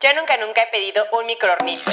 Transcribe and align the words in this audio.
Yo 0.00 0.10
nunca 0.14 0.36
nunca 0.36 0.62
he 0.62 0.66
pedido 0.70 1.06
un 1.10 1.26
microornito. 1.26 1.90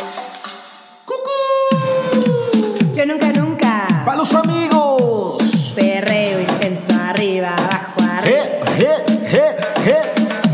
Yo 2.94 3.04
nunca 3.04 3.30
nunca. 3.30 3.88
¡Para 4.06 4.18
los 4.18 4.32
amigos! 4.36 5.74
Perreo 5.76 6.40
intenso 6.40 6.94
arriba, 6.94 7.56
abajo, 7.58 8.04
arriba. 8.20 8.36
¡Eh, 8.38 8.62
eh, 8.78 9.06
eh, 9.32 9.56
eh! 9.88 10.02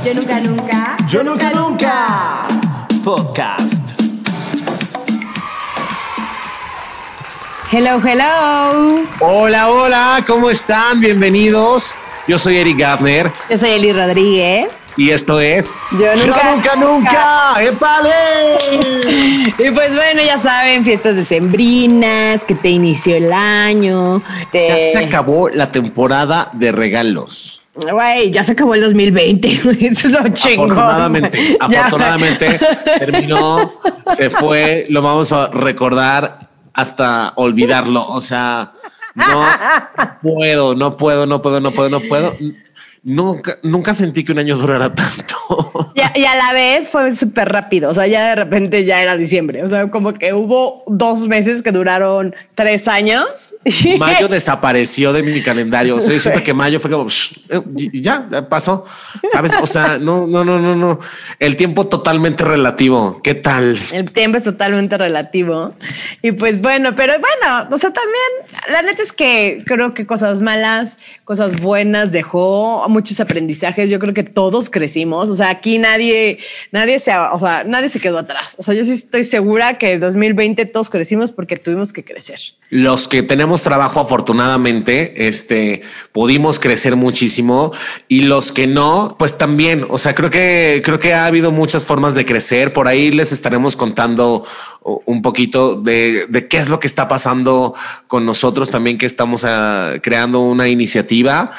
Yo 0.01 0.13
nunca 0.13 0.39
nunca. 0.39 0.97
Yo 1.09 1.23
nunca 1.25 1.49
nunca. 1.51 2.47
Podcast. 3.03 3.99
Hello, 7.69 7.99
hello. 8.01 9.03
Hola, 9.19 9.69
hola, 9.69 10.23
¿cómo 10.25 10.49
están? 10.49 11.01
Bienvenidos. 11.01 11.97
Yo 12.27 12.37
soy 12.37 12.59
Eric 12.59 12.77
Gardner 12.77 13.29
Yo 13.49 13.57
soy 13.57 13.71
Eli 13.71 13.91
Rodríguez. 13.91 14.80
Y 15.01 15.09
esto 15.11 15.39
es 15.39 15.73
Yo 15.91 16.15
nunca, 16.15 16.53
nunca, 16.53 16.75
nunca. 16.75 17.63
¡Épale! 17.63 18.11
Y 19.57 19.69
pues 19.71 19.93
bueno, 19.95 20.21
ya 20.25 20.37
saben, 20.39 20.83
fiestas 20.83 21.15
decembrinas, 21.15 22.45
que 22.45 22.55
te 22.55 22.69
inició 22.69 23.15
el 23.17 23.31
año. 23.33 24.21
te- 24.51 24.67
Ya 24.69 24.77
se 24.77 25.05
acabó 25.05 25.49
la 25.49 25.71
temporada 25.71 26.49
de 26.53 26.71
regalos. 26.71 27.61
Güey, 27.75 28.31
ya 28.31 28.43
se 28.43 28.53
acabó 28.53 28.73
el 28.75 28.81
2020. 28.81 29.49
Eso 29.81 30.07
es 30.07 30.11
lo 30.11 30.27
chingón. 30.29 30.71
Afortunadamente, 30.71 31.57
afortunadamente 31.59 32.59
terminó, 32.99 33.73
se 34.15 34.29
fue, 34.29 34.85
lo 34.89 35.01
vamos 35.01 35.31
a 35.31 35.47
recordar 35.47 36.39
hasta 36.73 37.33
olvidarlo. 37.35 38.07
O 38.07 38.19
sea, 38.21 38.71
no 39.15 39.45
puedo, 40.21 40.75
no 40.75 40.97
puedo, 40.97 41.25
no 41.25 41.41
puedo, 41.41 41.59
no 41.61 41.71
puedo, 41.71 41.89
no 41.89 41.99
puedo. 42.01 42.35
Nunca, 43.03 43.57
nunca 43.63 43.93
sentí 43.93 44.23
que 44.23 44.31
un 44.31 44.39
año 44.39 44.55
durara 44.57 44.93
tanto. 44.95 45.40
Ya- 45.95 46.11
y 46.15 46.23
a 46.25 46.35
la 46.35 46.53
vez 46.53 46.89
fue 46.89 47.13
súper 47.15 47.49
rápido. 47.51 47.89
O 47.89 47.93
sea, 47.93 48.07
ya 48.07 48.29
de 48.29 48.35
repente 48.35 48.85
ya 48.85 49.01
era 49.01 49.17
diciembre. 49.17 49.63
O 49.63 49.67
sea, 49.69 49.89
como 49.91 50.13
que 50.13 50.33
hubo 50.33 50.83
dos 50.87 51.27
meses 51.27 51.61
que 51.61 51.71
duraron 51.71 52.33
tres 52.55 52.87
años. 52.87 53.55
Mayo 53.97 54.27
desapareció 54.29 55.11
de 55.13 55.23
mi 55.23 55.41
calendario. 55.41 55.95
O 55.95 55.99
sea, 55.99 56.13
yo 56.13 56.19
siento 56.19 56.43
que 56.43 56.53
mayo 56.53 56.79
fue 56.79 56.89
como 56.91 57.09
"Shh, 57.09 57.33
eh, 57.49 57.61
ya 57.93 58.27
pasó. 58.49 58.85
Sabes? 59.27 59.53
O 59.61 59.67
sea, 59.67 59.97
no, 59.99 60.27
no, 60.27 60.43
no, 60.43 60.59
no, 60.59 60.75
no. 60.75 60.99
El 61.39 61.55
tiempo 61.55 61.87
totalmente 61.87 62.43
relativo. 62.43 63.19
¿Qué 63.23 63.35
tal? 63.35 63.77
El 63.91 64.11
tiempo 64.11 64.37
es 64.37 64.43
totalmente 64.43 64.97
relativo. 64.97 65.73
Y 66.21 66.31
pues 66.31 66.61
bueno, 66.61 66.95
pero 66.95 67.13
bueno, 67.19 67.67
o 67.71 67.77
sea, 67.77 67.91
también 67.91 68.61
la 68.69 68.81
neta 68.81 69.03
es 69.03 69.11
que 69.11 69.63
creo 69.65 69.93
que 69.93 70.05
cosas 70.05 70.41
malas, 70.41 70.97
cosas 71.25 71.59
buenas 71.59 72.11
dejó 72.11 72.85
muchos 72.89 73.19
aprendizajes. 73.19 73.89
Yo 73.89 73.99
creo 73.99 74.13
que 74.13 74.23
todos 74.23 74.69
crecimos. 74.69 75.29
O 75.29 75.35
sea, 75.35 75.40
aquí 75.41 75.79
nadie, 75.79 76.39
nadie 76.71 76.99
se, 76.99 77.15
o 77.17 77.39
sea, 77.39 77.63
nadie 77.63 77.89
se 77.89 77.99
quedó 77.99 78.19
atrás. 78.19 78.55
O 78.59 78.63
sea, 78.63 78.73
yo 78.73 78.83
sí 78.83 78.93
estoy 78.93 79.23
segura 79.23 79.77
que 79.77 79.93
el 79.93 79.99
2020 79.99 80.65
todos 80.67 80.89
crecimos 80.89 81.31
porque 81.31 81.57
tuvimos 81.57 81.91
que 81.91 82.03
crecer. 82.03 82.39
Los 82.69 83.07
que 83.07 83.23
tenemos 83.23 83.63
trabajo, 83.63 83.99
afortunadamente, 83.99 85.27
este, 85.27 85.81
pudimos 86.11 86.59
crecer 86.59 86.95
muchísimo 86.95 87.73
y 88.07 88.21
los 88.21 88.51
que 88.51 88.67
no, 88.67 89.15
pues 89.19 89.37
también. 89.37 89.85
O 89.89 89.97
sea, 89.97 90.15
creo 90.15 90.29
que 90.29 90.81
creo 90.83 90.99
que 90.99 91.13
ha 91.13 91.25
habido 91.25 91.51
muchas 91.51 91.83
formas 91.83 92.15
de 92.15 92.25
crecer. 92.25 92.73
Por 92.73 92.87
ahí 92.87 93.11
les 93.11 93.31
estaremos 93.31 93.75
contando 93.75 94.45
un 94.83 95.21
poquito 95.21 95.75
de, 95.75 96.25
de 96.27 96.47
qué 96.47 96.57
es 96.57 96.69
lo 96.69 96.79
que 96.79 96.87
está 96.87 97.07
pasando 97.07 97.75
con 98.07 98.25
nosotros 98.25 98.71
también, 98.71 98.97
que 98.97 99.05
estamos 99.05 99.43
ah, 99.43 99.93
creando 100.01 100.39
una 100.39 100.67
iniciativa 100.67 101.51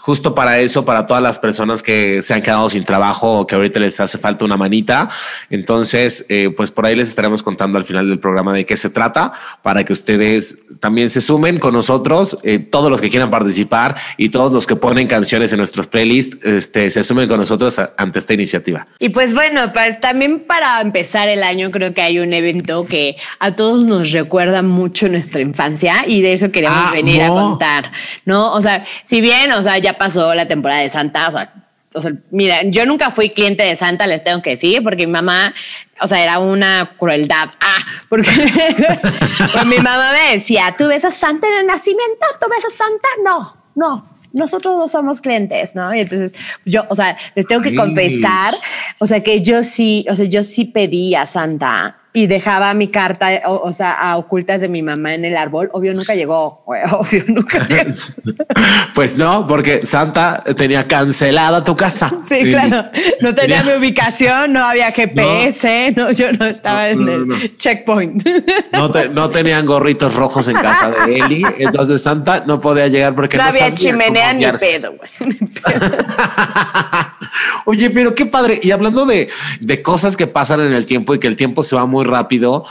justo 0.00 0.34
para 0.34 0.58
eso, 0.60 0.84
para 0.84 1.06
todas 1.06 1.22
las 1.22 1.38
personas 1.38 1.82
que 1.82 2.22
se 2.22 2.32
han 2.34 2.42
quedado 2.42 2.68
sin 2.68 2.84
trabajo 2.84 3.40
o 3.40 3.46
que 3.46 3.54
ahorita 3.54 3.78
les 3.80 4.00
hace 4.00 4.16
falta 4.18 4.44
una 4.44 4.56
manita. 4.56 5.08
Entonces, 5.50 6.24
eh, 6.28 6.50
pues 6.56 6.70
por 6.70 6.86
ahí 6.86 6.96
les 6.96 7.08
estaremos 7.08 7.42
contando 7.42 7.76
al 7.76 7.84
final 7.84 8.08
del 8.08 8.18
programa 8.18 8.52
de 8.54 8.64
qué 8.64 8.76
se 8.76 8.88
trata 8.90 9.32
para 9.62 9.84
que 9.84 9.92
ustedes 9.92 10.80
también 10.80 11.10
se 11.10 11.20
sumen 11.20 11.58
con 11.58 11.74
nosotros, 11.74 12.38
eh, 12.44 12.58
todos 12.58 12.90
los 12.90 13.00
que 13.00 13.10
quieran 13.10 13.30
participar 13.30 13.96
y 14.16 14.30
todos 14.30 14.52
los 14.52 14.66
que 14.66 14.76
ponen 14.76 15.06
canciones 15.06 15.52
en 15.52 15.58
nuestros 15.58 15.86
playlists, 15.86 16.44
este, 16.44 16.90
se 16.90 17.04
sumen 17.04 17.28
con 17.28 17.38
nosotros 17.40 17.78
a- 17.78 17.90
ante 17.98 18.18
esta 18.20 18.32
iniciativa. 18.34 18.86
Y 18.98 19.10
pues 19.10 19.34
bueno, 19.34 19.72
pues 19.72 20.00
también 20.00 20.40
para 20.40 20.80
empezar 20.80 21.28
el 21.28 21.42
año 21.42 21.70
creo 21.70 21.92
que 21.92 22.02
hay 22.02 22.18
un 22.18 22.32
evento 22.32 22.86
que 22.86 23.16
a 23.38 23.54
todos 23.56 23.84
nos 23.86 24.12
recuerda 24.12 24.62
mucho 24.62 25.08
nuestra 25.08 25.40
infancia 25.40 26.04
y 26.06 26.22
de 26.22 26.32
eso 26.32 26.50
queremos 26.50 26.70
Ah, 26.80 26.90
venir 26.94 27.22
a 27.22 27.28
contar, 27.28 27.90
¿no? 28.24 28.52
O 28.54 28.62
sea, 28.62 28.84
si 29.04 29.20
bien, 29.20 29.52
o 29.52 29.62
sea, 29.62 29.76
ya 29.78 29.98
pasó 30.00 30.34
la 30.34 30.48
temporada 30.48 30.80
de 30.80 30.88
Santa, 30.88 31.28
o 31.28 31.32
sea, 31.32 31.52
o 31.92 32.00
sea, 32.00 32.10
mira, 32.30 32.62
yo 32.62 32.86
nunca 32.86 33.10
fui 33.10 33.34
cliente 33.34 33.64
de 33.64 33.76
Santa, 33.76 34.06
les 34.06 34.24
tengo 34.24 34.40
que 34.40 34.50
decir, 34.50 34.82
porque 34.82 35.06
mi 35.06 35.12
mamá, 35.12 35.52
o 36.00 36.08
sea, 36.08 36.22
era 36.22 36.38
una 36.38 36.94
crueldad. 36.96 37.50
Ah, 37.60 37.80
porque 38.08 38.30
pues 39.52 39.66
mi 39.66 39.76
mamá 39.76 40.12
me 40.12 40.36
decía, 40.36 40.74
¿tú 40.78 40.86
ves 40.86 41.04
a 41.04 41.10
Santa 41.10 41.48
en 41.48 41.52
el 41.52 41.66
nacimiento? 41.66 42.24
¿Tú 42.40 42.46
ves 42.48 42.64
a 42.64 42.70
Santa? 42.70 43.08
No, 43.22 43.56
no. 43.74 44.08
Nosotros 44.32 44.78
no 44.78 44.88
somos 44.88 45.20
clientes, 45.20 45.74
¿no? 45.74 45.94
Y 45.94 46.00
entonces 46.00 46.34
yo, 46.64 46.86
o 46.88 46.94
sea, 46.94 47.18
les 47.34 47.46
tengo 47.46 47.60
que 47.60 47.74
confesar, 47.74 48.54
o 49.00 49.06
sea, 49.06 49.22
que 49.22 49.42
yo 49.42 49.62
sí, 49.64 50.06
o 50.08 50.14
sea, 50.14 50.24
yo 50.24 50.42
sí 50.42 50.64
pedí 50.64 51.14
a 51.14 51.26
Santa 51.26 51.99
y 52.12 52.26
dejaba 52.26 52.74
mi 52.74 52.88
carta, 52.88 53.28
o, 53.46 53.54
o 53.68 53.72
sea, 53.72 53.92
a 53.92 54.16
ocultas 54.16 54.60
de 54.60 54.68
mi 54.68 54.82
mamá 54.82 55.14
en 55.14 55.24
el 55.24 55.36
árbol. 55.36 55.70
Obvio 55.72 55.94
nunca 55.94 56.14
llegó, 56.16 56.62
güey, 56.66 56.82
obvio 56.92 57.22
nunca 57.28 57.58
llegó. 57.68 57.92
Pues 58.94 59.16
no, 59.16 59.46
porque 59.46 59.86
Santa 59.86 60.42
tenía 60.56 60.88
cancelada 60.88 61.62
tu 61.62 61.76
casa. 61.76 62.10
Sí, 62.28 62.38
Y- 62.42 62.50
claro. 62.52 62.90
No 63.20 63.34
tenía 63.34 63.62
mi 63.62 63.72
ubicación, 63.78 64.52
no 64.52 64.64
había 64.64 64.90
GPS, 64.92 65.92
no, 65.96 66.10
yo 66.10 66.32
no 66.32 66.46
estaba 66.46 66.82
No, 66.84 66.88
en 66.88 67.04
no, 67.06 67.12
el 67.12 67.28
no. 67.28 67.36
checkpoint. 67.58 68.28
No, 68.72 68.90
te- 68.90 69.08
no 69.08 69.28
tenían 69.30 69.66
gorritos 69.66 70.14
rojos 70.14 70.48
en 70.48 70.54
casa 70.56 70.90
de 70.90 71.16
Eli, 71.18 71.44
entonces 71.58 72.02
Santa 72.02 72.44
no 72.46 72.58
podía 72.60 72.88
llegar 72.88 73.14
porque 73.14 73.36
no 73.36 73.42
no, 73.44 73.48
había 73.50 73.60
sabía 73.64 73.74
chimenea 73.76 74.32
ni 74.32 74.46
pedo, 74.58 74.94
güey. 74.96 75.10
Ni 75.40 75.46
pedo. 75.46 75.96
Oye, 77.66 77.90
pero 77.90 78.14
qué 78.14 78.26
padre. 78.26 78.58
Y 78.62 78.70
hablando 78.70 79.06
de, 79.06 79.28
de 79.60 79.82
cosas 79.82 80.16
que 80.16 80.26
pasan 80.26 80.60
en 80.60 80.72
el 80.72 80.86
tiempo 80.86 81.14
y 81.14 81.18
que 81.18 81.26
el 81.26 81.36
tiempo 81.36 81.62
se 81.62 81.76
va 81.76 81.86
muy 81.86 81.99
rápido, 82.04 82.64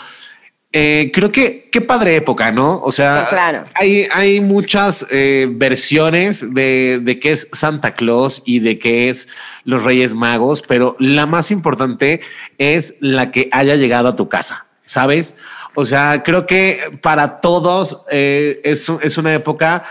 eh, 0.72 1.10
creo 1.12 1.32
que 1.32 1.68
qué 1.72 1.82
padre 1.82 2.16
época, 2.16 2.52
¿no? 2.52 2.80
O 2.82 2.92
sea, 2.92 3.26
claro. 3.28 3.66
hay, 3.74 4.06
hay 4.14 4.40
muchas 4.40 5.08
eh, 5.10 5.48
versiones 5.50 6.54
de, 6.54 7.00
de 7.02 7.20
qué 7.20 7.32
es 7.32 7.50
Santa 7.54 7.96
Claus 7.96 8.44
y 8.46 8.60
de 8.60 8.78
qué 8.78 9.10
es 9.10 9.30
los 9.64 9.84
Reyes 9.84 10.14
Magos, 10.14 10.62
pero 10.62 10.96
la 11.00 11.26
más 11.26 11.50
importante 11.50 12.22
es 12.60 12.98
la 13.00 13.32
que 13.32 13.50
haya 13.52 13.76
llegado 13.78 14.10
a 14.10 14.16
tu 14.16 14.30
casa, 14.30 14.68
¿sabes? 14.84 15.38
O 15.74 15.86
sea, 15.86 16.22
creo 16.24 16.46
que 16.46 17.00
para 17.02 17.42
todos 17.42 18.06
eh, 18.12 18.62
es, 18.64 18.90
es 19.02 19.18
una 19.18 19.34
época 19.34 19.84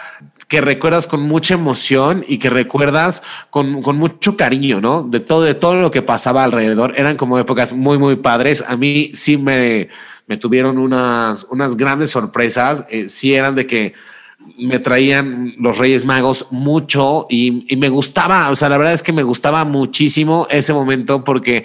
que 0.49 0.63
recuerdas 0.63 1.07
con 1.07 1.21
mucha 1.21 1.55
emoción 1.55 2.25
y 2.27 2.39
que 2.39 2.49
recuerdas 2.49 3.23
con, 3.51 3.83
con 3.83 3.97
mucho 3.99 4.37
cariño, 4.37 4.81
¿no? 4.81 5.03
De 5.03 5.21
todo, 5.21 5.43
de 5.43 5.55
todo 5.55 5.75
lo 5.75 5.91
que 5.91 6.01
pasaba 6.01 6.43
alrededor. 6.43 6.95
Eran 6.97 7.17
como 7.17 7.39
épocas 7.39 7.75
muy, 7.75 7.99
muy 7.99 8.17
padres. 8.17 8.65
A 8.67 8.77
mí 8.77 9.11
sí 9.13 9.37
me, 9.37 9.89
me 10.27 10.39
tuvieron 10.39 10.79
unas, 10.79 11.47
unas 11.51 11.77
grandes 11.77 12.11
sorpresas. 12.11 12.87
Eh, 12.91 13.11
sí 13.11 13.35
eran 13.35 13.55
de 13.55 13.67
que 13.67 13.93
me 14.57 14.79
traían 14.79 15.55
los 15.59 15.77
Reyes 15.77 16.07
Magos 16.07 16.47
mucho 16.51 17.27
y, 17.29 17.67
y 17.69 17.77
me 17.77 17.91
gustaba, 17.91 18.49
o 18.51 18.57
sea, 18.57 18.71
la 18.71 18.79
verdad 18.79 18.95
es 18.95 19.03
que 19.03 19.13
me 19.13 19.25
gustaba 19.25 19.65
muchísimo 19.65 20.47
ese 20.49 20.73
momento 20.73 21.25
porque 21.25 21.65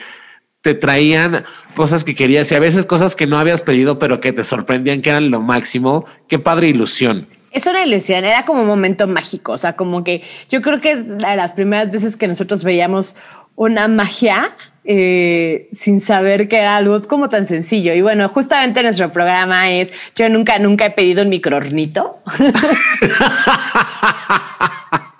te 0.61 0.73
traían 0.73 1.45
cosas 1.75 2.03
que 2.03 2.15
querías 2.15 2.51
y 2.51 2.55
a 2.55 2.59
veces 2.59 2.85
cosas 2.85 3.15
que 3.15 3.27
no 3.27 3.37
habías 3.37 3.61
pedido, 3.61 3.99
pero 3.99 4.19
que 4.19 4.33
te 4.33 4.43
sorprendían 4.43 5.01
que 5.01 5.09
eran 5.09 5.29
lo 5.29 5.39
máximo. 5.39 6.05
Qué 6.27 6.39
padre 6.39 6.69
ilusión. 6.69 7.27
Es 7.53 7.67
una 7.67 7.85
ilusión, 7.85 8.25
era 8.25 8.45
como 8.45 8.61
un 8.61 8.67
momento 8.67 9.07
mágico, 9.07 9.53
o 9.53 9.57
sea, 9.57 9.73
como 9.73 10.03
que 10.03 10.23
yo 10.49 10.61
creo 10.61 10.81
que 10.81 10.91
es 10.91 11.07
la 11.07 11.31
de 11.31 11.37
las 11.37 11.53
primeras 11.53 11.91
veces 11.91 12.17
que 12.17 12.27
nosotros 12.27 12.63
veíamos 12.63 13.15
una 13.55 13.87
magia 13.87 14.55
eh, 14.85 15.69
sin 15.71 16.01
saber 16.01 16.49
que 16.49 16.57
era 16.57 16.77
algo 16.77 17.01
como 17.03 17.29
tan 17.29 17.45
sencillo. 17.45 17.93
Y 17.93 18.01
bueno, 18.01 18.27
justamente 18.27 18.83
nuestro 18.83 19.11
programa 19.11 19.71
es 19.71 19.93
Yo 20.15 20.27
nunca, 20.29 20.59
nunca 20.59 20.87
he 20.87 20.91
pedido 20.91 21.23
un 21.23 21.29
microornito. 21.29 22.19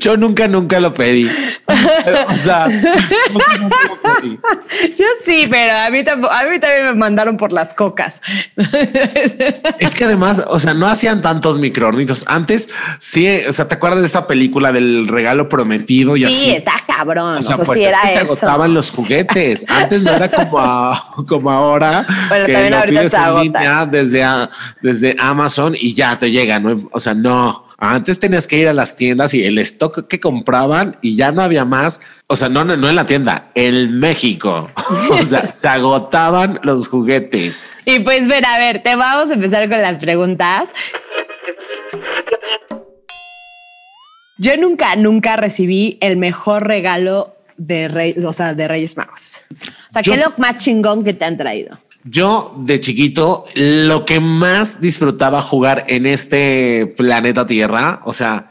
Yo 0.00 0.16
nunca, 0.16 0.46
nunca 0.48 0.80
lo 0.80 0.92
pedí. 0.94 1.30
O 2.28 2.36
sea, 2.36 2.68
nunca, 3.32 3.56
nunca 3.58 3.76
lo 3.88 4.20
pedí. 4.20 4.38
Yo 4.96 5.04
sí, 5.24 5.46
pero 5.50 5.76
a 5.76 5.90
mí, 5.90 6.02
tampoco- 6.04 6.32
a 6.32 6.44
mí 6.44 6.58
también 6.58 6.84
me 6.86 6.94
mandaron 6.94 7.36
por 7.36 7.52
las 7.52 7.74
cocas. 7.74 8.22
Es 9.78 9.94
que 9.94 10.04
además, 10.04 10.44
o 10.48 10.58
sea, 10.58 10.74
no 10.74 10.86
hacían 10.86 11.22
tantos 11.22 11.58
microornitos. 11.58 12.24
Antes, 12.28 12.68
sí, 12.98 13.26
o 13.48 13.52
sea, 13.52 13.66
¿te 13.68 13.74
acuerdas 13.74 14.00
de 14.00 14.06
esta 14.06 14.26
película 14.26 14.72
del 14.72 15.08
regalo 15.08 15.48
prometido 15.48 16.16
y 16.16 16.20
Sí, 16.20 16.26
así? 16.26 16.50
está 16.52 16.74
cabrón. 16.86 17.38
O 17.38 17.42
sea, 17.42 17.56
o 17.56 17.58
sea, 17.58 17.64
pues 17.64 17.80
sí 17.80 17.86
es 17.86 17.94
se 18.12 18.18
agotaban 18.18 18.74
los 18.74 18.90
juguetes. 18.90 19.64
Antes 19.68 20.02
no 20.02 20.12
era 20.12 20.30
como, 20.30 20.58
a- 20.58 21.14
como 21.28 21.50
ahora. 21.50 22.04
Bueno, 22.28 22.46
que 22.46 22.52
también 22.52 22.72
lo 22.72 22.78
ahorita 22.78 23.00
pides 23.00 23.12
se 23.12 23.18
en 23.18 23.40
línea 23.42 23.86
desde, 23.86 24.22
a- 24.24 24.50
desde 24.82 25.16
Amazon 25.18 25.74
y 25.78 25.94
ya 25.94 26.18
te 26.18 26.30
llega, 26.30 26.58
¿no? 26.60 26.88
O 26.92 27.00
sea, 27.00 27.14
no. 27.14 27.64
Antes 27.82 28.20
tenías 28.20 28.46
que 28.46 28.58
ir 28.58 28.68
a 28.68 28.74
las 28.74 28.94
tiendas 28.94 29.32
y 29.32 29.42
el 29.42 29.56
stock 29.58 30.06
que 30.06 30.20
compraban 30.20 30.98
y 31.00 31.16
ya 31.16 31.32
no 31.32 31.40
había 31.40 31.64
más. 31.64 32.02
O 32.26 32.36
sea, 32.36 32.50
no, 32.50 32.62
no, 32.62 32.76
no 32.76 32.90
en 32.90 32.94
la 32.94 33.06
tienda, 33.06 33.50
en 33.54 33.98
México. 33.98 34.70
o 35.10 35.22
sea, 35.22 35.50
se 35.50 35.66
agotaban 35.66 36.60
los 36.62 36.88
juguetes. 36.88 37.72
Y 37.86 38.00
pues, 38.00 38.28
ver, 38.28 38.44
a 38.44 38.58
ver, 38.58 38.82
te 38.82 38.94
vamos 38.96 39.30
a 39.30 39.34
empezar 39.34 39.66
con 39.70 39.80
las 39.80 39.98
preguntas. 39.98 40.74
Yo 44.36 44.58
nunca, 44.58 44.94
nunca 44.96 45.36
recibí 45.36 45.96
el 46.02 46.18
mejor 46.18 46.66
regalo 46.66 47.34
de, 47.56 47.88
rey, 47.88 48.14
o 48.22 48.32
sea, 48.34 48.52
de 48.52 48.68
Reyes 48.68 48.98
Magos. 48.98 49.42
O 49.88 49.90
sea, 49.90 50.02
¿qué 50.02 50.14
es 50.14 50.20
lo 50.20 50.34
más 50.36 50.56
chingón 50.56 51.02
que 51.02 51.14
te 51.14 51.24
han 51.24 51.38
traído? 51.38 51.78
Yo 52.04 52.54
de 52.56 52.80
chiquito, 52.80 53.44
lo 53.54 54.04
que 54.06 54.20
más 54.20 54.80
disfrutaba 54.80 55.42
jugar 55.42 55.84
en 55.88 56.06
este 56.06 56.86
planeta 56.96 57.46
Tierra, 57.46 58.00
o 58.04 58.12
sea, 58.12 58.50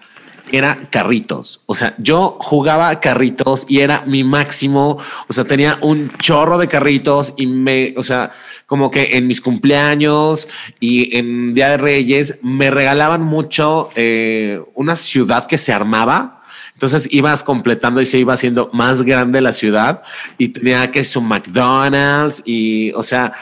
era 0.51 0.90
carritos. 0.90 1.62
O 1.66 1.75
sea, 1.75 1.96
yo 1.98 2.38
jugaba 2.40 3.00
carritos 3.00 3.66
y 3.69 3.80
era 3.80 4.04
mi 4.06 4.24
máximo. 4.24 4.98
O 5.28 5.34
sea, 5.34 5.46
tenía 5.46 5.78
un 5.81 6.12
chorro 6.18 6.57
de 6.57 6.68
carritos 6.68 7.34
y 7.38 7.48
me, 7.48 7.94
o 7.98 8.04
sea, 8.04 8.31
como 8.66 8.92
que 8.92 9.18
en 9.18 9.28
mis 9.28 9.42
cumpleaños 9.42 10.48
y 10.80 11.16
en 11.18 11.54
Día 11.54 11.69
de 11.69 11.78
Reyes 11.78 12.40
me 12.42 12.72
regalaban 12.72 13.24
mucho 13.24 13.90
eh, 13.96 14.62
una 14.75 14.96
ciudad 14.96 15.48
que 15.48 15.57
se 15.57 15.74
armaba. 15.74 16.38
Entonces 16.80 17.10
ibas 17.12 17.44
completando 17.44 18.00
y 18.00 18.06
se 18.06 18.20
iba 18.20 18.34
haciendo 18.34 18.70
más 18.72 19.02
grande 19.02 19.42
la 19.42 19.52
ciudad 19.52 20.02
y 20.38 20.48
tenía 20.48 20.90
que 20.92 21.04
su 21.04 21.20
McDonald's 21.20 22.42
y, 22.46 22.94
o 22.94 23.04
sea, 23.04 23.34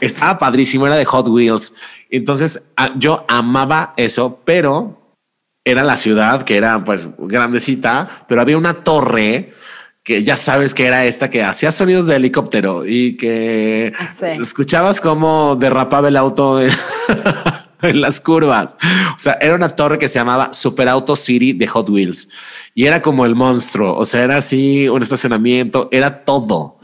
estaba 0.00 0.38
padrísimo, 0.38 0.86
era 0.86 0.96
de 0.96 1.04
Hot 1.04 1.28
Wheels. 1.28 1.74
Entonces 2.08 2.72
yo 2.96 3.22
amaba 3.28 3.92
eso, 3.98 4.40
pero 4.46 5.12
era 5.62 5.84
la 5.84 5.98
ciudad 5.98 6.40
que 6.44 6.56
era 6.56 6.82
pues 6.86 7.10
grandecita, 7.18 8.24
pero 8.26 8.40
había 8.40 8.56
una 8.56 8.72
torre 8.72 9.52
que 10.02 10.24
ya 10.24 10.38
sabes 10.38 10.72
que 10.72 10.86
era 10.86 11.04
esta 11.04 11.28
que 11.28 11.42
hacía 11.42 11.72
sonidos 11.72 12.06
de 12.06 12.16
helicóptero 12.16 12.86
y 12.86 13.18
que 13.18 13.92
Ah, 13.98 14.08
sí. 14.18 14.40
escuchabas 14.40 15.02
cómo 15.02 15.54
derrapaba 15.56 16.08
el 16.08 16.16
auto 16.16 16.60
en 17.82 18.00
las 18.00 18.20
curvas. 18.20 18.76
O 19.14 19.18
sea, 19.18 19.34
era 19.40 19.54
una 19.54 19.70
torre 19.70 19.98
que 19.98 20.08
se 20.08 20.18
llamaba 20.18 20.52
Super 20.52 20.88
Auto 20.88 21.16
City 21.16 21.52
de 21.52 21.66
Hot 21.66 21.88
Wheels 21.90 22.28
y 22.74 22.86
era 22.86 23.02
como 23.02 23.26
el 23.26 23.34
monstruo. 23.34 23.96
O 23.96 24.04
sea, 24.04 24.22
era 24.22 24.36
así 24.36 24.88
un 24.88 25.02
estacionamiento, 25.02 25.88
era 25.92 26.24
todo. 26.24 26.78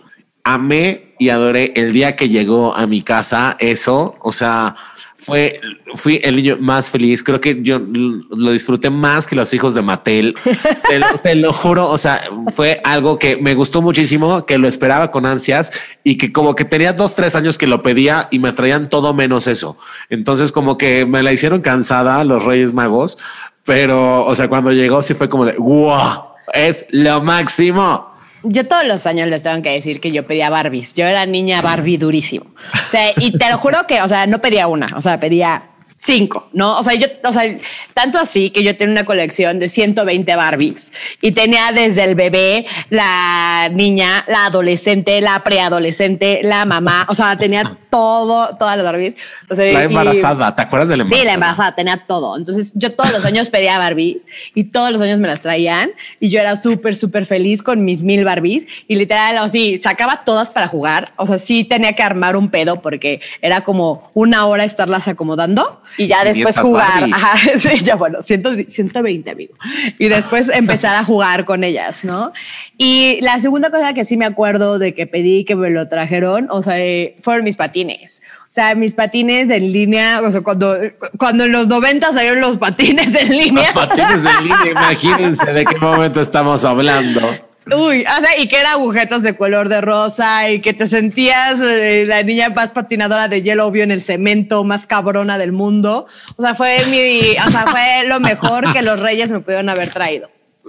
Amé 0.44 1.14
y 1.18 1.28
adoré 1.28 1.72
el 1.76 1.92
día 1.92 2.16
que 2.16 2.28
llegó 2.28 2.74
a 2.74 2.86
mi 2.86 3.02
casa 3.02 3.56
eso. 3.60 4.16
O 4.20 4.32
sea, 4.32 4.74
fue, 5.22 5.60
fui 5.94 6.20
el 6.24 6.36
niño 6.36 6.56
más 6.60 6.90
feliz. 6.90 7.22
Creo 7.22 7.40
que 7.40 7.62
yo 7.62 7.78
lo 7.78 8.50
disfruté 8.50 8.90
más 8.90 9.26
que 9.26 9.36
los 9.36 9.54
hijos 9.54 9.72
de 9.72 9.82
Mattel. 9.82 10.34
te, 10.88 10.98
lo, 10.98 11.06
te 11.22 11.34
lo 11.36 11.52
juro. 11.52 11.88
O 11.88 11.96
sea, 11.96 12.22
fue 12.48 12.80
algo 12.84 13.18
que 13.18 13.36
me 13.36 13.54
gustó 13.54 13.82
muchísimo, 13.82 14.44
que 14.46 14.58
lo 14.58 14.66
esperaba 14.66 15.10
con 15.10 15.24
ansias 15.24 15.72
y 16.02 16.18
que 16.18 16.32
como 16.32 16.54
que 16.54 16.64
tenía 16.64 16.92
dos, 16.92 17.14
tres 17.14 17.36
años 17.36 17.56
que 17.56 17.66
lo 17.66 17.82
pedía 17.82 18.28
y 18.30 18.40
me 18.40 18.52
traían 18.52 18.90
todo 18.90 19.14
menos 19.14 19.46
eso. 19.46 19.76
Entonces 20.10 20.50
como 20.50 20.76
que 20.76 21.06
me 21.06 21.22
la 21.22 21.32
hicieron 21.32 21.60
cansada 21.60 22.24
los 22.24 22.44
Reyes 22.44 22.72
Magos, 22.72 23.18
pero 23.64 24.26
o 24.26 24.34
sea, 24.34 24.48
cuando 24.48 24.72
llegó 24.72 25.02
sí 25.02 25.14
fue 25.14 25.28
como 25.28 25.46
de 25.46 25.54
wow, 25.56 26.24
es 26.52 26.84
lo 26.90 27.22
máximo. 27.22 28.11
Yo 28.44 28.66
todos 28.66 28.84
los 28.84 29.06
años 29.06 29.28
les 29.28 29.42
tengo 29.42 29.62
que 29.62 29.70
decir 29.70 30.00
que 30.00 30.12
yo 30.12 30.24
pedía 30.24 30.50
Barbies. 30.50 30.94
Yo 30.94 31.06
era 31.06 31.26
niña 31.26 31.62
Barbie 31.62 31.98
durísimo. 31.98 32.46
O 32.46 33.20
y 33.20 33.32
te 33.32 33.48
lo 33.50 33.58
juro 33.58 33.86
que, 33.86 34.02
o 34.02 34.08
sea, 34.08 34.26
no 34.26 34.40
pedía 34.40 34.66
una, 34.66 34.92
o 34.96 35.00
sea, 35.00 35.20
pedía 35.20 35.70
cinco, 35.96 36.48
¿no? 36.52 36.78
O 36.78 36.82
sea, 36.82 36.94
yo, 36.94 37.06
o 37.24 37.32
sea, 37.32 37.56
tanto 37.94 38.18
así 38.18 38.50
que 38.50 38.64
yo 38.64 38.76
tenía 38.76 38.92
una 38.92 39.04
colección 39.04 39.60
de 39.60 39.68
120 39.68 40.34
Barbies 40.34 40.92
y 41.20 41.32
tenía 41.32 41.70
desde 41.72 42.02
el 42.02 42.16
bebé, 42.16 42.66
la 42.90 43.70
niña, 43.72 44.24
la 44.26 44.46
adolescente, 44.46 45.20
la 45.20 45.42
preadolescente, 45.44 46.40
la 46.42 46.64
mamá, 46.64 47.06
o 47.08 47.14
sea, 47.14 47.36
tenía 47.36 47.78
todo, 47.92 48.48
todas 48.58 48.78
las 48.78 48.86
Barbies. 48.86 49.16
O 49.50 49.54
sea, 49.54 49.70
La 49.70 49.82
y- 49.82 49.84
embarazada, 49.86 50.54
¿te 50.54 50.62
acuerdas 50.62 50.88
de 50.88 50.96
la 50.96 51.02
Sí, 51.04 51.08
embarazada? 51.08 51.26
la 51.26 51.34
embarazada 51.34 51.74
tenía 51.74 51.96
todo. 51.98 52.38
Entonces 52.38 52.72
yo 52.74 52.92
todos 52.92 53.12
los 53.12 53.24
años 53.26 53.50
pedía 53.50 53.76
Barbies 53.76 54.26
y 54.54 54.64
todos 54.64 54.90
los 54.90 55.02
años 55.02 55.20
me 55.20 55.28
las 55.28 55.42
traían 55.42 55.90
y 56.18 56.30
yo 56.30 56.40
era 56.40 56.56
súper, 56.56 56.96
súper 56.96 57.26
feliz 57.26 57.62
con 57.62 57.84
mis 57.84 58.00
mil 58.00 58.24
Barbies 58.24 58.66
y 58.88 58.96
literal, 58.96 59.36
así, 59.36 59.76
sacaba 59.76 60.24
todas 60.24 60.50
para 60.50 60.68
jugar. 60.68 61.12
O 61.16 61.26
sea, 61.26 61.38
sí 61.38 61.64
tenía 61.64 61.92
que 61.92 62.02
armar 62.02 62.34
un 62.36 62.48
pedo 62.48 62.80
porque 62.80 63.20
era 63.42 63.60
como 63.62 64.10
una 64.14 64.46
hora 64.46 64.64
estarlas 64.64 65.06
acomodando 65.06 65.82
y 65.98 66.06
ya 66.06 66.24
después 66.24 66.56
500 66.56 66.62
jugar. 66.66 66.88
Barbie. 67.00 67.12
Ajá, 67.12 67.38
sí, 67.58 67.84
ya 67.84 67.96
bueno, 67.96 68.22
100 68.22 68.70
120, 68.70 69.30
amigo. 69.30 69.52
Y 69.98 70.08
después 70.08 70.48
empezar 70.54 70.96
a 70.96 71.04
jugar 71.04 71.44
con 71.44 71.62
ellas, 71.62 72.04
¿no? 72.04 72.32
Y 72.78 73.18
la 73.20 73.38
segunda 73.38 73.70
cosa 73.70 73.92
que 73.92 74.06
sí 74.06 74.16
me 74.16 74.24
acuerdo 74.24 74.78
de 74.78 74.94
que 74.94 75.06
pedí 75.06 75.44
que 75.44 75.54
me 75.56 75.68
lo 75.68 75.88
trajeron, 75.88 76.48
o 76.50 76.62
sea, 76.62 76.80
eh, 76.80 77.16
fueron 77.22 77.44
mis 77.44 77.56
patines. 77.56 77.81
O 77.90 78.54
sea, 78.54 78.74
mis 78.74 78.94
patines 78.94 79.50
en 79.50 79.72
línea, 79.72 80.20
o 80.22 80.30
sea, 80.30 80.40
cuando, 80.42 80.76
cuando 81.18 81.44
en 81.44 81.52
los 81.52 81.68
90 81.68 82.12
salieron 82.12 82.40
los 82.40 82.58
patines 82.58 83.14
en 83.14 83.36
línea. 83.36 83.72
Los 83.74 83.86
patines 83.86 84.24
en 84.24 84.44
línea, 84.44 84.70
imagínense 84.70 85.52
de 85.52 85.64
qué 85.64 85.76
momento 85.78 86.20
estamos 86.20 86.64
hablando. 86.64 87.20
Uy, 87.66 88.04
o 88.04 88.20
sea, 88.20 88.38
y 88.38 88.48
que 88.48 88.58
eran 88.58 88.72
agujetas 88.72 89.22
de 89.22 89.36
color 89.36 89.68
de 89.68 89.80
rosa 89.80 90.50
y 90.50 90.60
que 90.60 90.74
te 90.74 90.88
sentías 90.88 91.60
eh, 91.60 92.04
la 92.06 92.22
niña 92.24 92.48
más 92.48 92.72
patinadora 92.72 93.28
de 93.28 93.42
hielo 93.42 93.66
obvio 93.66 93.84
en 93.84 93.92
el 93.92 94.02
cemento, 94.02 94.64
más 94.64 94.88
cabrona 94.88 95.38
del 95.38 95.52
mundo. 95.52 96.06
O 96.36 96.42
sea, 96.42 96.56
fue 96.56 96.78
mi, 96.86 97.36
o 97.38 97.50
sea, 97.50 97.66
fue 97.66 98.04
lo 98.08 98.18
mejor 98.18 98.72
que 98.72 98.82
los 98.82 98.98
reyes 98.98 99.30
me 99.30 99.40
pudieron 99.40 99.68
haber 99.68 99.90
traído. 99.90 100.28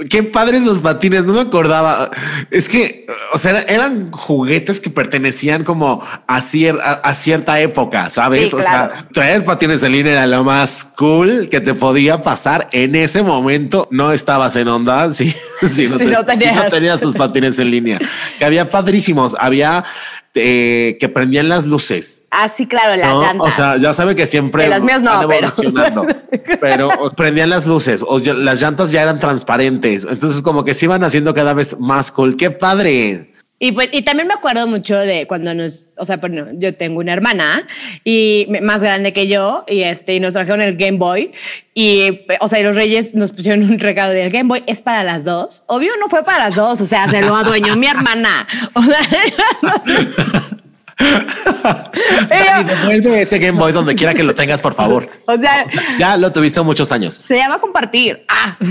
Qué 0.09 0.23
padres 0.23 0.61
los 0.61 0.79
patines, 0.79 1.23
no 1.25 1.33
me 1.33 1.41
acordaba. 1.41 2.09
Es 2.49 2.67
que, 2.67 3.05
o 3.31 3.37
sea, 3.37 3.61
eran 3.61 4.11
juguetes 4.11 4.79
que 4.81 4.89
pertenecían 4.89 5.63
como 5.63 6.03
a, 6.25 6.41
cier- 6.41 6.79
a- 6.81 6.93
a 6.93 7.13
cierta 7.13 7.59
época, 7.61 8.09
¿sabes? 8.09 8.49
Sí, 8.49 8.55
O 8.55 8.59
claro. 8.59 8.91
sea, 8.91 9.07
traer 9.13 9.43
patines 9.43 9.83
en 9.83 9.91
línea 9.91 10.13
era 10.13 10.25
lo 10.25 10.43
más 10.43 10.83
cool 10.83 11.47
que 11.47 11.61
te 11.61 11.75
podía 11.75 12.21
pasar. 12.21 12.69
En 12.71 12.95
ese 12.95 13.21
momento 13.21 13.87
no 13.91 14.11
estabas 14.11 14.55
en 14.55 14.67
onda 14.67 15.11
si, 15.11 15.29
si, 15.61 15.87
no, 15.87 15.97
Si 15.99 16.05
te- 16.05 16.11
no 16.11 16.19
si 16.21 16.25
tenías. 16.25 16.55
no 16.55 16.69
tenías 16.71 16.99
tus 16.99 17.15
patines 17.15 17.59
en 17.59 17.69
línea. 17.69 17.99
Que 18.39 18.45
había 18.45 18.67
padrísimos, 18.71 19.35
había 19.39 19.85
eh, 20.35 20.97
que 20.99 21.09
prendían 21.09 21.49
las 21.49 21.65
luces. 21.65 22.25
Ah, 22.31 22.49
sí, 22.49 22.65
claro, 22.67 22.95
las 22.95 23.09
¿no? 23.09 23.21
llantas. 23.21 23.47
O 23.47 23.51
sea, 23.51 23.77
ya 23.77 23.93
sabe 23.93 24.15
que 24.15 24.25
siempre 24.25 24.63
De 24.63 24.69
los 24.69 24.83
míos 24.83 25.03
no, 25.03 25.27
pero- 25.27 25.51
pero 26.61 26.89
prendían 27.15 27.49
las 27.49 27.65
luces 27.65 28.03
o 28.07 28.19
las 28.19 28.61
llantas 28.61 28.91
ya 28.91 29.01
eran 29.03 29.19
transparentes. 29.19 30.07
Entonces, 30.09 30.41
como 30.41 30.63
que 30.63 30.73
se 30.73 30.85
iban 30.85 31.03
haciendo 31.03 31.33
cada 31.33 31.53
vez 31.53 31.79
más 31.79 32.11
cool. 32.11 32.37
Qué 32.37 32.49
padre. 32.51 33.32
Y, 33.63 33.71
pues, 33.71 33.87
y 33.93 34.01
también 34.01 34.27
me 34.27 34.33
acuerdo 34.33 34.67
mucho 34.67 34.97
de 34.97 35.25
cuando 35.25 35.53
nos, 35.53 35.87
o 35.95 36.03
sea, 36.03 36.17
bueno, 36.17 36.47
yo 36.55 36.75
tengo 36.75 36.99
una 36.99 37.13
hermana 37.13 37.65
y 38.03 38.45
más 38.61 38.83
grande 38.83 39.13
que 39.13 39.29
yo 39.29 39.63
y 39.69 39.83
este 39.83 40.15
y 40.15 40.19
nos 40.19 40.33
trajeron 40.33 40.59
el 40.59 40.75
Game 40.75 40.97
Boy 40.97 41.31
y, 41.73 42.25
o 42.41 42.49
sea, 42.49 42.59
y 42.59 42.63
los 42.63 42.75
Reyes 42.75 43.15
nos 43.15 43.31
pusieron 43.31 43.63
un 43.63 43.79
regalo 43.79 44.11
del 44.11 44.31
Game 44.31 44.49
Boy 44.49 44.65
es 44.67 44.81
para 44.81 45.05
las 45.05 45.23
dos. 45.23 45.63
Obvio 45.67 45.93
no 45.97 46.09
fue 46.09 46.25
para 46.25 46.39
las 46.39 46.57
dos, 46.57 46.81
o 46.81 46.85
sea, 46.85 47.07
se 47.07 47.21
lo 47.21 47.33
adueñó 47.37 47.77
mi 47.77 47.87
hermana. 47.87 48.45
O 48.73 48.81
sea, 48.81 48.99
Devuelve 52.67 53.21
ese 53.21 53.39
Game 53.39 53.57
Boy 53.59 53.71
donde 53.71 53.95
quiera 53.95 54.13
que 54.13 54.23
lo 54.23 54.33
tengas, 54.35 54.61
por 54.61 54.73
favor. 54.73 55.09
o 55.25 55.37
sea, 55.37 55.65
Ya 55.97 56.17
lo 56.17 56.31
tuviste 56.31 56.61
muchos 56.61 56.91
años. 56.91 57.15
se 57.27 57.37
llama 57.37 57.59
compartir. 57.59 58.25
Ah. 58.27 58.57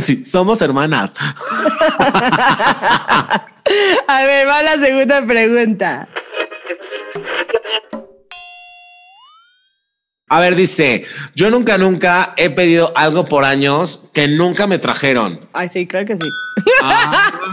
Sí, 0.00 0.24
somos 0.24 0.62
hermanas. 0.62 1.14
A 4.06 4.24
ver, 4.26 4.46
va 4.48 4.62
la 4.62 4.78
segunda 4.78 5.24
pregunta. 5.26 6.08
A 10.28 10.38
ver, 10.40 10.54
dice, 10.54 11.04
yo 11.34 11.50
nunca, 11.50 11.76
nunca 11.76 12.34
he 12.36 12.50
pedido 12.50 12.92
algo 12.96 13.24
por 13.26 13.44
años 13.44 14.08
que 14.14 14.28
nunca 14.28 14.68
me 14.68 14.78
trajeron. 14.78 15.48
Ay, 15.52 15.68
sí, 15.68 15.88
creo 15.88 16.06
que 16.06 16.16
sí. 16.16 16.22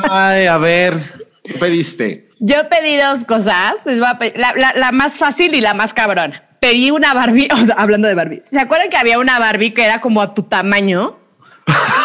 Ay, 0.10 0.46
a 0.46 0.58
ver, 0.60 1.00
¿qué 1.44 1.54
pediste? 1.56 2.27
Yo 2.40 2.70
pedí 2.70 2.98
dos 2.98 3.26
cosas. 3.26 3.76
Les 3.86 4.00
voy 4.00 4.08
a 4.10 4.18
pedir- 4.20 4.38
la, 4.38 4.54
la- 4.56 4.74
la 4.76 4.92
más 4.92 5.18
fácil 5.18 5.54
y 5.56 5.62
la 5.62 5.74
más 5.74 5.94
cabrona. 5.94 6.44
Pedí 6.60 6.92
una 6.92 7.14
Barbie, 7.14 7.48
o 7.54 7.66
sea, 7.66 7.76
hablando 7.76 8.08
de 8.08 8.16
Barbie. 8.16 8.42
¿Se 8.42 8.60
acuerdan 8.60 8.90
que 8.90 8.98
había 8.98 9.20
una 9.20 9.40
Barbie 9.40 9.74
que 9.74 9.84
era 9.84 10.02
como 10.02 10.22
a 10.22 10.34
tu 10.34 10.44
tamaño? 10.44 11.18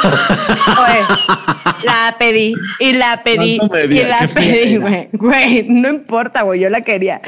Oye, 0.05 1.05
la 1.85 2.17
pedí 2.19 2.55
y 2.81 2.93
la 2.93 3.23
pedí 3.23 3.59
¿Cuánto 3.59 3.79
y 3.85 4.03
la 4.05 4.19
¿Qué 4.21 4.29
fea 4.29 4.43
pedí, 4.55 4.77
güey. 4.77 5.09
Güey, 5.13 5.63
no 5.69 5.89
importa, 5.89 6.43
güey, 6.43 6.61
yo 6.61 6.69
la 6.71 6.81
quería. 6.81 7.21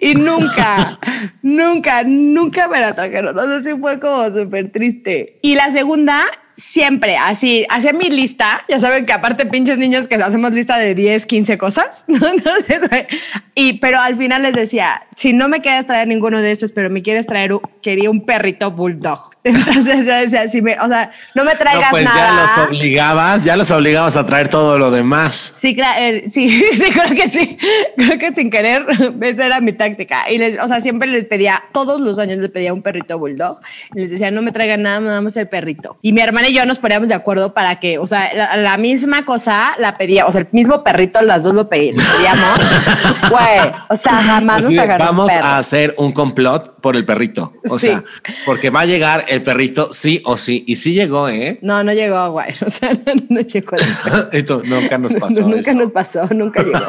Y 0.00 0.14
nunca, 0.14 0.98
nunca, 1.42 2.02
nunca 2.04 2.68
me 2.68 2.80
la 2.80 2.94
trajeron. 2.94 3.34
No 3.34 3.46
sé 3.46 3.70
si 3.70 3.78
fue 3.78 3.98
como 3.98 4.30
súper 4.30 4.70
triste. 4.70 5.38
Y 5.42 5.54
la 5.54 5.70
segunda, 5.70 6.26
siempre 6.58 7.16
así, 7.16 7.64
hacía 7.70 7.92
mi 7.92 8.10
lista. 8.10 8.64
Ya 8.68 8.78
saben 8.80 9.06
que 9.06 9.12
aparte 9.12 9.46
pinches 9.46 9.78
niños 9.78 10.08
que 10.08 10.16
hacemos 10.16 10.52
lista 10.52 10.76
de 10.76 10.94
10, 10.94 11.24
15 11.24 11.56
cosas. 11.56 12.04
Entonces, 12.08 12.80
y, 13.54 13.74
pero 13.74 13.98
al 14.00 14.16
final 14.16 14.42
les 14.42 14.54
decía, 14.54 15.02
si 15.16 15.32
no 15.32 15.48
me 15.48 15.60
quieres 15.60 15.86
traer 15.86 16.08
ninguno 16.08 16.42
de 16.42 16.50
estos, 16.52 16.72
pero 16.72 16.90
me 16.90 17.00
quieres 17.02 17.26
traer, 17.26 17.52
un- 17.54 17.60
quería 17.80 18.10
un 18.10 18.24
perrito 18.26 18.70
bulldog. 18.72 19.18
Entonces, 19.44 20.04
decía, 20.04 20.48
si 20.48 20.60
me, 20.60 20.78
o 20.80 20.88
sea, 20.88 21.12
no 21.34 21.44
me 21.44 21.54
traigas 21.54 21.84
No, 21.84 21.90
pues 21.90 22.04
nada. 22.04 22.16
ya 22.16 22.42
los 22.42 22.68
obligabas, 22.68 23.44
ya 23.44 23.56
los 23.56 23.70
obligabas 23.70 24.16
a 24.16 24.26
traer 24.26 24.48
todo 24.48 24.78
lo 24.78 24.90
demás. 24.90 25.54
Sí, 25.56 25.74
cla- 25.76 25.94
eh, 25.98 26.24
sí, 26.28 26.50
sí, 26.74 26.84
creo 26.92 27.14
que 27.16 27.28
sí. 27.28 27.56
Creo 27.96 28.18
que 28.18 28.34
sin 28.34 28.50
querer, 28.50 28.84
esa 29.22 29.46
era 29.46 29.60
mi 29.60 29.72
táctica. 29.72 30.30
Y 30.30 30.38
les, 30.38 30.58
o 30.60 30.66
sea, 30.68 30.80
siempre 30.80 31.08
les 31.08 31.24
pedía, 31.24 31.62
todos 31.72 32.00
los 32.00 32.18
años 32.18 32.38
les 32.38 32.50
pedía 32.50 32.72
un 32.72 32.82
perrito 32.82 33.18
bulldog. 33.18 33.60
Y 33.94 34.00
les 34.00 34.10
decía, 34.10 34.30
no 34.32 34.42
me 34.42 34.50
traigan 34.52 34.82
nada, 34.82 34.98
me 35.00 35.08
damos 35.08 35.36
el 35.36 35.48
perrito. 35.48 35.98
Y 36.02 36.12
mi 36.12 36.20
hermana 36.20 36.47
y 36.48 36.54
yo 36.54 36.64
nos 36.66 36.78
poníamos 36.78 37.08
de 37.08 37.14
acuerdo 37.14 37.52
para 37.54 37.78
que, 37.80 37.98
o 37.98 38.06
sea, 38.06 38.32
la, 38.34 38.56
la 38.56 38.76
misma 38.78 39.24
cosa 39.24 39.72
la 39.78 39.96
pedía, 39.96 40.26
o 40.26 40.32
sea, 40.32 40.40
el 40.42 40.48
mismo 40.52 40.82
perrito, 40.82 41.20
las 41.22 41.44
dos 41.44 41.54
lo 41.54 41.68
pedí- 41.68 41.92
lo 41.94 42.02
pedíamos. 42.16 43.28
Güey, 43.30 43.72
o 43.90 43.96
sea, 43.96 44.14
jamás 44.22 44.64
Así 44.64 44.74
nos 44.74 44.86
de, 44.88 44.96
vamos 44.98 45.30
a 45.30 45.58
hacer 45.58 45.94
un 45.98 46.12
complot 46.12 46.80
por 46.80 46.96
el 46.96 47.04
perrito. 47.04 47.52
O 47.68 47.78
Sí. 47.78 47.88
sea, 47.88 48.02
porque 48.46 48.70
va 48.70 48.80
a 48.80 48.86
llegar 48.86 49.24
el 49.28 49.42
perrito 49.42 49.92
sí 49.92 50.22
o 50.24 50.36
sí. 50.36 50.64
Y 50.66 50.76
sí 50.76 50.94
llegó, 50.94 51.28
¿eh? 51.28 51.58
No, 51.62 51.82
no 51.84 51.92
llegó, 51.92 52.30
güey. 52.32 52.48
O 52.66 52.70
sea, 52.70 52.92
no, 52.92 53.12
no 53.28 53.40
llegó. 53.40 53.76
Esto 54.32 54.62
nunca 54.64 54.98
nos 54.98 55.14
pasó. 55.14 55.42
nunca 55.42 55.60
eso. 55.70 55.74
nos 55.74 55.90
pasó, 55.90 56.26
nunca 56.34 56.62
llegó. 56.62 56.80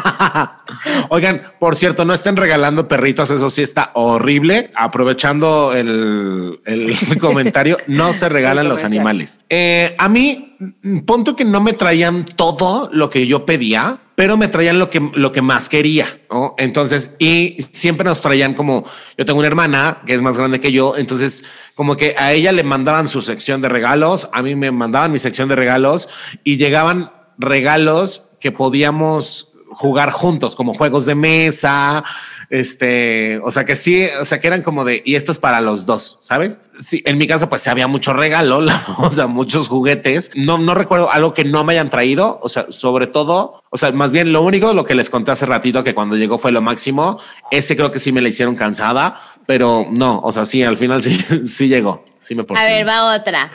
Oigan, 1.09 1.41
por 1.59 1.75
cierto, 1.75 2.05
no 2.05 2.13
estén 2.13 2.35
regalando 2.37 2.87
perritos, 2.87 3.29
eso 3.31 3.49
sí 3.49 3.61
está 3.61 3.91
horrible. 3.93 4.69
Aprovechando 4.75 5.73
el, 5.73 6.59
el 6.65 7.17
comentario, 7.19 7.77
no 7.87 8.13
se 8.13 8.29
regalan 8.29 8.67
los 8.69 8.83
animales. 8.83 9.39
Eh, 9.49 9.95
a 9.97 10.07
mí, 10.09 10.55
mm, 10.59 10.99
punto 10.99 11.35
que 11.35 11.43
no 11.43 11.59
me 11.59 11.73
traían 11.73 12.23
todo 12.23 12.89
lo 12.93 13.09
que 13.09 13.25
yo 13.25 13.45
pedía, 13.45 13.99
pero 14.13 14.37
me 14.37 14.47
traían 14.47 14.77
lo 14.77 14.89
que, 14.89 14.99
lo 15.13 15.31
que 15.31 15.41
más 15.41 15.69
quería. 15.69 16.05
¿no? 16.29 16.53
Entonces, 16.57 17.15
y 17.17 17.57
siempre 17.71 18.05
nos 18.05 18.21
traían 18.21 18.53
como 18.53 18.83
yo 19.17 19.25
tengo 19.25 19.39
una 19.39 19.47
hermana 19.47 20.01
que 20.05 20.13
es 20.13 20.21
más 20.21 20.37
grande 20.37 20.59
que 20.59 20.71
yo, 20.71 20.97
entonces, 20.97 21.43
como 21.73 21.95
que 21.95 22.15
a 22.17 22.33
ella 22.33 22.51
le 22.51 22.63
mandaban 22.63 23.07
su 23.07 23.21
sección 23.21 23.61
de 23.61 23.69
regalos, 23.69 24.29
a 24.31 24.43
mí 24.43 24.55
me 24.55 24.71
mandaban 24.71 25.11
mi 25.11 25.19
sección 25.19 25.49
de 25.49 25.55
regalos 25.55 26.09
y 26.43 26.57
llegaban 26.57 27.11
regalos 27.37 28.23
que 28.39 28.51
podíamos 28.51 29.53
jugar 29.71 30.11
juntos, 30.11 30.55
como 30.55 30.73
juegos 30.73 31.05
de 31.05 31.15
mesa, 31.15 32.03
este, 32.49 33.39
o 33.43 33.51
sea 33.51 33.63
que 33.65 33.75
sí, 33.75 34.05
o 34.19 34.25
sea 34.25 34.39
que 34.39 34.47
eran 34.47 34.61
como 34.63 34.83
de, 34.85 35.01
y 35.05 35.15
esto 35.15 35.31
es 35.31 35.39
para 35.39 35.61
los 35.61 35.85
dos, 35.85 36.17
¿sabes? 36.21 36.61
Sí, 36.79 37.03
en 37.05 37.17
mi 37.17 37.27
casa 37.27 37.47
pues 37.49 37.67
había 37.67 37.87
mucho 37.87 38.13
regalo, 38.13 38.59
la- 38.61 38.83
o 38.97 39.11
sea, 39.11 39.27
muchos 39.27 39.67
juguetes. 39.67 40.31
No, 40.35 40.57
no 40.57 40.73
recuerdo 40.75 41.11
algo 41.11 41.33
que 41.33 41.43
no 41.45 41.63
me 41.63 41.73
hayan 41.73 41.89
traído, 41.89 42.39
o 42.41 42.49
sea, 42.49 42.65
sobre 42.71 43.07
todo, 43.07 43.63
o 43.69 43.77
sea, 43.77 43.91
más 43.91 44.11
bien 44.11 44.33
lo 44.33 44.41
único, 44.41 44.73
lo 44.73 44.85
que 44.85 44.95
les 44.95 45.09
conté 45.09 45.31
hace 45.31 45.45
ratito, 45.45 45.83
que 45.83 45.93
cuando 45.93 46.15
llegó 46.15 46.37
fue 46.37 46.51
lo 46.51 46.61
máximo, 46.61 47.19
ese 47.51 47.75
creo 47.75 47.91
que 47.91 47.99
sí 47.99 48.11
me 48.11 48.21
la 48.21 48.29
hicieron 48.29 48.55
cansada, 48.55 49.19
pero 49.45 49.85
no, 49.89 50.19
o 50.19 50.31
sea, 50.31 50.45
sí, 50.45 50.63
al 50.63 50.77
final 50.77 51.01
sí, 51.03 51.13
sí 51.47 51.67
llegó, 51.67 52.03
sí 52.21 52.35
me 52.35 52.43
porté 52.43 52.61
A 52.63 52.65
ver, 52.65 52.87
va 52.87 53.15
otra. 53.15 53.51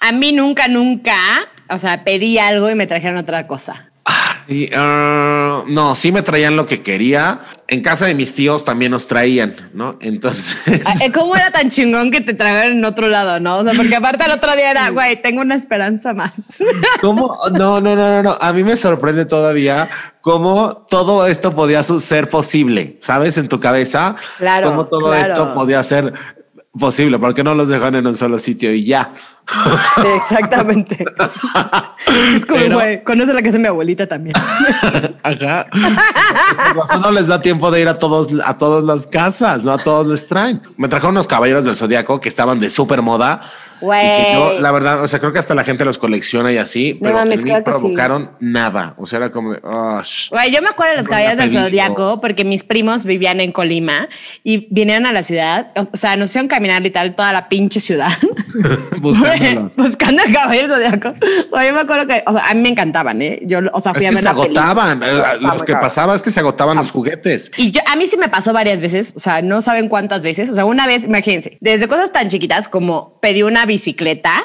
A 0.00 0.12
mí 0.12 0.32
nunca, 0.32 0.68
nunca, 0.68 1.48
o 1.70 1.78
sea, 1.78 2.04
pedí 2.04 2.36
algo 2.38 2.68
y 2.70 2.74
me 2.74 2.86
trajeron 2.86 3.16
otra 3.16 3.46
cosa. 3.46 3.90
Y, 4.46 4.68
ah, 4.74 5.33
no, 5.68 5.94
sí 5.94 6.12
me 6.12 6.22
traían 6.22 6.56
lo 6.56 6.66
que 6.66 6.82
quería. 6.82 7.40
En 7.66 7.82
casa 7.82 8.06
de 8.06 8.14
mis 8.14 8.34
tíos 8.34 8.64
también 8.64 8.92
nos 8.92 9.06
traían, 9.08 9.54
¿no? 9.72 9.96
Entonces, 10.00 10.82
Ah, 10.84 10.92
eh, 11.02 11.10
¿Cómo 11.12 11.34
era 11.34 11.50
tan 11.50 11.70
chingón 11.70 12.10
que 12.10 12.20
te 12.20 12.34
trajeron 12.34 12.78
en 12.78 12.84
otro 12.84 13.08
lado, 13.08 13.40
no? 13.40 13.58
O 13.58 13.64
sea, 13.64 13.72
porque 13.74 13.96
aparte 13.96 14.24
el 14.24 14.30
otro 14.32 14.54
día 14.54 14.70
era, 14.70 14.90
güey, 14.90 15.20
tengo 15.22 15.40
una 15.40 15.54
esperanza 15.54 16.12
más. 16.12 16.62
¿cómo? 17.00 17.38
No, 17.52 17.80
no, 17.80 17.96
no, 17.96 17.96
no, 17.96 18.22
no. 18.22 18.36
A 18.40 18.52
mí 18.52 18.62
me 18.64 18.76
sorprende 18.76 19.24
todavía 19.24 19.88
cómo 20.20 20.86
todo 20.88 21.26
esto 21.26 21.52
podía 21.54 21.82
ser 21.82 22.28
posible, 22.28 22.98
¿sabes? 23.00 23.36
En 23.38 23.48
tu 23.48 23.60
cabeza. 23.60 24.16
Claro, 24.38 24.68
Cómo 24.70 24.86
todo 24.86 25.08
claro. 25.10 25.22
esto 25.22 25.54
podía 25.54 25.82
ser 25.84 26.12
posible, 26.78 27.18
porque 27.18 27.44
no 27.44 27.54
los 27.54 27.68
dejan 27.68 27.94
en 27.94 28.06
un 28.06 28.16
solo 28.16 28.38
sitio 28.38 28.72
y 28.72 28.84
ya. 28.84 29.12
Exactamente. 30.16 31.04
es 32.34 32.46
como, 32.46 32.60
Pero- 32.60 32.76
güey, 32.76 33.04
conoce 33.04 33.32
la 33.32 33.42
casa 33.42 33.52
de 33.52 33.58
mi 33.60 33.66
abuelita 33.68 34.06
también. 34.06 34.34
Ajá. 35.22 35.66
Pues 36.74 37.00
no 37.00 37.10
les 37.10 37.26
da 37.26 37.40
tiempo 37.40 37.70
de 37.70 37.80
ir 37.80 37.88
a 37.88 37.98
todos, 37.98 38.28
a 38.44 38.58
todas 38.58 38.84
las 38.84 39.06
casas, 39.06 39.64
no 39.64 39.72
a 39.72 39.78
todos 39.78 40.06
les 40.06 40.26
traen. 40.26 40.62
Me 40.76 40.88
trajeron 40.88 41.12
unos 41.14 41.26
caballeros 41.26 41.64
del 41.64 41.76
zodiaco 41.76 42.20
que 42.20 42.28
estaban 42.28 42.58
de 42.58 42.70
súper 42.70 43.02
moda. 43.02 43.40
Y 43.84 44.24
que 44.24 44.32
yo, 44.34 44.44
Güey. 44.46 44.60
la 44.60 44.72
verdad, 44.72 45.02
o 45.02 45.08
sea, 45.08 45.18
creo 45.20 45.32
que 45.32 45.38
hasta 45.38 45.54
la 45.54 45.64
gente 45.64 45.84
los 45.84 45.98
colecciona 45.98 46.52
y 46.52 46.58
así, 46.58 46.94
No 47.00 47.10
pero 47.10 47.24
mí 47.24 47.36
claro 47.38 47.64
que 47.64 47.70
sí. 47.72 47.78
provocaron 47.78 48.30
nada. 48.40 48.94
O 48.98 49.06
sea, 49.06 49.18
era 49.18 49.30
como 49.30 49.52
de, 49.52 49.60
"Ah, 49.64 50.00
sh". 50.04 50.30
Güey, 50.30 50.52
yo 50.52 50.62
me 50.62 50.68
acuerdo 50.68 50.92
de 50.92 50.98
los 50.98 51.08
caballeros 51.08 51.38
del. 51.38 51.50
Zodíaco 51.52 52.20
porque 52.20 52.44
mis 52.44 52.64
primos 52.64 53.04
vivían 53.04 53.40
en 53.40 53.52
Colima 53.52 54.08
y 54.42 54.66
vinieron 54.70 55.06
a 55.06 55.12
la 55.12 55.22
ciudad. 55.22 55.70
O 55.92 55.96
sea, 55.96 56.16
nos 56.16 56.30
hicieron 56.30 56.48
caminar 56.48 56.82
literal 56.82 57.14
toda 57.14 57.32
la 57.32 57.48
pinche 57.48 57.80
ciudad. 57.80 58.12
buscándolos. 59.00 59.76
Buscando 59.76 60.22
el 60.22 60.32
caballero 60.34 60.76
del 60.76 60.92
Zodíaco. 60.92 61.14
Güey, 61.50 61.68
yo 61.68 61.74
me 61.74 61.80
acuerdo 61.80 62.06
que, 62.06 62.22
o 62.26 62.32
sea, 62.32 62.48
a 62.50 62.54
mí 62.54 62.60
me 62.62 62.68
encantaban, 62.70 63.20
¿eh? 63.22 63.40
Yo, 63.42 63.60
o 63.72 63.80
sea, 63.80 63.92
Es 63.92 63.98
fui 63.98 64.06
a 64.06 64.08
que 64.10 64.14
ver 64.14 64.22
se 64.22 64.28
agotaban. 64.28 65.02
Eh, 65.02 65.06
Estaba 65.06 65.34
Los 65.54 65.62
que 65.62 65.74
pasaba 65.74 66.14
es 66.14 66.22
que 66.22 66.30
se 66.30 66.40
agotaban 66.40 66.76
los 66.76 66.90
juguetes. 66.90 67.50
Y 67.56 67.70
yo, 67.70 67.80
a 67.86 67.96
mí 67.96 68.06
sí 68.08 68.16
me 68.16 68.28
pasó 68.28 68.52
varias 68.52 68.80
veces, 68.80 69.12
o 69.16 69.20
sea, 69.20 69.42
no 69.42 69.60
saben 69.60 69.88
cuántas 69.88 70.22
veces. 70.22 70.50
O 70.50 70.54
sea, 70.54 70.64
una 70.64 70.86
vez, 70.86 71.04
imagínense, 71.04 71.58
desde 71.60 71.88
cosas 71.88 72.12
tan 72.12 72.28
chiquitas 72.28 72.68
como 72.68 73.18
pedí 73.20 73.42
una 73.42 73.66
bicicleta 73.74 74.44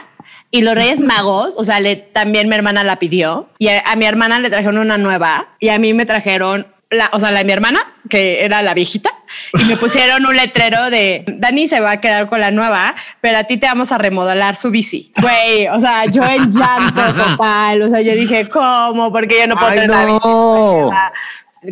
y 0.52 0.62
los 0.62 0.74
Reyes 0.74 1.00
Magos, 1.00 1.54
o 1.58 1.64
sea, 1.64 1.80
le, 1.80 1.96
también 1.96 2.50
mi 2.50 2.56
hermana 2.56 2.84
la 2.84 2.98
pidió 2.98 3.50
y 3.60 3.68
a, 3.68 3.82
a 3.82 3.96
mi 3.96 4.06
hermana 4.06 4.40
le 4.40 4.50
trajeron 4.50 4.80
una 4.80 4.98
nueva 4.98 5.50
y 5.60 5.70
a 5.70 5.78
mí 5.80 5.94
me 5.94 6.06
trajeron. 6.06 6.68
La, 6.92 7.12
o 7.14 7.20
sea, 7.20 7.30
la 7.30 7.40
de 7.40 7.46
mi 7.46 7.52
hermana, 7.52 7.82
que 8.10 8.44
era 8.44 8.64
la 8.64 8.74
viejita, 8.74 9.14
y 9.54 9.64
me 9.66 9.78
pusieron 9.78 10.26
un 10.26 10.36
letrero 10.36 10.90
de 10.90 11.24
Dani 11.28 11.68
se 11.68 11.80
va 11.80 11.92
a 11.92 12.02
quedar 12.02 12.28
con 12.28 12.42
la 12.42 12.50
nueva, 12.50 12.96
pero 13.22 13.38
a 13.38 13.44
ti 13.44 13.58
te 13.58 13.68
vamos 13.68 13.92
a 13.92 14.00
remodelar 14.00 14.56
su 14.56 14.72
bici. 14.72 15.12
Güey, 15.22 15.68
o 15.68 15.80
sea, 15.80 16.06
yo 16.08 16.24
en 16.24 16.52
llanto 16.52 17.14
total. 17.14 17.84
O 17.84 17.90
sea, 17.90 18.02
yo 18.02 18.16
dije, 18.16 18.50
¿cómo? 18.50 19.12
Porque 19.12 19.38
yo 19.40 19.46
no 19.46 19.56
puedo 19.56 19.70
Ay, 19.70 19.80
tener 19.82 19.90
la 19.92 20.06
bici. 20.06 20.96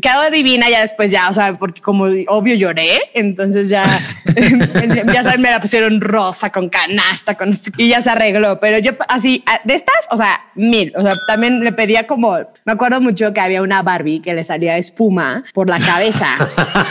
Quedó 0.01 0.29
divina 0.31 0.69
ya 0.69 0.81
después 0.81 1.11
ya, 1.11 1.29
o 1.29 1.33
sea, 1.33 1.57
porque 1.57 1.81
como 1.81 2.05
obvio 2.27 2.55
lloré, 2.55 2.99
entonces 3.13 3.69
ya, 3.69 3.85
ya 5.13 5.23
saben, 5.23 5.41
me 5.41 5.49
la 5.49 5.61
pusieron 5.61 6.01
rosa 6.01 6.51
con 6.51 6.67
canasta 6.67 7.35
con, 7.35 7.51
y 7.77 7.87
ya 7.87 8.01
se 8.01 8.09
arregló, 8.09 8.59
pero 8.59 8.79
yo 8.79 8.91
así, 9.07 9.45
de 9.63 9.73
estas, 9.75 9.95
o 10.11 10.17
sea, 10.17 10.41
mil, 10.55 10.91
o 10.95 11.01
sea, 11.01 11.13
también 11.27 11.63
le 11.63 11.71
pedía 11.71 12.05
como, 12.05 12.37
me 12.65 12.73
acuerdo 12.73 12.99
mucho 12.99 13.31
que 13.33 13.39
había 13.39 13.61
una 13.61 13.81
Barbie 13.81 14.19
que 14.21 14.33
le 14.33 14.43
salía 14.43 14.77
espuma 14.77 15.45
por 15.53 15.69
la 15.69 15.79
cabeza. 15.79 16.35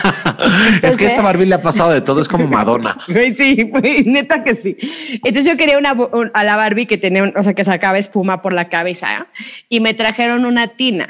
es 0.82 0.96
que 0.96 1.06
esa 1.06 1.20
Barbie 1.22 1.46
le 1.46 1.56
ha 1.56 1.62
pasado 1.62 1.90
de 1.90 2.00
todo, 2.00 2.20
es 2.20 2.28
como 2.28 2.46
Madonna. 2.46 2.96
Sí, 3.36 3.70
neta 4.06 4.42
que 4.42 4.54
sí. 4.54 4.76
Entonces 5.24 5.44
yo 5.44 5.56
quería 5.58 5.76
una, 5.76 5.92
un- 5.92 6.30
a 6.32 6.44
la 6.44 6.56
Barbie 6.56 6.86
que 6.86 6.96
tenía, 6.96 7.30
o 7.36 7.42
sea, 7.42 7.52
que 7.54 7.64
sacaba 7.64 7.98
espuma 7.98 8.40
por 8.40 8.52
la 8.54 8.68
cabeza 8.68 9.26
y 9.68 9.80
me 9.80 9.92
trajeron 9.94 10.46
una 10.46 10.68
tina 10.68 11.08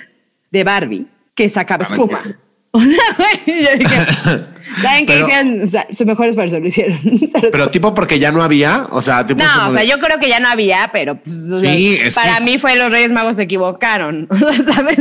de 0.50 0.64
Barbie 0.64 1.06
que 1.36 1.48
sacaba 1.48 1.84
espuma. 1.84 2.22
Güey, 2.76 3.64
yo 3.64 3.70
dije, 3.78 3.96
¿saben 4.82 5.06
qué 5.06 5.20
hicieron? 5.20 5.62
O 5.62 5.66
sea, 5.66 5.86
su 5.92 6.04
mejor 6.04 6.26
esfuerzo 6.28 6.60
lo 6.60 6.66
hicieron. 6.66 6.98
Pero 7.50 7.70
tipo 7.70 7.94
porque 7.94 8.18
ya 8.18 8.30
no 8.32 8.42
había, 8.42 8.86
o 8.90 9.00
sea, 9.00 9.24
tipo 9.24 9.42
no, 9.42 9.68
o 9.68 9.72
sea, 9.72 9.80
de- 9.80 9.88
yo 9.88 9.98
creo 9.98 10.18
que 10.18 10.28
ya 10.28 10.40
no 10.40 10.48
había, 10.48 10.90
pero 10.92 11.14
pues, 11.16 11.34
o 11.34 11.58
sea, 11.60 11.72
para 12.14 12.36
que- 12.38 12.44
mí 12.44 12.58
fue 12.58 12.76
los 12.76 12.90
Reyes 12.92 13.12
Magos 13.12 13.36
se 13.36 13.44
equivocaron. 13.44 14.28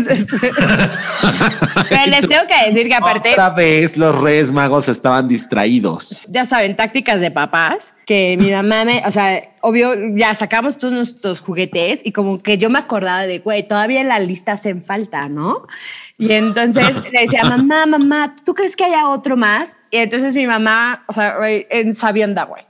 Este- 0.07 0.51
Pero 1.89 2.05
les 2.11 2.21
tengo 2.27 2.43
que 2.47 2.65
decir 2.71 2.87
que 2.87 2.95
aparte 2.95 3.31
Otra 3.31 3.49
vez 3.49 3.97
los 3.97 4.21
Reyes 4.21 4.51
Magos 4.51 4.87
estaban 4.87 5.27
distraídos. 5.27 6.25
ya 6.29 6.45
saben, 6.45 6.75
tácticas 6.75 7.19
de 7.21 7.31
papás, 7.31 7.93
que 8.05 8.37
mi 8.39 8.51
mamá 8.51 8.85
me, 8.85 9.03
o 9.05 9.11
sea, 9.11 9.41
obvio, 9.65 9.95
ya 10.15 10.35
sacamos 10.35 10.77
todos 10.77 10.93
nuestros 10.93 11.39
juguetes 11.39 12.01
y 12.03 12.11
como 12.11 12.41
que 12.43 12.59
yo 12.59 12.69
me 12.69 12.77
acordaba 12.77 13.25
de, 13.25 13.39
güey, 13.39 13.67
todavía 13.67 14.01
en 14.01 14.09
la 14.09 14.19
lista 14.19 14.51
hacen 14.51 14.83
falta, 14.83 15.27
¿no? 15.27 15.67
Y 16.19 16.33
entonces 16.33 16.87
le 17.11 17.21
decía, 17.21 17.43
mamá, 17.43 17.87
mamá, 17.87 18.35
¿tú 18.45 18.53
crees 18.53 18.75
que 18.75 18.85
haya 18.85 19.09
otro 19.09 19.35
más? 19.35 19.77
Y 19.89 19.97
entonces 19.97 20.35
mi 20.35 20.45
mamá, 20.45 21.03
o 21.07 21.13
sea, 21.13 21.37
güey, 21.37 21.65
en 21.71 21.95
sabionda, 21.95 22.43
güey. 22.43 22.63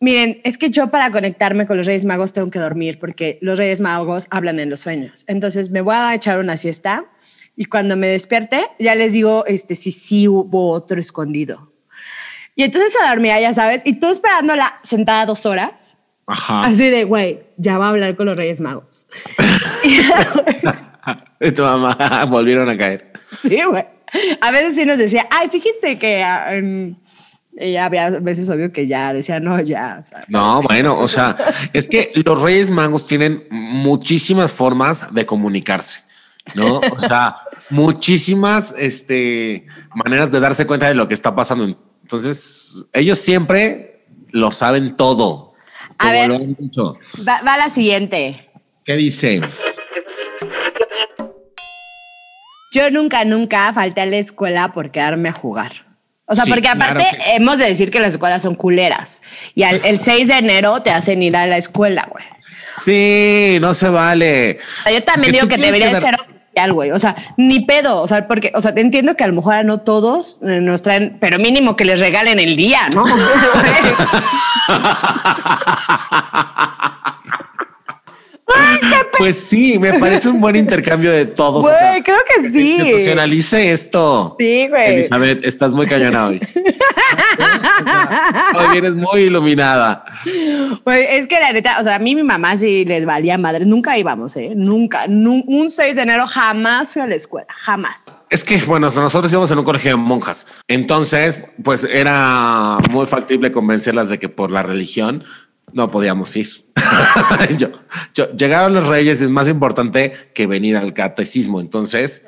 Miren, 0.00 0.40
es 0.42 0.58
que 0.58 0.70
yo 0.70 0.90
para 0.90 1.12
conectarme 1.12 1.68
con 1.68 1.76
los 1.76 1.86
Reyes 1.86 2.04
Magos 2.04 2.32
tengo 2.32 2.50
que 2.50 2.58
dormir 2.58 2.98
porque 2.98 3.38
los 3.40 3.56
Reyes 3.56 3.80
Magos 3.80 4.26
hablan 4.30 4.58
en 4.58 4.70
los 4.70 4.80
sueños. 4.80 5.24
Entonces 5.28 5.70
me 5.70 5.82
voy 5.82 5.94
a 5.94 6.14
echar 6.16 6.40
una 6.40 6.56
siesta 6.56 7.04
y 7.54 7.66
cuando 7.66 7.96
me 7.96 8.08
despierte 8.08 8.66
ya 8.80 8.96
les 8.96 9.12
digo 9.12 9.44
este, 9.46 9.76
si 9.76 9.92
sí 9.92 10.26
hubo 10.26 10.70
otro 10.70 11.00
escondido. 11.00 11.72
Y 12.54 12.64
entonces 12.64 12.92
se 12.92 13.08
dormía, 13.08 13.40
ya 13.40 13.54
sabes, 13.54 13.82
y 13.84 14.00
tú 14.00 14.08
esperándola 14.08 14.74
sentada 14.82 15.26
dos 15.26 15.46
horas, 15.46 15.97
Ajá. 16.28 16.64
así 16.64 16.90
de, 16.90 17.04
güey, 17.04 17.40
ya 17.56 17.78
va 17.78 17.86
a 17.86 17.90
hablar 17.90 18.14
con 18.14 18.26
los 18.26 18.36
Reyes 18.36 18.60
Magos. 18.60 19.08
Y 21.40 21.52
tu 21.52 21.62
mamá 21.62 22.24
volvieron 22.28 22.68
a 22.68 22.76
caer. 22.76 23.12
sí, 23.40 23.58
güey. 23.68 23.84
A 24.40 24.50
veces 24.50 24.74
sí 24.74 24.84
nos 24.84 24.98
decía, 24.98 25.26
ay, 25.30 25.48
fíjense 25.48 25.98
que 25.98 26.94
Y 27.60 27.72
ya 27.72 27.84
había 27.86 28.10
veces 28.20 28.48
obvio 28.50 28.72
que 28.72 28.86
ya 28.86 29.12
decía, 29.12 29.40
no, 29.40 29.60
ya. 29.60 29.96
o 30.00 30.02
sea, 30.02 30.24
No, 30.28 30.62
bueno, 30.62 30.98
o 30.98 31.08
sea, 31.08 31.36
es 31.72 31.88
que 31.88 32.12
los 32.14 32.42
Reyes 32.42 32.70
Magos 32.70 33.06
tienen 33.06 33.44
muchísimas 33.50 34.52
formas 34.52 35.14
de 35.14 35.26
comunicarse, 35.26 36.00
¿no? 36.54 36.80
O 36.80 36.98
sea, 36.98 37.36
muchísimas 37.70 38.74
este, 38.78 39.66
maneras 39.94 40.30
de 40.30 40.40
darse 40.40 40.66
cuenta 40.66 40.88
de 40.88 40.94
lo 40.94 41.08
que 41.08 41.14
está 41.14 41.34
pasando. 41.34 41.64
Entonces, 42.02 42.86
ellos 42.92 43.18
siempre 43.18 44.06
lo 44.30 44.50
saben 44.50 44.96
todo. 44.96 45.47
A 45.98 46.12
ver. 46.12 46.30
Va, 46.30 47.42
va 47.42 47.56
la 47.58 47.70
siguiente. 47.70 48.48
¿Qué 48.84 48.96
dice? 48.96 49.40
Yo 52.72 52.90
nunca, 52.90 53.24
nunca 53.24 53.72
falté 53.72 54.02
a 54.02 54.06
la 54.06 54.18
escuela 54.18 54.72
por 54.72 54.90
quedarme 54.90 55.30
a 55.30 55.32
jugar. 55.32 55.72
O 56.26 56.34
sea, 56.34 56.44
Sí, 56.44 56.50
porque 56.50 56.68
aparte 56.68 57.06
sí. 57.20 57.30
hemos 57.34 57.56
de 57.58 57.64
decir 57.66 57.90
que 57.90 58.00
las 58.00 58.12
escuelas 58.12 58.42
son 58.42 58.54
culeras. 58.54 59.22
Y 59.54 59.62
al, 59.62 59.80
el 59.84 59.98
6 59.98 60.28
de 60.28 60.34
enero 60.34 60.82
te 60.82 60.90
hacen 60.90 61.22
ir 61.22 61.34
a 61.36 61.46
la 61.46 61.56
escuela, 61.56 62.06
güey. 62.10 62.24
Sí, 62.80 63.56
no 63.60 63.72
se 63.74 63.88
vale. 63.88 64.58
Yo 64.92 65.02
también 65.02 65.32
digo 65.32 65.48
que 65.48 65.56
debería 65.56 65.88
de 65.88 65.96
ser 66.00 66.16
oficial, 66.58 66.72
güey. 66.72 66.90
O 66.90 66.98
sea, 66.98 67.16
ni 67.36 67.60
pedo. 67.60 68.02
O 68.02 68.06
sea, 68.06 68.26
porque, 68.26 68.52
o 68.54 68.60
sea, 68.60 68.72
entiendo 68.76 69.16
que 69.16 69.24
a 69.24 69.28
lo 69.28 69.34
mejor 69.34 69.54
a 69.54 69.62
no 69.62 69.80
todos 69.80 70.40
nos 70.42 70.82
traen, 70.82 71.18
pero 71.20 71.38
mínimo 71.38 71.76
que 71.76 71.84
les 71.84 72.00
regalen 72.00 72.38
el 72.38 72.56
día, 72.56 72.88
¿no? 72.94 73.04
Pues 79.18 79.36
sí, 79.38 79.78
me 79.80 79.94
parece 79.98 80.28
un 80.28 80.40
buen 80.40 80.54
intercambio 80.56 81.10
de 81.10 81.26
todos. 81.26 81.64
o 81.64 81.68
Güey, 81.68 81.78
sea, 81.78 82.02
creo 82.02 82.18
que 82.36 82.50
sí. 82.50 82.72
Institucionalice 82.76 83.72
esto. 83.72 84.36
Sí, 84.38 84.68
güey. 84.68 84.94
Elizabeth, 84.94 85.44
estás 85.44 85.74
muy 85.74 85.86
cañona 85.86 86.28
hoy. 86.28 86.40
hoy 88.54 88.66
vienes 88.72 88.94
muy 88.94 89.22
iluminada. 89.22 90.04
Pues 90.84 91.06
es 91.10 91.26
que 91.26 91.38
la 91.40 91.52
neta, 91.52 91.78
o 91.80 91.84
sea, 91.84 91.96
a 91.96 91.98
mí 91.98 92.14
mi 92.14 92.22
mamá 92.22 92.56
sí 92.56 92.84
les 92.84 93.04
valía 93.04 93.38
madre. 93.38 93.64
Nunca 93.66 93.98
íbamos, 93.98 94.36
¿eh? 94.36 94.52
Nunca. 94.54 95.06
Nu- 95.08 95.44
un 95.46 95.70
6 95.70 95.96
de 95.96 96.02
enero 96.02 96.26
jamás 96.26 96.92
fui 96.92 97.02
a 97.02 97.06
la 97.06 97.14
escuela. 97.16 97.48
Jamás. 97.56 98.12
Es 98.30 98.44
que, 98.44 98.58
bueno, 98.58 98.90
nosotros 98.90 99.30
íbamos 99.32 99.50
en 99.50 99.58
un 99.58 99.64
colegio 99.64 99.90
de 99.92 99.96
monjas. 99.96 100.46
Entonces, 100.68 101.42
pues 101.62 101.84
era 101.84 102.78
muy 102.90 103.06
factible 103.06 103.52
convencerlas 103.52 104.08
de 104.08 104.18
que 104.18 104.28
por 104.28 104.50
la 104.50 104.62
religión 104.62 105.24
no 105.72 105.90
podíamos 105.90 106.34
ir. 106.36 106.48
yo, 107.58 107.68
yo- 108.14 108.32
llegaron 108.32 108.74
los 108.74 108.86
reyes, 108.86 109.20
es 109.20 109.30
más 109.30 109.48
importante 109.48 110.12
que 110.34 110.46
venir 110.46 110.76
al 110.76 110.92
catecismo. 110.94 111.60
Entonces, 111.60 112.24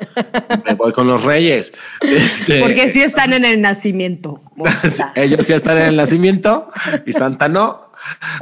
me 0.67 0.75
voy 0.75 0.93
con 0.93 1.07
los 1.07 1.25
reyes. 1.25 1.73
Este, 2.01 2.61
Porque 2.61 2.89
sí 2.89 3.03
están 3.03 3.33
en 3.33 3.45
el 3.45 3.61
nacimiento. 3.61 4.43
Ellos 5.15 5.47
sí 5.47 5.53
están 5.53 5.79
en 5.79 5.87
el 5.89 5.97
nacimiento 5.97 6.69
y 7.07 7.13
Santa 7.13 7.49
no. 7.49 7.91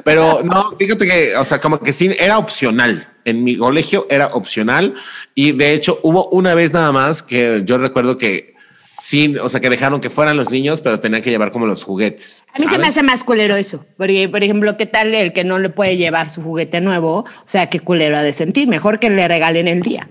Pero 0.05 0.43
no, 0.45 0.73
fíjate 0.77 1.07
que, 1.07 1.37
o 1.37 1.45
sea, 1.45 1.61
como 1.61 1.81
que 1.81 1.93
sí, 1.93 2.15
era 2.19 2.39
opcional. 2.39 3.09
En 3.25 3.45
mi 3.45 3.57
colegio 3.57 4.07
era 4.09 4.29
opcional 4.29 4.95
y 5.35 5.53
de 5.53 5.75
hecho 5.75 5.99
hubo 6.03 6.29
una 6.31 6.55
vez 6.55 6.73
nada 6.73 6.93
más 6.93 7.23
que 7.23 7.63
yo 7.65 7.77
recuerdo 7.77 8.17
que 8.17 8.55
sí, 8.99 9.37
o 9.37 9.49
sea, 9.49 9.61
que 9.61 9.71
dejaron 9.71 10.01
que 10.01 10.11
fueran 10.11 10.37
los 10.37 10.51
niños, 10.51 10.81
pero 10.81 11.01
tenían 11.01 11.23
que 11.23 11.31
llevar 11.31 11.53
como 11.53 11.67
los 11.67 11.85
juguetes. 11.85 12.45
A 12.55 12.59
mí 12.59 12.67
se 12.69 12.79
me 12.79 12.87
hace 12.87 13.03
más 13.03 13.25
culero 13.25 13.57
eso. 13.57 13.85
Porque, 13.97 14.29
por 14.29 14.43
ejemplo, 14.43 14.77
¿qué 14.77 14.87
tal 14.87 15.15
el 15.15 15.33
que 15.33 15.45
no 15.45 15.59
le 15.59 15.71
puede 15.71 15.97
llevar 15.97 16.29
su 16.31 16.43
juguete 16.43 16.81
nuevo? 16.81 17.19
O 17.19 17.27
sea, 17.47 17.71
qué 17.71 17.81
culero 17.81 18.17
ha 18.17 18.23
de 18.23 18.33
sentir. 18.33 18.69
Mejor 18.69 18.99
que 18.99 19.11
le 19.11 19.27
regalen 19.27 19.69
el 19.69 19.83
día. 19.83 20.09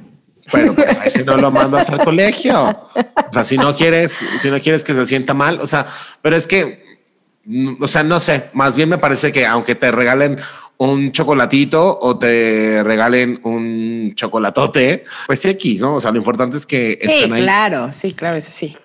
Pero 0.51 0.73
pues 0.73 0.97
ahí 0.97 1.09
si 1.09 1.23
no 1.23 1.37
lo 1.37 1.51
mandas 1.51 1.89
al 1.89 2.03
colegio. 2.03 2.69
O 2.69 3.31
sea, 3.31 3.43
si 3.43 3.57
no 3.57 3.75
quieres, 3.75 4.23
si 4.37 4.49
no 4.49 4.59
quieres 4.59 4.83
que 4.83 4.93
se 4.93 5.05
sienta 5.05 5.33
mal, 5.33 5.59
o 5.59 5.67
sea, 5.67 5.87
pero 6.21 6.35
es 6.35 6.47
que, 6.47 6.99
mm, 7.45 7.83
o 7.83 7.87
sea, 7.87 8.03
no 8.03 8.19
sé, 8.19 8.45
más 8.53 8.75
bien 8.75 8.89
me 8.89 8.97
parece 8.97 9.31
que 9.31 9.45
aunque 9.45 9.75
te 9.75 9.91
regalen 9.91 10.39
un 10.79 11.11
chocolatito 11.11 11.99
o 11.99 12.17
te 12.17 12.83
regalen 12.83 13.39
un 13.43 14.13
chocolatote, 14.15 15.05
pues 15.25 15.43
X, 15.45 15.81
¿no? 15.81 15.95
O 15.95 15.99
sea, 15.99 16.11
lo 16.11 16.17
importante 16.17 16.57
es 16.57 16.65
que 16.65 16.99
Sí, 17.01 17.07
estén 17.13 17.33
ahí. 17.33 17.41
claro. 17.43 17.89
Sí, 17.91 18.13
claro, 18.13 18.37
eso 18.37 18.51
sí. 18.51 18.75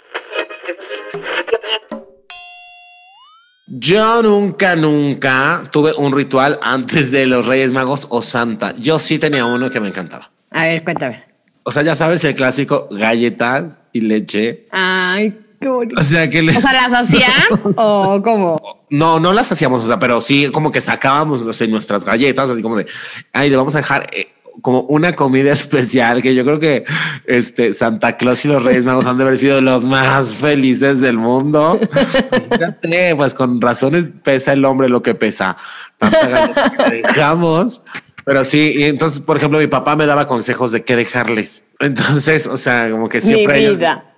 Yo 3.67 4.23
nunca, 4.23 4.77
nunca 4.77 5.63
tuve 5.71 5.93
un 5.95 6.13
ritual 6.15 6.59
antes 6.63 7.11
de 7.11 7.27
los 7.27 7.47
Reyes 7.47 7.73
Magos 7.73 8.07
o 8.11 8.21
Santa. 8.21 8.75
Yo 8.77 8.99
sí 8.99 9.19
tenía 9.19 9.47
uno 9.47 9.71
que 9.71 9.81
me 9.81 9.89
encantaba. 9.89 10.31
A 10.51 10.65
ver, 10.65 10.85
cuéntame. 10.85 11.25
O 11.63 11.71
sea, 11.73 11.83
ya 11.83 11.95
sabes 11.95 12.23
el 12.25 12.35
clásico 12.35 12.89
galletas 12.91 13.81
y 13.93 14.01
leche. 14.01 14.67
Ay, 14.73 15.39
qué 15.63 15.69
bonito. 15.69 16.01
O 16.01 16.05
sea, 16.05 16.29
que 16.29 16.43
le... 16.43 16.57
O 16.57 16.61
sea, 16.61 16.73
¿las 16.73 16.93
hacían 16.93 17.43
o 17.77 18.21
cómo? 18.23 18.85
No, 18.91 19.21
no 19.21 19.33
las 19.33 19.51
hacíamos, 19.51 19.83
o 19.83 19.87
sea, 19.87 19.99
pero 19.99 20.21
sí 20.21 20.51
como 20.53 20.71
que 20.71 20.81
sacábamos 20.81 21.41
o 21.41 21.53
sea, 21.53 21.67
nuestras 21.69 22.05
galletas, 22.05 22.51
así 22.51 22.61
como 22.61 22.77
de, 22.77 22.87
ay, 23.33 23.49
le 23.49 23.57
vamos 23.57 23.75
a 23.75 23.79
dejar 23.79 24.07
eh, 24.13 24.33
como 24.61 24.83
una 24.83 25.15
comida 25.15 25.53
especial 25.53 26.21
que 26.21 26.35
yo 26.35 26.45
creo 26.45 26.61
que 26.61 26.85
este 27.27 27.73
Santa 27.73 28.17
Claus 28.17 28.45
y 28.45 28.49
los 28.49 28.63
Reyes 28.63 28.85
Magos 28.85 29.07
han 29.07 29.17
de 29.17 29.25
haber 29.25 29.39
sido 29.39 29.61
los 29.61 29.85
más 29.85 30.35
felices 30.35 31.01
del 31.01 31.17
mundo. 31.17 31.81
Fíjate, 32.51 33.17
pues 33.17 33.35
con 33.35 33.61
razones 33.61 34.11
pesa 34.23 34.53
el 34.53 34.65
hombre 34.65 34.89
lo 34.89 35.03
que 35.03 35.15
pesa. 35.15 35.57
Tanta 35.97 36.77
que 36.77 37.03
dejamos. 37.03 37.83
Pero 38.25 38.45
sí, 38.45 38.75
y 38.77 38.85
entonces, 38.85 39.21
por 39.21 39.37
ejemplo, 39.37 39.59
mi 39.59 39.67
papá 39.67 39.97
me 39.97 40.07
daba 40.07 40.29
consejos 40.29 40.71
de 40.71 40.85
qué 40.85 40.97
dejarles. 40.97 41.65
Entonces, 41.81 42.47
o 42.47 42.57
sea, 42.57 42.91
como 42.91 43.09
que 43.09 43.21
siempre 43.21 43.61
ellos 43.61 43.81
vida. 43.81 44.12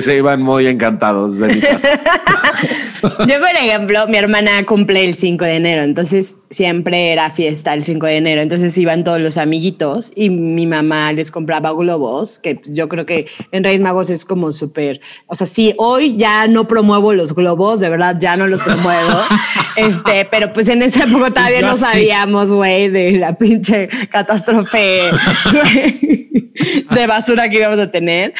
Se 0.00 0.16
iban 0.16 0.42
muy 0.42 0.66
encantados 0.66 1.38
de 1.38 1.48
mi 1.48 1.60
casa. 1.60 2.00
Yo, 3.02 3.38
por 3.38 3.50
ejemplo, 3.50 4.06
mi 4.08 4.16
hermana 4.16 4.64
cumple 4.64 5.04
el 5.04 5.14
5 5.14 5.44
de 5.44 5.56
enero, 5.56 5.82
entonces 5.82 6.38
siempre 6.50 7.12
era 7.12 7.30
fiesta 7.30 7.74
el 7.74 7.84
5 7.84 8.06
de 8.06 8.16
enero, 8.16 8.40
entonces 8.40 8.76
iban 8.76 9.04
todos 9.04 9.20
los 9.20 9.36
amiguitos 9.36 10.10
y 10.16 10.30
mi 10.30 10.66
mamá 10.66 11.12
les 11.12 11.30
compraba 11.30 11.72
globos, 11.72 12.40
que 12.40 12.60
yo 12.66 12.88
creo 12.88 13.06
que 13.06 13.26
en 13.52 13.62
Reyes 13.62 13.80
Magos 13.80 14.10
es 14.10 14.24
como 14.24 14.50
súper, 14.52 15.00
o 15.26 15.34
sea, 15.34 15.46
sí, 15.46 15.74
hoy 15.78 16.16
ya 16.16 16.48
no 16.48 16.66
promuevo 16.66 17.12
los 17.12 17.34
globos, 17.34 17.78
de 17.78 17.88
verdad 17.88 18.16
ya 18.18 18.34
no 18.36 18.48
los 18.48 18.62
promuevo, 18.62 19.20
este, 19.76 20.24
pero 20.24 20.52
pues 20.52 20.68
en 20.68 20.82
esa 20.82 21.04
época 21.04 21.30
todavía 21.30 21.62
no 21.62 21.76
sabíamos, 21.76 22.52
güey, 22.52 22.88
de 22.88 23.12
la 23.12 23.34
pinche 23.34 23.88
catástrofe 24.10 25.02
de 26.90 27.06
basura 27.06 27.48
que 27.48 27.58
íbamos 27.58 27.78
a 27.78 27.90
tener. 27.90 28.34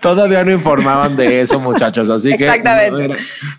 Todavía 0.00 0.44
no 0.44 0.52
informaban 0.70 1.16
de 1.16 1.40
eso, 1.40 1.58
muchachos, 1.60 2.08
así 2.10 2.36
que 2.36 2.44
Exactamente. 2.46 3.08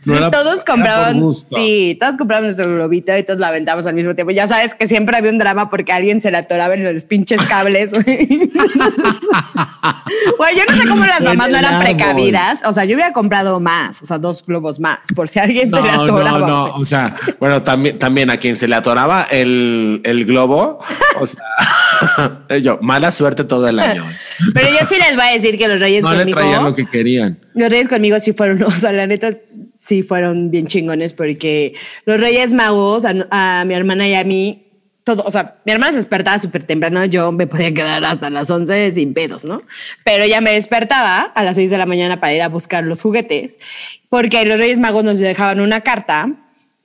no 0.05 0.15
no 0.19 0.25
Sí, 0.25 0.31
todos 0.31 0.63
compraban, 0.63 1.33
sí, 1.33 1.97
todos 1.99 2.17
compraban 2.17 2.45
nuestro 2.45 2.65
globito 2.73 3.15
y 3.17 3.23
todos 3.23 3.39
lo 3.39 3.45
aventamos 3.45 3.85
al 3.85 3.93
mismo 3.93 4.15
tiempo. 4.15 4.31
Ya 4.31 4.47
sabes 4.47 4.75
que 4.75 4.87
siempre 4.87 5.17
había 5.17 5.31
un 5.31 5.37
drama 5.37 5.69
porque 5.69 5.91
alguien 5.93 6.21
se 6.21 6.31
le 6.31 6.37
atoraba 6.37 6.73
en 6.73 6.93
los 6.93 7.05
pinches 7.05 7.41
cables. 7.47 7.91
Güey, 7.93 8.17
yo 10.57 10.63
no 10.69 10.75
sé 10.77 10.87
cómo 10.87 11.05
las 11.05 11.21
mamás 11.21 11.49
no 11.49 11.57
eran 11.57 11.81
precavidas. 11.81 12.61
O 12.65 12.73
sea, 12.73 12.85
yo 12.85 12.95
hubiera 12.95 13.13
comprado 13.13 13.59
más, 13.59 14.01
o 14.01 14.05
sea, 14.05 14.17
dos 14.17 14.45
globos 14.45 14.79
más, 14.79 14.99
por 15.15 15.27
si 15.29 15.39
alguien 15.39 15.71
se 15.71 15.81
le 15.81 15.91
No, 15.91 16.03
atoraba. 16.03 16.39
no, 16.39 16.47
no. 16.47 16.67
güey. 16.69 16.81
O 16.81 16.85
sea, 16.85 17.15
bueno, 17.39 17.61
también, 17.63 17.99
también 17.99 18.29
a 18.29 18.37
quien 18.37 18.55
se 18.55 18.67
le 18.67 18.75
atoraba 18.75 19.23
el, 19.31 20.01
el 20.03 20.25
globo, 20.25 20.79
o 21.19 21.25
sea, 21.25 21.43
yo, 22.61 22.79
mala 22.81 23.11
suerte 23.11 23.43
todo 23.43 23.67
el 23.67 23.79
año. 23.79 24.05
Pero 24.53 24.67
yo 24.69 24.85
sí 24.87 24.95
les 24.97 25.15
voy 25.15 25.25
a 25.25 25.31
decir 25.31 25.57
que 25.57 25.67
los 25.67 25.79
reyes 25.79 26.03
No 26.03 26.11
le 26.13 26.19
conmigo. 26.19 26.39
traían 26.39 26.63
lo 26.63 26.75
que 26.75 26.85
querían. 26.85 27.39
Los 27.53 27.69
Reyes 27.69 27.87
conmigo 27.87 28.19
sí 28.19 28.33
fueron, 28.33 28.61
o 28.63 28.71
sea, 28.71 28.91
la 28.91 29.07
neta 29.07 29.31
sí 29.77 30.03
fueron 30.03 30.51
bien 30.51 30.67
chingones 30.67 31.13
porque 31.13 31.73
los 32.05 32.19
Reyes 32.19 32.53
Magos, 32.53 33.05
a, 33.05 33.13
a 33.31 33.65
mi 33.65 33.73
hermana 33.73 34.07
y 34.07 34.13
a 34.13 34.23
mí, 34.23 34.63
todo, 35.03 35.23
o 35.25 35.31
sea, 35.31 35.55
mi 35.65 35.71
hermana 35.71 35.91
se 35.93 35.97
despertaba 35.97 36.37
súper 36.37 36.65
temprano, 36.65 37.05
yo 37.05 37.31
me 37.31 37.47
podía 37.47 37.73
quedar 37.73 38.03
hasta 38.03 38.29
las 38.29 38.49
11 38.49 38.91
sin 38.91 39.13
pedos, 39.13 39.45
¿no? 39.45 39.63
Pero 40.03 40.23
ella 40.23 40.41
me 40.41 40.51
despertaba 40.51 41.31
a 41.33 41.43
las 41.43 41.55
6 41.55 41.71
de 41.71 41.77
la 41.77 41.85
mañana 41.85 42.19
para 42.19 42.33
ir 42.33 42.41
a 42.41 42.49
buscar 42.49 42.83
los 42.83 43.01
juguetes, 43.01 43.57
porque 44.09 44.43
los 44.45 44.59
Reyes 44.59 44.79
Magos 44.79 45.03
nos 45.05 45.17
dejaban 45.17 45.61
una 45.61 45.81
carta 45.81 46.33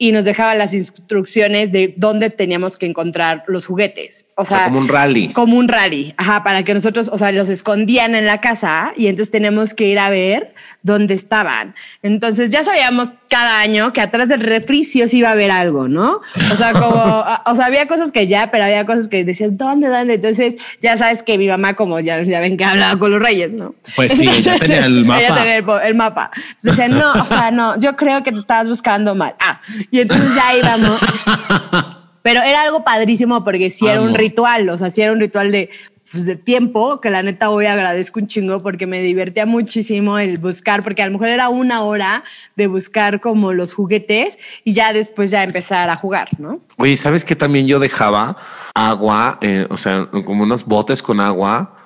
y 0.02 0.10
nos 0.10 0.24
dejaban 0.24 0.58
las 0.58 0.74
instrucciones 0.74 1.70
de 1.70 1.94
dónde 1.96 2.28
teníamos 2.28 2.76
que 2.76 2.86
encontrar 2.86 3.44
los 3.46 3.66
juguetes. 3.66 4.26
O 4.34 4.42
O 4.42 4.44
sea, 4.44 4.56
sea, 4.56 4.66
como 4.66 4.80
un 4.80 4.88
rally. 4.88 5.28
como 5.28 5.56
un 5.56 5.68
rally, 5.68 6.12
ajá, 6.16 6.42
para 6.42 6.64
que 6.64 6.74
nosotros, 6.74 7.08
o 7.12 7.16
sea, 7.16 7.30
los 7.30 7.48
escondían 7.48 8.16
en 8.16 8.26
la 8.26 8.40
casa 8.40 8.92
y 8.96 9.06
entonces 9.06 9.30
teníamos 9.30 9.74
que 9.74 9.84
ir 9.84 10.00
a 10.00 10.10
ver 10.10 10.54
dónde 10.82 11.14
estaban. 11.14 11.76
Entonces 12.02 12.50
ya 12.50 12.64
sabíamos 12.64 13.12
cada 13.28 13.60
año 13.60 13.92
que 13.92 14.00
atrás 14.00 14.28
del 14.28 14.40
refri 14.40 14.84
sí 14.84 15.04
iba 15.12 15.28
a 15.28 15.32
haber 15.32 15.52
algo, 15.52 15.86
¿no? 15.86 16.20
O 16.52 16.56
sea, 16.56 16.72
como, 16.72 16.88
o 17.46 17.56
sea, 17.56 17.66
había 17.66 17.86
cosas 17.86 18.10
que 18.10 18.26
ya, 18.26 18.50
pero 18.50 18.64
había 18.64 18.84
cosas 18.84 19.06
que 19.06 19.24
decías, 19.24 19.56
¿dónde, 19.56 19.88
dónde? 19.88 20.14
Entonces 20.14 20.56
ya 20.82 20.96
sabes 20.96 21.22
que 21.22 21.38
mi 21.38 21.46
mamá, 21.46 21.74
como 21.74 22.00
ya, 22.00 22.20
ya 22.24 22.40
ven 22.40 22.56
que 22.56 22.64
hablaba 22.64 22.98
con 22.98 23.12
los 23.12 23.22
reyes, 23.22 23.54
¿no? 23.54 23.76
Pues 23.94 24.12
sí, 24.12 24.28
ella 24.28 24.58
tenía 24.58 24.84
el 24.84 25.04
mapa. 25.06 25.20
Ella 25.22 25.34
tenía 25.36 25.56
el, 25.58 25.64
el 25.86 25.94
mapa. 25.94 26.30
Entonces 26.34 26.76
decía, 26.76 26.88
no, 26.88 27.12
o 27.12 27.24
sea, 27.24 27.52
no, 27.52 27.78
yo 27.78 27.94
creo 27.94 28.24
que 28.24 28.32
te 28.32 28.38
estabas 28.38 28.68
buscando 28.68 29.14
mal. 29.14 29.34
Ah, 29.38 29.60
y 29.92 30.00
entonces 30.00 30.34
ya 30.34 30.56
íbamos. 30.56 31.00
Pero 32.22 32.40
era 32.40 32.62
algo 32.62 32.84
padrísimo 32.84 33.44
porque 33.44 33.70
sí 33.70 33.86
era 33.86 34.00
un 34.00 34.08
Amo. 34.08 34.16
ritual, 34.16 34.68
o 34.68 34.78
sea, 34.78 34.90
sí 34.90 35.02
era 35.02 35.12
un 35.12 35.20
ritual 35.20 35.50
de 35.52 35.70
pues, 36.12 36.26
de 36.26 36.36
tiempo, 36.36 37.00
que 37.00 37.10
la 37.10 37.22
neta 37.22 37.50
hoy 37.50 37.66
agradezco 37.66 38.20
un 38.20 38.26
chingo 38.26 38.62
porque 38.62 38.86
me 38.86 39.00
divertía 39.02 39.46
muchísimo 39.46 40.18
el 40.18 40.38
buscar, 40.38 40.82
porque 40.84 41.02
a 41.02 41.06
lo 41.06 41.12
mejor 41.12 41.28
era 41.28 41.48
una 41.48 41.82
hora 41.82 42.22
de 42.54 42.66
buscar 42.66 43.20
como 43.20 43.52
los 43.52 43.72
juguetes 43.72 44.38
y 44.62 44.74
ya 44.74 44.92
después 44.92 45.30
ya 45.30 45.42
empezar 45.42 45.88
a 45.88 45.96
jugar, 45.96 46.28
¿no? 46.38 46.60
Oye, 46.76 46.96
¿sabes 46.96 47.24
que 47.24 47.34
también 47.34 47.66
yo 47.66 47.78
dejaba 47.78 48.36
agua, 48.74 49.38
eh, 49.40 49.66
o 49.70 49.76
sea, 49.76 50.08
como 50.10 50.42
unos 50.42 50.66
botes 50.66 51.02
con 51.02 51.18
agua 51.18 51.76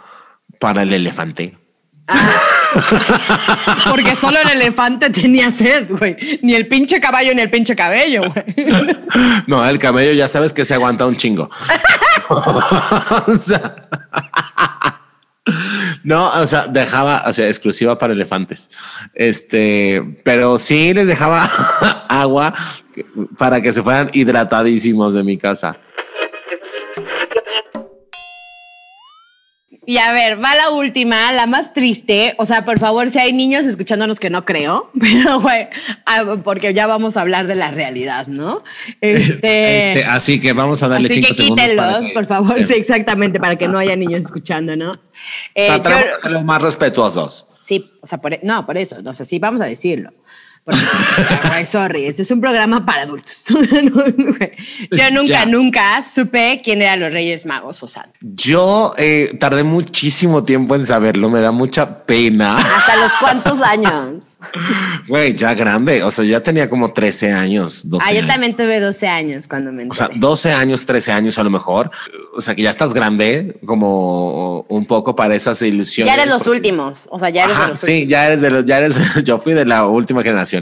para 0.59 0.83
el 0.83 0.93
elefante? 0.93 1.57
Porque 3.91 4.15
solo 4.17 4.39
el 4.41 4.51
elefante 4.51 5.11
tenía 5.11 5.51
sed, 5.51 5.89
güey. 5.91 6.41
Ni 6.43 6.55
el 6.55 6.69
pinche 6.69 7.01
caballo 7.01 7.35
ni 7.35 7.43
el 7.43 7.51
pinche 7.51 7.75
cabello, 7.77 8.23
güey. 8.23 8.45
No, 9.47 9.67
el 9.67 9.79
cabello 9.79 10.13
ya 10.13 10.29
sabes 10.29 10.53
que 10.53 10.65
se 10.65 10.75
aguanta 10.75 11.07
un 11.07 11.17
chingo. 11.17 11.49
no, 16.05 16.29
o 16.29 16.47
sea, 16.47 16.67
dejaba, 16.67 17.25
o 17.27 17.33
sea, 17.33 17.49
exclusiva 17.49 17.99
para 17.99 18.13
elefantes. 18.13 18.71
Este, 19.15 20.21
pero 20.25 20.59
sí 20.59 20.93
les 20.93 21.09
dejaba 21.09 21.49
agua 22.09 22.53
para 23.39 23.61
que 23.61 23.73
se 23.73 23.83
fueran 23.83 24.11
hidratadísimos 24.13 25.15
de 25.15 25.25
mi 25.25 25.39
casa. 25.39 25.79
Y 29.87 29.99
a 29.99 30.13
ver, 30.13 30.43
va 30.43 30.57
la 30.57 30.71
última, 30.71 31.31
la 31.33 31.47
más 31.47 31.73
triste. 31.73 32.35
O 32.39 32.45
sea, 32.45 32.65
por 32.65 32.81
favor, 32.81 33.09
si 33.09 33.21
hay 33.21 33.33
niños 33.33 33.67
escuchándonos 33.67 34.19
que 34.19 34.31
no 34.31 34.45
creo, 34.45 34.91
pero 35.01 35.41
güey, 35.41 35.69
ah, 36.05 36.37
porque 36.43 36.75
ya 36.75 36.89
vamos 36.89 37.17
a 37.17 37.21
hablar 37.21 37.47
de 37.47 37.55
la 37.55 37.71
realidad, 37.71 38.27
¿no? 38.27 38.65
Este, 39.01 39.79
este 39.79 40.05
así 40.05 40.41
que 40.41 40.53
vamos 40.53 40.83
a 40.83 40.89
darle 40.89 41.09
cinco 41.09 41.33
segundos. 41.33 41.65
Quítenlos, 41.65 42.09
por 42.13 42.27
favor, 42.27 42.63
sí, 42.65 42.75
exactamente, 42.75 43.39
para 43.39 43.57
que 43.57 43.69
no 43.69 43.79
haya 43.79 43.95
niños 43.95 44.25
escuchándonos. 44.25 44.99
Eh, 45.55 45.69
Tratamos 45.69 46.01
de 46.01 46.17
ser 46.17 46.31
los 46.33 46.45
más 46.45 46.61
respetuosos. 46.61 47.47
Sí, 47.61 47.93
o 48.01 48.07
sea, 48.07 48.19
por, 48.19 48.35
e, 48.35 48.41
no, 48.43 48.67
por 48.67 48.77
eso, 48.77 49.01
no 49.03 49.15
sé, 49.15 49.25
sí, 49.25 49.39
vamos 49.39 49.61
a 49.61 49.67
decirlo. 49.67 50.13
Sorry, 51.65 52.07
este 52.07 52.23
es 52.23 52.31
un 52.31 52.41
programa 52.41 52.85
para 52.85 53.03
adultos. 53.03 53.45
Yo 54.91 55.11
nunca, 55.13 55.47
nunca 55.47 56.03
supe 56.03 56.61
quién 56.63 56.83
eran 56.83 57.01
los 57.01 57.13
Reyes 57.13 57.47
Magos 57.47 57.83
o 57.85 57.89
Santa. 57.89 58.11
Yo 58.21 58.93
eh, 58.97 59.37
tardé 59.39 59.63
muchísimo 59.63 60.43
tiempo 60.43 60.75
en 60.75 60.85
saberlo, 60.85 61.31
me 61.31 61.41
da 61.41 61.53
mucha 61.53 62.05
pena. 62.05 62.57
¿Hasta 62.57 62.97
los 62.97 63.13
cuántos 63.21 63.61
años? 63.61 64.39
Güey, 65.09 65.35
ya 65.35 65.55
grande, 65.55 66.03
o 66.03 66.11
sea, 66.11 66.25
ya 66.25 66.43
tenía 66.43 66.69
como 66.69 66.93
13 66.93 67.33
años, 67.33 67.89
12 67.89 68.07
Ah, 68.09 68.15
yo 68.21 68.27
también 68.27 68.57
tuve 68.57 68.81
12 68.81 69.07
años 69.07 69.47
cuando 69.47 69.71
me 69.71 69.85
enteré. 69.85 70.05
O 70.05 70.09
sea, 70.09 70.19
12 70.19 70.53
años, 70.53 70.85
13 70.85 71.13
años 71.13 71.39
a 71.39 71.45
lo 71.45 71.51
mejor. 71.51 71.91
O 72.37 72.41
sea, 72.41 72.55
que 72.55 72.63
ya 72.63 72.71
estás 72.71 72.93
grande, 72.93 73.57
como 73.65 74.63
un 74.63 74.87
poco 74.87 75.15
para 75.15 75.37
esas 75.37 75.63
ilusiones. 75.63 76.13
Ya 76.13 76.21
eres 76.21 76.33
los 76.33 76.47
últimos, 76.49 77.09
o 77.11 77.19
sea, 77.19 77.31
ya 77.31 77.45
eres 77.45 77.59
de 77.59 77.69
los 77.69 77.81
Sí, 77.81 78.07
ya 78.07 78.27
eres 78.27 78.41
de 78.41 78.51
los, 78.51 78.65
ya 78.65 78.79
eres, 78.79 78.99
yo 79.25 79.39
fui 79.39 79.55
de 79.55 79.65
la 79.65 79.87
última 79.87 80.23
generación 80.23 80.56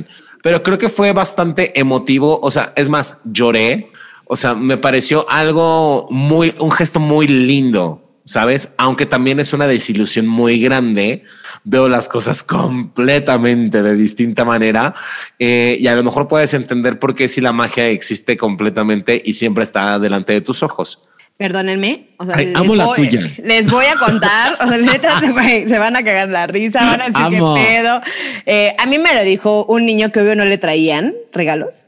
pero 0.44 0.62
creo 0.62 0.76
que 0.76 0.90
fue 0.90 1.12
bastante 1.12 1.78
emotivo. 1.80 2.38
O 2.42 2.50
sea, 2.50 2.74
es 2.76 2.90
más, 2.90 3.18
lloré. 3.24 3.90
O 4.26 4.37
sea, 4.37 4.54
me 4.54 4.76
pareció 4.76 5.28
algo 5.30 6.07
muy, 6.11 6.54
un 6.59 6.70
gesto 6.70 7.00
muy 7.00 7.26
lindo, 7.26 8.20
sabes? 8.26 8.74
Aunque 8.76 9.07
también 9.07 9.40
es 9.40 9.54
una 9.54 9.66
desilusión 9.66 10.26
muy 10.26 10.61
grande. 10.61 11.24
Veo 11.64 11.88
las 11.88 12.09
cosas 12.09 12.42
completamente 12.42 13.83
de 13.83 13.96
distinta 13.96 14.44
manera 14.44 14.94
eh, 15.38 15.78
y 15.80 15.87
a 15.87 15.94
lo 15.94 16.04
mejor 16.04 16.28
puedes 16.28 16.52
entender 16.52 16.98
por 16.98 17.14
qué 17.14 17.28
si 17.28 17.40
la 17.40 17.54
magia 17.54 17.88
existe 17.88 18.37
completamente 18.37 19.22
y 19.24 19.35
siempre 19.35 19.64
está 19.64 19.98
delante 19.98 20.35
de 20.35 20.42
tus 20.42 20.62
ojos. 20.62 21.04
Perdónenme. 21.37 22.11
O 22.18 22.27
sea, 22.27 22.37
amo 22.55 22.77
la 22.77 22.94
tuya. 22.94 23.33
Les 23.42 23.70
voy 23.70 23.87
a 23.87 23.97
contar. 23.97 24.55
O 24.61 24.68
sea, 24.68 24.79
neta, 24.79 25.20
se 25.66 25.79
van 25.79 25.97
a 25.97 26.05
cagar 26.05 26.29
la 26.29 26.47
risa, 26.47 26.79
van 26.79 27.01
a 27.01 27.07
decir 27.07 27.27
qué 27.31 27.38
pedo. 27.38 28.01
Eh, 28.47 28.75
a 28.79 28.87
mí 28.87 28.99
me 28.99 29.14
lo 29.14 29.23
dijo 29.25 29.64
un 29.66 29.85
niño 29.85 30.12
que 30.12 30.20
obvio 30.20 30.37
no 30.37 30.44
le 30.44 30.59
traían 30.59 31.14
regalos. 31.33 31.87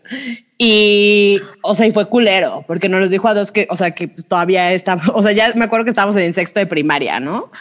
Y, 0.58 1.38
o 1.62 1.74
sea, 1.74 1.86
y 1.86 1.92
fue 1.92 2.08
culero, 2.08 2.64
porque 2.66 2.88
nos 2.88 3.00
los 3.00 3.10
dijo 3.10 3.28
a 3.28 3.34
dos 3.34 3.52
que, 3.52 3.68
o 3.70 3.76
sea, 3.76 3.92
que 3.92 4.08
pues, 4.08 4.26
todavía 4.26 4.72
estaba, 4.72 5.02
o 5.12 5.22
sea, 5.22 5.32
ya 5.32 5.52
me 5.54 5.66
acuerdo 5.66 5.84
que 5.84 5.90
estábamos 5.90 6.16
en 6.16 6.32
sexto 6.32 6.58
de 6.58 6.66
primaria, 6.66 7.20
¿no? 7.20 7.52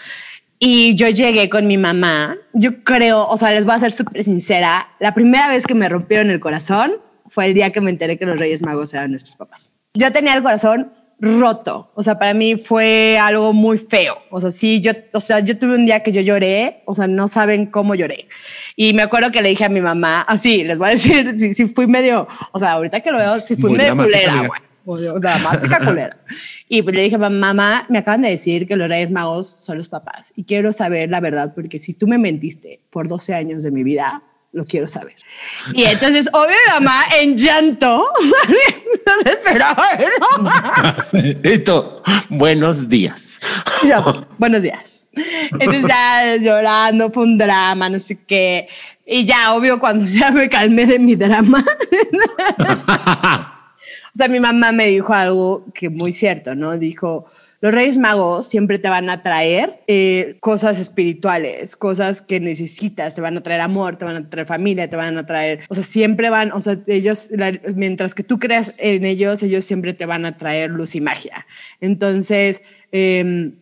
Y 0.58 0.96
yo 0.96 1.10
llegué 1.10 1.50
con 1.50 1.68
mi 1.68 1.78
mamá. 1.78 2.38
Yo 2.54 2.84
creo, 2.84 3.28
o 3.28 3.38
sea, 3.38 3.52
les 3.52 3.66
voy 3.66 3.76
a 3.76 3.80
ser 3.80 3.92
súper 3.92 4.24
sincera. 4.24 4.88
La 5.00 5.14
primera 5.14 5.50
vez 5.50 5.68
que 5.68 5.76
me 5.76 5.88
rompieron 5.90 6.32
el 6.32 6.40
corazón 6.40 6.94
fue 7.30 7.48
el 7.48 7.54
día 7.54 7.72
que 7.72 7.82
me 7.82 7.92
enteré 7.92 8.18
que 8.18 8.26
los 8.26 8.40
Reyes 8.40 8.62
Magos 8.62 8.94
eran 8.94 9.12
nuestros 9.12 9.36
papás. 9.36 9.74
Yo 9.94 10.12
tenía 10.12 10.34
el 10.34 10.42
corazón 10.42 10.94
roto. 11.20 11.92
O 11.96 12.04
sea, 12.04 12.18
para 12.20 12.34
mí 12.34 12.56
fue 12.58 13.18
algo 13.20 13.54
muy 13.54 13.78
feo. 13.78 14.18
O 14.30 14.42
sea, 14.42 14.52
sí, 14.52 14.82
yo, 14.82 14.92
o 15.14 15.20
sea, 15.20 15.40
yo 15.40 15.58
tuve 15.58 15.76
un 15.76 15.86
día 15.86 16.02
que 16.02 16.12
yo 16.12 16.22
lloré, 16.22 16.82
o 16.86 16.96
sea, 16.96 17.08
no 17.08 17.28
saben 17.28 17.66
cómo 17.66 17.96
lloré. 17.96 18.28
Y 18.76 18.94
me 18.94 19.04
acuerdo 19.04 19.32
que 19.32 19.42
le 19.42 19.50
dije 19.50 19.66
a 19.66 19.70
mi 19.70 19.82
mamá, 19.82 20.22
así, 20.22 20.64
les 20.64 20.78
voy 20.78 20.90
a 20.90 20.92
decir, 20.92 21.34
si, 21.38 21.54
si 21.54 21.66
fui 21.68 21.88
medio, 21.88 22.28
o 22.52 22.60
sea, 22.60 22.74
ahorita 22.74 23.02
que 23.02 23.12
lo 23.12 23.18
veo, 23.18 23.40
si 23.40 23.56
fui 23.56 23.72
medio 23.72 23.96
culera, 23.96 24.48
güey. 24.86 25.20
dramática 25.20 25.80
culera. 25.80 26.18
Y 26.68 26.82
pues 26.82 26.96
le 26.96 27.04
dije, 27.04 27.18
mamá, 27.18 27.86
me 27.90 27.98
acaban 27.98 28.22
de 28.22 28.30
decir 28.30 28.68
que 28.68 28.76
los 28.76 28.90
Reyes 28.90 29.12
Magos 29.12 29.48
son 29.48 29.78
los 29.78 29.90
papás 29.90 30.34
y 30.36 30.44
quiero 30.44 30.74
saber 30.74 31.10
la 31.10 31.20
verdad 31.20 31.54
porque 31.56 31.80
si 31.80 31.94
tú 31.94 32.08
me 32.08 32.18
mentiste 32.18 32.82
por 32.90 33.08
12 33.08 33.34
años 33.34 33.64
de 33.64 33.72
mi 33.72 33.84
vida, 33.84 34.24
lo 34.56 34.66
quiero 34.66 34.88
saber. 34.88 35.16
Y 35.74 35.84
entonces, 35.84 36.30
obvio, 36.32 36.56
mamá 36.72 37.04
en 37.20 37.38
llanto, 37.38 38.08
no 39.06 39.32
esperaba, 39.32 39.86
¿no? 40.20 42.02
buenos 42.30 42.88
días. 42.88 43.42
buenos 44.38 44.62
días. 44.62 45.08
Entonces 45.60 45.84
ya 45.88 46.38
llorando, 46.38 47.12
fue 47.12 47.24
un 47.24 47.38
drama, 47.38 47.90
no 47.90 48.00
sé 48.00 48.18
qué. 48.26 48.70
Y 49.06 49.26
ya, 49.26 49.54
obvio, 49.54 49.78
cuando 49.78 50.08
ya 50.08 50.32
me 50.32 50.48
calmé 50.50 50.86
de 50.86 51.00
mi 51.00 51.18
drama. 51.18 51.62
o 54.14 54.18
sea, 54.18 54.30
mi 54.30 54.40
mamá 54.40 54.72
me 54.72 54.88
dijo 54.88 55.14
algo 55.14 55.66
que 55.74 55.90
muy 55.90 56.14
cierto, 56.14 56.56
¿no? 56.56 56.78
Dijo, 56.78 57.26
los 57.66 57.74
Reyes 57.74 57.98
Magos 57.98 58.48
siempre 58.48 58.78
te 58.78 58.90
van 58.90 59.10
a 59.10 59.24
traer 59.24 59.82
eh, 59.88 60.38
cosas 60.40 60.80
espirituales, 60.80 61.76
cosas 61.76 62.22
que 62.22 62.40
necesitas, 62.40 63.16
te 63.16 63.22
van 63.22 63.38
a 63.38 63.42
traer 63.42 63.62
amor, 63.62 63.96
te 63.96 64.06
van 64.06 64.18
a 64.18 64.30
traer 64.30 64.46
familia, 64.46 64.88
te 64.88 64.96
van 64.96 65.18
a 65.18 65.26
traer, 65.26 65.62
o 65.70 65.74
sea, 65.74 65.84
siempre 65.84 66.30
van, 66.30 66.52
o 66.52 66.62
sea, 66.62 66.78
ellos, 66.86 67.32
mientras 67.74 68.14
que 68.14 68.22
tú 68.22 68.38
creas 68.38 68.76
en 68.78 69.04
ellos, 69.04 69.42
ellos 69.42 69.66
siempre 69.66 69.96
te 69.96 70.06
van 70.06 70.28
a 70.28 70.38
traer 70.38 70.70
luz 70.70 70.94
y 70.94 71.02
magia. 71.02 71.48
Entonces, 71.82 72.62
em, 72.92 73.56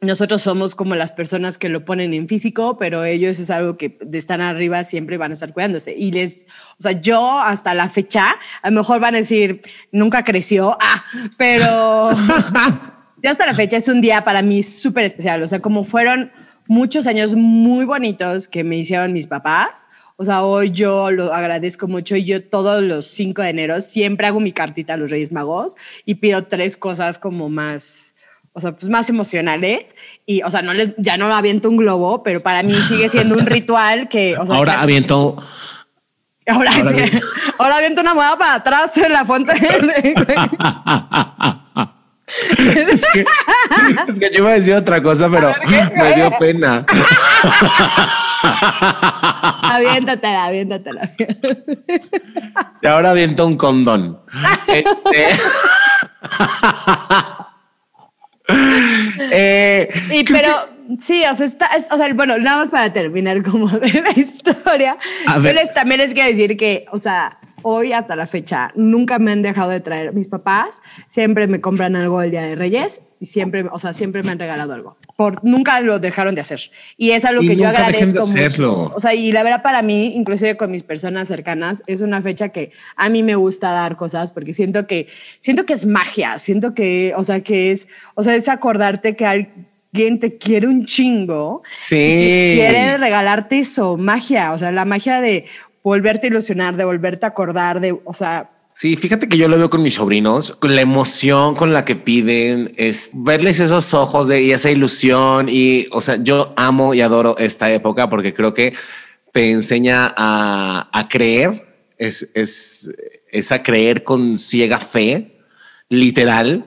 nosotros 0.00 0.40
somos 0.40 0.74
como 0.74 0.94
las 0.94 1.12
personas 1.12 1.58
que 1.58 1.68
lo 1.68 1.84
ponen 1.84 2.14
en 2.14 2.28
físico, 2.28 2.78
pero 2.78 3.04
ellos 3.04 3.38
es 3.38 3.50
algo 3.50 3.76
que 3.76 3.98
están 4.14 4.40
arriba 4.40 4.82
siempre 4.82 5.18
van 5.18 5.32
a 5.32 5.34
estar 5.34 5.52
cuidándose. 5.52 5.94
Y 5.94 6.10
les, 6.10 6.46
o 6.78 6.82
sea, 6.82 6.92
yo 6.92 7.38
hasta 7.38 7.74
la 7.74 7.90
fecha, 7.90 8.36
a 8.62 8.70
lo 8.70 8.80
mejor 8.80 8.98
van 8.98 9.14
a 9.14 9.18
decir, 9.18 9.60
nunca 9.90 10.24
creció, 10.24 10.78
ah, 10.80 11.04
pero 11.36 12.08
ya 13.22 13.30
hasta 13.30 13.46
la 13.46 13.54
fecha 13.54 13.76
es 13.76 13.88
un 13.88 14.00
día 14.00 14.24
para 14.24 14.42
mí 14.42 14.62
súper 14.62 15.04
especial. 15.04 15.42
O 15.42 15.48
sea, 15.48 15.60
como 15.60 15.84
fueron 15.84 16.32
muchos 16.66 17.06
años 17.06 17.34
muy 17.36 17.84
bonitos 17.84 18.48
que 18.48 18.64
me 18.64 18.76
hicieron 18.76 19.12
mis 19.12 19.26
papás. 19.26 19.88
O 20.16 20.24
sea, 20.24 20.42
hoy 20.42 20.70
yo 20.70 21.10
lo 21.10 21.32
agradezco 21.32 21.88
mucho 21.88 22.16
y 22.16 22.24
yo 22.24 22.44
todos 22.44 22.82
los 22.82 23.06
5 23.06 23.42
de 23.42 23.48
enero 23.48 23.80
siempre 23.80 24.26
hago 24.26 24.40
mi 24.40 24.52
cartita 24.52 24.94
a 24.94 24.96
los 24.96 25.10
Reyes 25.10 25.32
Magos 25.32 25.76
y 26.04 26.16
pido 26.16 26.44
tres 26.46 26.76
cosas 26.76 27.18
como 27.18 27.48
más, 27.48 28.14
o 28.52 28.60
sea, 28.60 28.72
pues 28.72 28.88
más 28.88 29.08
emocionales. 29.08 29.94
Y, 30.26 30.42
o 30.42 30.50
sea, 30.50 30.62
no 30.62 30.74
les, 30.74 30.94
ya 30.98 31.16
no 31.16 31.26
aviento 31.32 31.70
un 31.70 31.76
globo, 31.76 32.22
pero 32.22 32.42
para 32.42 32.62
mí 32.62 32.74
sigue 32.74 33.08
siendo 33.08 33.36
un 33.36 33.46
ritual 33.46 34.08
que... 34.08 34.36
O 34.36 34.46
sea, 34.46 34.56
ahora 34.56 34.80
aviento... 34.80 35.36
Ahora, 36.48 36.72
ahora, 36.74 37.10
ahora 37.60 37.76
aviento 37.76 38.00
una 38.00 38.14
moda 38.14 38.36
para 38.36 38.54
atrás 38.56 38.96
en 38.96 39.12
la 39.12 39.24
fuente. 39.24 39.52
Es 42.66 43.06
que, 43.12 43.24
es 44.08 44.18
que 44.18 44.30
yo 44.30 44.38
iba 44.38 44.50
a 44.50 44.54
decir 44.54 44.74
otra 44.74 45.02
cosa, 45.02 45.28
pero 45.30 45.52
me 45.96 46.14
dio 46.14 46.30
pena. 46.38 46.86
aviéntatela, 49.62 50.46
aviéntatela. 50.46 51.10
Y 52.80 52.86
ahora 52.86 53.10
aviento 53.10 53.46
un 53.46 53.56
condón. 53.56 54.20
Este... 54.66 55.28
eh, 59.30 59.88
y 60.12 60.24
pero 60.24 60.48
sí, 61.00 61.22
o 61.30 61.34
sea, 61.34 61.46
está, 61.46 61.70
o 61.90 61.96
sea, 61.96 62.12
bueno, 62.14 62.38
nada 62.38 62.58
más 62.58 62.70
para 62.70 62.92
terminar 62.92 63.42
como 63.42 63.68
de 63.78 63.92
la 63.92 64.10
historia. 64.16 64.96
Yo 65.42 65.52
les, 65.52 65.72
también 65.74 66.00
les 66.00 66.12
quiero 66.12 66.28
decir 66.28 66.56
que, 66.56 66.86
o 66.92 66.98
sea, 66.98 67.38
hoy 67.62 67.92
hasta 67.92 68.16
la 68.16 68.26
fecha 68.26 68.72
nunca 68.74 69.18
me 69.18 69.32
han 69.32 69.42
dejado 69.42 69.70
de 69.70 69.80
traer 69.80 70.12
mis 70.12 70.28
papás, 70.28 70.82
siempre 71.08 71.46
me 71.46 71.60
compran 71.60 71.96
algo 71.96 72.22
el 72.22 72.30
día 72.30 72.42
de 72.42 72.54
Reyes 72.54 73.00
y 73.20 73.26
siempre, 73.26 73.64
o 73.70 73.78
sea, 73.78 73.94
siempre 73.94 74.22
me 74.22 74.32
han 74.32 74.38
regalado 74.38 74.72
algo. 74.72 74.96
Por, 75.16 75.44
nunca 75.44 75.80
lo 75.80 76.00
dejaron 76.00 76.34
de 76.34 76.40
hacer. 76.40 76.72
Y 76.96 77.12
es 77.12 77.24
algo 77.24 77.42
que 77.42 77.54
yo 77.54 77.68
agradezco 77.68 78.26
mucho. 78.26 78.92
O 78.94 79.00
sea, 79.00 79.14
y 79.14 79.30
la 79.30 79.42
verdad 79.42 79.62
para 79.62 79.82
mí, 79.82 80.16
inclusive 80.16 80.56
con 80.56 80.70
mis 80.70 80.82
personas 80.82 81.28
cercanas, 81.28 81.82
es 81.86 82.00
una 82.00 82.20
fecha 82.20 82.48
que 82.48 82.72
a 82.96 83.08
mí 83.08 83.22
me 83.22 83.36
gusta 83.36 83.70
dar 83.70 83.96
cosas 83.96 84.32
porque 84.32 84.52
siento 84.52 84.86
que 84.86 85.06
siento 85.40 85.66
que 85.66 85.74
es 85.74 85.86
magia, 85.86 86.38
siento 86.38 86.74
que, 86.74 87.12
o 87.16 87.22
sea, 87.22 87.42
que 87.42 87.70
es, 87.70 87.86
o 88.14 88.24
sea, 88.24 88.34
es 88.34 88.48
acordarte 88.48 89.14
que 89.14 89.26
hay 89.26 89.48
alguien 89.92 90.20
te 90.20 90.38
quiere 90.38 90.66
un 90.66 90.86
chingo. 90.86 91.62
Sí. 91.78 91.96
y 91.96 92.54
quiere 92.56 92.98
regalarte 92.98 93.58
eso, 93.58 93.96
magia, 93.96 94.52
o 94.52 94.58
sea, 94.58 94.72
la 94.72 94.84
magia 94.84 95.20
de 95.20 95.44
volverte 95.82 96.26
a 96.26 96.30
ilusionar, 96.30 96.76
de 96.76 96.84
volverte 96.84 97.26
a 97.26 97.30
acordar, 97.30 97.80
de, 97.80 97.98
o 98.04 98.14
sea, 98.14 98.50
Sí, 98.74 98.96
fíjate 98.96 99.28
que 99.28 99.36
yo 99.36 99.48
lo 99.48 99.58
veo 99.58 99.68
con 99.68 99.82
mis 99.82 99.94
sobrinos, 99.94 100.56
la 100.62 100.80
emoción 100.80 101.54
con 101.54 101.74
la 101.74 101.84
que 101.84 101.94
piden, 101.94 102.72
es 102.78 103.10
verles 103.12 103.60
esos 103.60 103.92
ojos 103.92 104.28
de, 104.28 104.42
y 104.42 104.52
esa 104.52 104.70
ilusión. 104.70 105.48
Y, 105.50 105.88
o 105.92 106.00
sea, 106.00 106.16
yo 106.16 106.54
amo 106.56 106.94
y 106.94 107.02
adoro 107.02 107.36
esta 107.36 107.70
época 107.70 108.08
porque 108.08 108.32
creo 108.32 108.54
que 108.54 108.72
te 109.30 109.50
enseña 109.50 110.14
a, 110.16 110.88
a 110.90 111.08
creer, 111.08 111.66
es, 111.98 112.30
es, 112.34 112.90
es 113.30 113.52
a 113.52 113.62
creer 113.62 114.04
con 114.04 114.38
ciega 114.38 114.78
fe, 114.78 115.38
literal, 115.90 116.64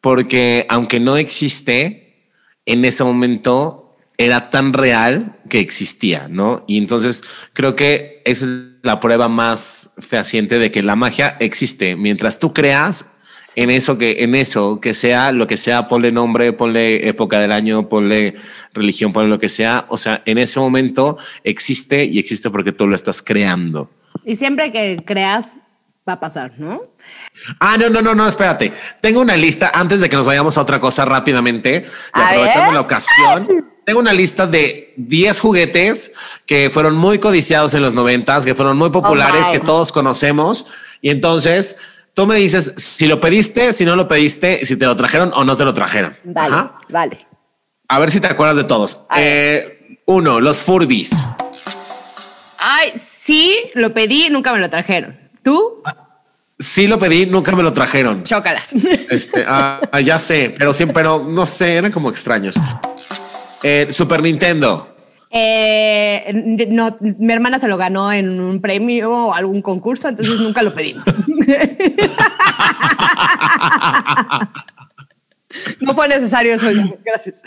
porque 0.00 0.66
aunque 0.68 1.00
no 1.00 1.16
existe, 1.16 2.28
en 2.64 2.84
ese 2.84 3.02
momento 3.02 3.79
era 4.20 4.50
tan 4.50 4.74
real 4.74 5.38
que 5.48 5.60
existía, 5.60 6.28
¿no? 6.28 6.62
Y 6.68 6.76
entonces 6.76 7.24
creo 7.54 7.74
que 7.74 8.20
es 8.26 8.46
la 8.82 9.00
prueba 9.00 9.28
más 9.28 9.94
fehaciente 9.96 10.58
de 10.58 10.70
que 10.70 10.82
la 10.82 10.94
magia 10.94 11.38
existe. 11.40 11.96
Mientras 11.96 12.38
tú 12.38 12.52
creas 12.52 13.12
en 13.56 13.70
eso 13.70 13.96
que, 13.96 14.22
en 14.22 14.34
eso, 14.34 14.78
que 14.78 14.92
sea 14.92 15.32
lo 15.32 15.46
que 15.46 15.56
sea, 15.56 15.88
ponle 15.88 16.12
nombre, 16.12 16.52
ponle 16.52 17.08
época 17.08 17.40
del 17.40 17.50
año, 17.50 17.88
ponle 17.88 18.34
religión, 18.74 19.14
ponle 19.14 19.30
lo 19.30 19.38
que 19.38 19.48
sea. 19.48 19.86
O 19.88 19.96
sea, 19.96 20.20
en 20.26 20.36
ese 20.36 20.60
momento 20.60 21.16
existe 21.42 22.04
y 22.04 22.18
existe 22.18 22.50
porque 22.50 22.72
tú 22.72 22.86
lo 22.86 22.96
estás 22.96 23.22
creando. 23.22 23.90
y 24.26 24.36
siempre 24.36 24.70
que 24.70 25.02
creas 25.02 25.56
va 26.06 26.12
a 26.12 26.20
pasar, 26.20 26.52
¿no? 26.58 26.82
Ah, 27.58 27.78
no, 27.78 27.88
no, 27.88 28.02
no, 28.02 28.14
no, 28.14 28.28
espérate. 28.28 28.70
Tengo 29.00 29.22
una 29.22 29.36
lista 29.38 29.70
antes 29.72 30.02
de 30.02 30.10
que 30.10 30.16
nos 30.16 30.26
vayamos 30.26 30.58
a 30.58 30.60
otra 30.60 30.78
cosa 30.78 31.06
rápidamente, 31.06 31.86
y 32.14 32.20
aprovechando 32.20 32.72
la 32.72 32.80
ocasión. 32.82 33.69
Tengo 33.84 34.00
una 34.00 34.12
lista 34.12 34.46
de 34.46 34.94
10 34.96 35.40
juguetes 35.40 36.12
que 36.46 36.70
fueron 36.70 36.96
muy 36.96 37.18
codiciados 37.18 37.74
en 37.74 37.82
los 37.82 37.94
noventas, 37.94 38.44
que 38.44 38.54
fueron 38.54 38.76
muy 38.76 38.90
populares, 38.90 39.46
my. 39.46 39.52
que 39.52 39.60
todos 39.60 39.90
conocemos. 39.92 40.66
Y 41.00 41.10
entonces 41.10 41.78
tú 42.14 42.26
me 42.26 42.36
dices 42.36 42.74
si 42.76 43.06
lo 43.06 43.20
pediste, 43.20 43.72
si 43.72 43.84
no 43.84 43.96
lo 43.96 44.06
pediste, 44.06 44.64
si 44.66 44.76
te 44.76 44.86
lo 44.86 44.96
trajeron 44.96 45.32
o 45.34 45.44
no 45.44 45.56
te 45.56 45.64
lo 45.64 45.74
trajeron. 45.74 46.16
Vale, 46.24 46.54
Ajá. 46.54 46.80
vale. 46.88 47.26
A 47.88 47.98
ver 47.98 48.10
si 48.10 48.20
te 48.20 48.28
acuerdas 48.28 48.56
de 48.56 48.64
todos. 48.64 49.06
Eh, 49.16 49.98
uno, 50.06 50.40
los 50.40 50.60
Furbies. 50.60 51.10
Ay, 52.58 52.92
sí, 52.98 53.56
lo 53.74 53.92
pedí, 53.94 54.28
nunca 54.30 54.52
me 54.52 54.60
lo 54.60 54.68
trajeron. 54.70 55.18
¿Tú? 55.42 55.82
Sí 56.58 56.86
lo 56.86 56.98
pedí, 56.98 57.24
nunca 57.26 57.52
me 57.52 57.62
lo 57.62 57.72
trajeron. 57.72 58.22
Chócalas. 58.24 58.74
Este, 59.08 59.44
ah, 59.48 59.80
ya 60.04 60.18
sé, 60.18 60.54
pero 60.56 60.74
siempre, 60.74 60.94
pero 61.02 61.24
no 61.26 61.46
sé, 61.46 61.76
eran 61.76 61.90
como 61.90 62.10
extraños. 62.10 62.54
Eh, 63.62 63.88
Super 63.90 64.22
Nintendo. 64.22 64.86
Eh, 65.32 66.32
no, 66.70 66.96
mi 67.00 67.32
hermana 67.32 67.60
se 67.60 67.68
lo 67.68 67.76
ganó 67.76 68.10
en 68.12 68.40
un 68.40 68.60
premio 68.60 69.10
o 69.10 69.32
algún 69.32 69.62
concurso, 69.62 70.08
entonces 70.08 70.40
nunca 70.40 70.60
lo 70.62 70.74
pedimos. 70.74 71.04
no 75.80 75.94
fue 75.94 76.08
necesario 76.08 76.54
eso. 76.54 76.66
Gracias. 77.04 77.42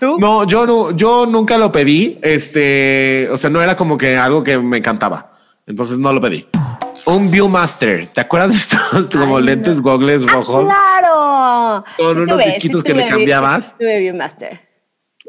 ¿Tú? 0.00 0.18
No, 0.18 0.46
yo 0.46 0.66
no, 0.66 0.96
yo 0.96 1.26
nunca 1.26 1.58
lo 1.58 1.70
pedí. 1.70 2.18
Este, 2.22 3.28
o 3.30 3.36
sea, 3.36 3.50
no 3.50 3.60
era 3.62 3.76
como 3.76 3.98
que 3.98 4.16
algo 4.16 4.42
que 4.42 4.56
me 4.58 4.78
encantaba. 4.78 5.32
Entonces 5.66 5.98
no 5.98 6.12
lo 6.14 6.20
pedí. 6.20 6.46
Un 7.04 7.30
Viewmaster. 7.30 8.08
¿Te 8.08 8.22
acuerdas 8.22 8.50
de 8.52 8.56
estos 8.56 9.10
como 9.10 9.36
Ay, 9.38 9.44
lentes 9.44 9.76
no. 9.76 9.82
gogles 9.82 10.26
rojos? 10.26 10.68
¡Claro! 10.68 11.84
Con 11.96 12.18
unos 12.20 12.44
disquitos 12.44 12.82
que 12.82 12.94
le 12.94 13.06
cambiabas. 13.06 13.66
sí 13.66 13.74
tuve 13.78 14.00
Viewmaster. 14.00 14.67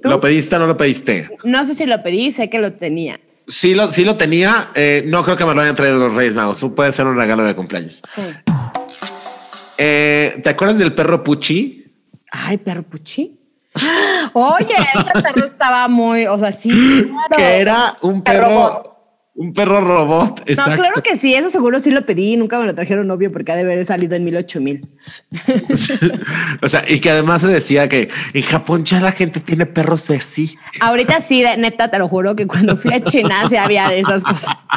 ¿Tú? 0.01 0.09
¿Lo 0.09 0.19
pediste 0.19 0.55
o 0.55 0.59
no 0.59 0.67
lo 0.67 0.77
pediste? 0.77 1.29
No 1.43 1.65
sé 1.65 1.73
si 1.73 1.85
lo 1.85 2.01
pedí, 2.01 2.31
sé 2.31 2.49
que 2.49 2.59
lo 2.59 2.73
tenía. 2.73 3.19
Sí 3.47 3.73
lo, 3.73 3.89
sí 3.91 4.05
lo 4.05 4.15
tenía. 4.15 4.69
Eh, 4.75 5.03
no 5.07 5.23
creo 5.23 5.35
que 5.35 5.45
me 5.45 5.53
lo 5.53 5.61
hayan 5.61 5.75
traído 5.75 5.97
los 5.99 6.13
Reyes 6.13 6.35
Magos. 6.35 6.57
Eso 6.57 6.75
puede 6.75 6.91
ser 6.91 7.07
un 7.07 7.17
regalo 7.17 7.43
de 7.43 7.55
cumpleaños. 7.55 8.01
Sí. 8.05 8.21
Eh, 9.77 10.39
¿Te 10.43 10.49
acuerdas 10.49 10.77
del 10.77 10.93
perro 10.93 11.23
Puchi? 11.23 11.79
Ay, 12.31 12.57
perro 12.57 12.83
puchi. 12.83 13.39
Oye, 14.33 14.75
ese 14.93 15.21
perro 15.21 15.45
estaba 15.45 15.87
muy, 15.87 16.27
o 16.27 16.37
sea, 16.37 16.51
sí. 16.51 16.69
claro. 16.69 17.35
Que 17.35 17.59
era 17.59 17.95
un 18.01 18.21
Perro. 18.21 18.98
Un 19.41 19.53
perro 19.53 19.79
robot. 19.79 20.49
No, 20.49 20.63
claro 20.75 21.01
que 21.01 21.17
sí, 21.17 21.33
eso 21.33 21.47
seguro 21.47 21.79
sí 21.79 21.91
lo 21.91 22.05
pedí, 22.05 22.35
nunca 22.35 22.59
me 22.59 22.65
lo 22.65 22.75
trajeron 22.75 23.07
novio 23.07 23.31
porque 23.31 23.53
ha 23.53 23.55
de 23.55 23.61
haber 23.61 23.85
salido 23.85 24.15
en 24.17 24.25
mil 24.25 24.35
ocho 24.35 24.59
mil. 24.59 24.85
o 26.61 26.67
sea, 26.67 26.83
y 26.87 26.99
que 26.99 27.09
además 27.09 27.39
se 27.41 27.47
decía 27.47 27.87
que 27.87 28.09
en 28.33 28.43
Japón 28.43 28.83
ya 28.83 28.99
la 28.99 29.13
gente 29.13 29.39
tiene 29.39 29.65
perros 29.65 30.05
de 30.09 30.19
sí. 30.19 30.57
Ahorita 30.81 31.21
sí, 31.21 31.45
neta, 31.57 31.89
te 31.89 31.97
lo 31.99 32.09
juro 32.09 32.35
que 32.35 32.47
cuando 32.47 32.75
fui 32.75 32.93
a 32.93 33.01
China 33.01 33.47
se 33.47 33.57
había 33.57 33.87
de 33.87 34.01
esas 34.01 34.25
cosas. 34.25 34.67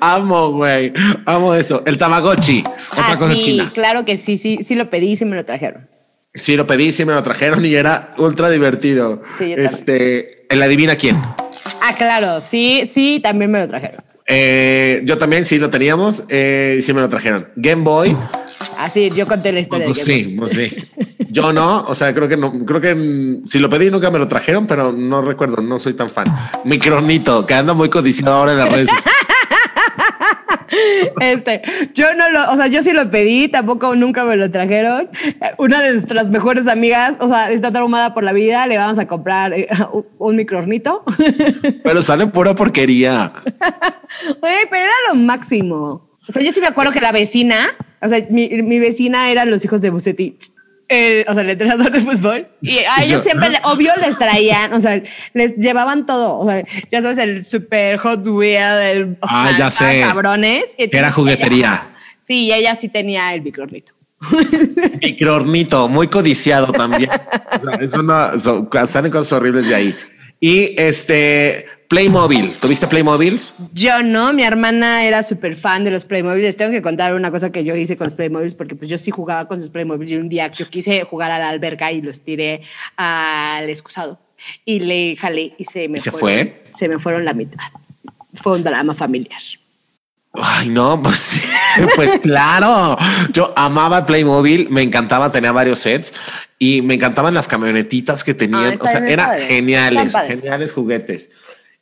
Amo, 0.00 0.52
güey. 0.52 0.92
Amo 1.24 1.54
eso. 1.54 1.82
El 1.86 1.96
Tamagotchi. 1.96 2.62
Otra 2.92 3.06
Ah, 3.12 3.16
cosa 3.16 3.32
sí, 3.34 3.40
china. 3.40 3.70
claro 3.72 4.04
que 4.04 4.18
sí, 4.18 4.36
sí, 4.36 4.58
sí 4.62 4.74
lo 4.74 4.90
pedí, 4.90 5.16
sí 5.16 5.24
me 5.24 5.34
lo 5.34 5.46
trajeron. 5.46 5.88
Sí, 6.34 6.56
lo 6.56 6.66
pedí, 6.66 6.92
sí 6.92 7.06
me 7.06 7.14
lo 7.14 7.22
trajeron 7.22 7.64
y 7.64 7.74
era 7.74 8.10
ultra 8.18 8.50
divertido. 8.50 9.22
Sí, 9.38 9.48
yo 9.50 9.56
este, 9.56 10.46
el 10.52 10.62
adivina 10.62 10.96
quién. 10.96 11.16
Ah, 11.80 11.94
claro, 11.96 12.40
sí, 12.40 12.82
sí, 12.86 13.20
también 13.22 13.50
me 13.50 13.58
lo 13.58 13.68
trajeron. 13.68 14.02
Eh, 14.26 15.02
yo 15.04 15.18
también 15.18 15.44
sí 15.44 15.58
lo 15.58 15.70
teníamos, 15.70 16.24
eh, 16.28 16.76
y 16.78 16.82
sí 16.82 16.92
me 16.92 17.00
lo 17.00 17.08
trajeron. 17.08 17.48
Game 17.56 17.82
Boy. 17.82 18.16
Así, 18.78 19.10
yo 19.10 19.26
conté 19.26 19.52
la 19.52 19.60
historia 19.60 19.86
Pues 19.86 19.98
de 19.98 20.04
sí, 20.04 20.36
pues 20.38 20.52
sí. 20.52 20.70
Yo 21.30 21.52
no, 21.52 21.82
o 21.82 21.94
sea, 21.94 22.14
creo 22.14 22.28
que 22.28 22.36
no, 22.36 22.64
creo 22.64 22.80
que 22.80 23.40
si 23.46 23.58
lo 23.58 23.68
pedí 23.68 23.90
nunca 23.90 24.10
me 24.10 24.18
lo 24.18 24.26
trajeron, 24.26 24.66
pero 24.66 24.92
no 24.92 25.22
recuerdo, 25.22 25.62
no 25.62 25.78
soy 25.78 25.94
tan 25.94 26.10
fan. 26.10 26.26
Micronito, 26.64 27.46
que 27.46 27.54
anda 27.54 27.72
muy 27.72 27.88
codiciado 27.88 28.34
ahora 28.34 28.52
en 28.52 28.58
las 28.58 28.72
redes. 28.72 28.88
Este, 31.20 31.62
yo 31.94 32.14
no 32.14 32.28
lo, 32.30 32.50
o 32.52 32.56
sea, 32.56 32.66
yo 32.66 32.82
sí 32.82 32.92
lo 32.92 33.10
pedí, 33.10 33.48
tampoco 33.48 33.94
nunca 33.94 34.24
me 34.24 34.36
lo 34.36 34.50
trajeron. 34.50 35.08
Una 35.58 35.82
de 35.82 35.92
nuestras 35.92 36.28
mejores 36.28 36.66
amigas, 36.66 37.16
o 37.20 37.28
sea, 37.28 37.50
está 37.50 37.70
traumada 37.70 38.14
por 38.14 38.24
la 38.24 38.32
vida, 38.32 38.66
le 38.66 38.76
vamos 38.78 38.98
a 38.98 39.06
comprar 39.06 39.52
eh, 39.52 39.68
un- 39.92 40.06
un 40.18 40.36
microornito. 40.36 41.04
pero 41.84 42.02
sale 42.02 42.26
pura 42.28 42.54
porquería. 42.54 43.32
Oye, 44.40 44.66
pero 44.70 44.82
era 44.84 44.92
lo 45.08 45.14
máximo. 45.16 46.08
O 46.28 46.32
sea, 46.32 46.42
yo 46.42 46.52
sí 46.52 46.60
me 46.60 46.66
acuerdo 46.68 46.92
que 46.92 47.00
la 47.00 47.12
vecina, 47.12 47.68
o 48.00 48.08
sea, 48.08 48.24
mi, 48.30 48.48
mi 48.62 48.78
vecina 48.78 49.30
eran 49.30 49.50
los 49.50 49.64
hijos 49.64 49.80
de 49.80 49.90
Bucetich. 49.90 50.52
El- 50.90 51.24
o 51.26 51.32
sea, 51.32 51.42
el 51.42 51.50
entrenador 51.50 51.90
de 51.90 52.00
fútbol. 52.00 52.48
Y 52.60 52.78
a 52.80 52.98
ellos 52.98 53.10
Yo- 53.10 53.20
siempre, 53.20 53.48
le- 53.50 53.60
obvio, 53.64 53.92
les 54.04 54.18
traían, 54.18 54.74
o 54.74 54.80
sea, 54.80 55.00
les 55.32 55.56
llevaban 55.56 56.04
todo. 56.04 56.38
O 56.38 56.46
sea, 56.50 56.62
ya 56.92 57.00
sabes, 57.00 57.18
el 57.18 57.44
super 57.44 57.96
Hot 57.98 58.26
Wheel, 58.26 58.78
el. 58.82 59.02
o 59.20 59.26
Ah, 59.26 59.46
sea, 59.48 59.58
ya 59.58 59.70
sé. 59.70 60.00
Cabrones. 60.00 60.76
Que 60.76 60.90
era 60.92 61.10
juguetería. 61.10 61.66
ella- 61.84 61.94
sí, 62.18 62.44
y 62.46 62.52
ella 62.52 62.74
sí 62.74 62.88
tenía 62.90 63.32
el 63.32 63.40
microornito. 63.42 63.92
Microornito, 65.02 65.88
muy 65.88 66.08
codiciado 66.08 66.72
también. 66.72 67.10
O 67.10 67.62
sea, 67.62 67.76
eso 67.76 68.02
no, 68.02 68.38
so- 68.38 68.68
salen 68.86 69.10
cosas 69.10 69.32
horribles 69.32 69.68
de 69.68 69.74
ahí. 69.74 69.96
Y 70.40 70.74
este 70.80 71.66
Playmobil, 71.90 72.56
¿tuviste 72.58 72.86
Playmobiles? 72.86 73.52
Yo 73.74 74.00
no, 74.04 74.32
mi 74.32 74.44
hermana 74.44 75.02
era 75.04 75.24
súper 75.24 75.56
fan 75.56 75.82
de 75.82 75.90
los 75.90 76.04
Playmobil. 76.04 76.40
Les 76.40 76.56
tengo 76.56 76.70
que 76.70 76.82
contar 76.82 77.14
una 77.14 77.32
cosa 77.32 77.50
que 77.50 77.64
yo 77.64 77.74
hice 77.74 77.96
con 77.96 78.04
los 78.04 78.14
Playmobil 78.14 78.54
porque 78.54 78.76
pues 78.76 78.88
yo 78.88 78.96
sí 78.96 79.10
jugaba 79.10 79.48
con 79.48 79.60
sus 79.60 79.70
Playmobil 79.70 80.08
y 80.08 80.16
un 80.16 80.28
día 80.28 80.46
yo 80.52 80.68
quise 80.68 81.02
jugar 81.02 81.32
a 81.32 81.40
la 81.40 81.48
alberca 81.48 81.90
y 81.90 82.00
los 82.00 82.20
tiré 82.20 82.62
al 82.96 83.68
excusado 83.68 84.20
y 84.64 84.78
le 84.78 85.16
jalé 85.16 85.52
y 85.58 85.64
se 85.64 85.88
me 85.88 85.98
¿Y 85.98 86.00
se 86.00 86.12
fueron- 86.12 86.20
fue? 86.20 86.62
Se 86.76 86.88
me 86.88 87.00
fueron 87.00 87.24
la 87.24 87.32
mitad. 87.32 87.58
Fue 88.34 88.52
un 88.52 88.62
drama 88.62 88.94
familiar. 88.94 89.40
Ay, 90.32 90.68
no, 90.68 91.02
pues, 91.02 91.42
pues 91.96 92.18
claro. 92.18 92.96
Yo 93.32 93.52
amaba 93.56 94.06
Playmobil, 94.06 94.68
me 94.70 94.82
encantaba, 94.82 95.32
tenía 95.32 95.50
varios 95.50 95.80
sets 95.80 96.14
y 96.56 96.82
me 96.82 96.94
encantaban 96.94 97.34
las 97.34 97.48
camionetitas 97.48 98.22
que 98.22 98.32
tenían. 98.32 98.78
o 98.80 98.86
sea, 98.86 99.04
eran 99.08 99.40
geniales, 99.40 100.14
geniales 100.28 100.72
juguetes. 100.72 101.32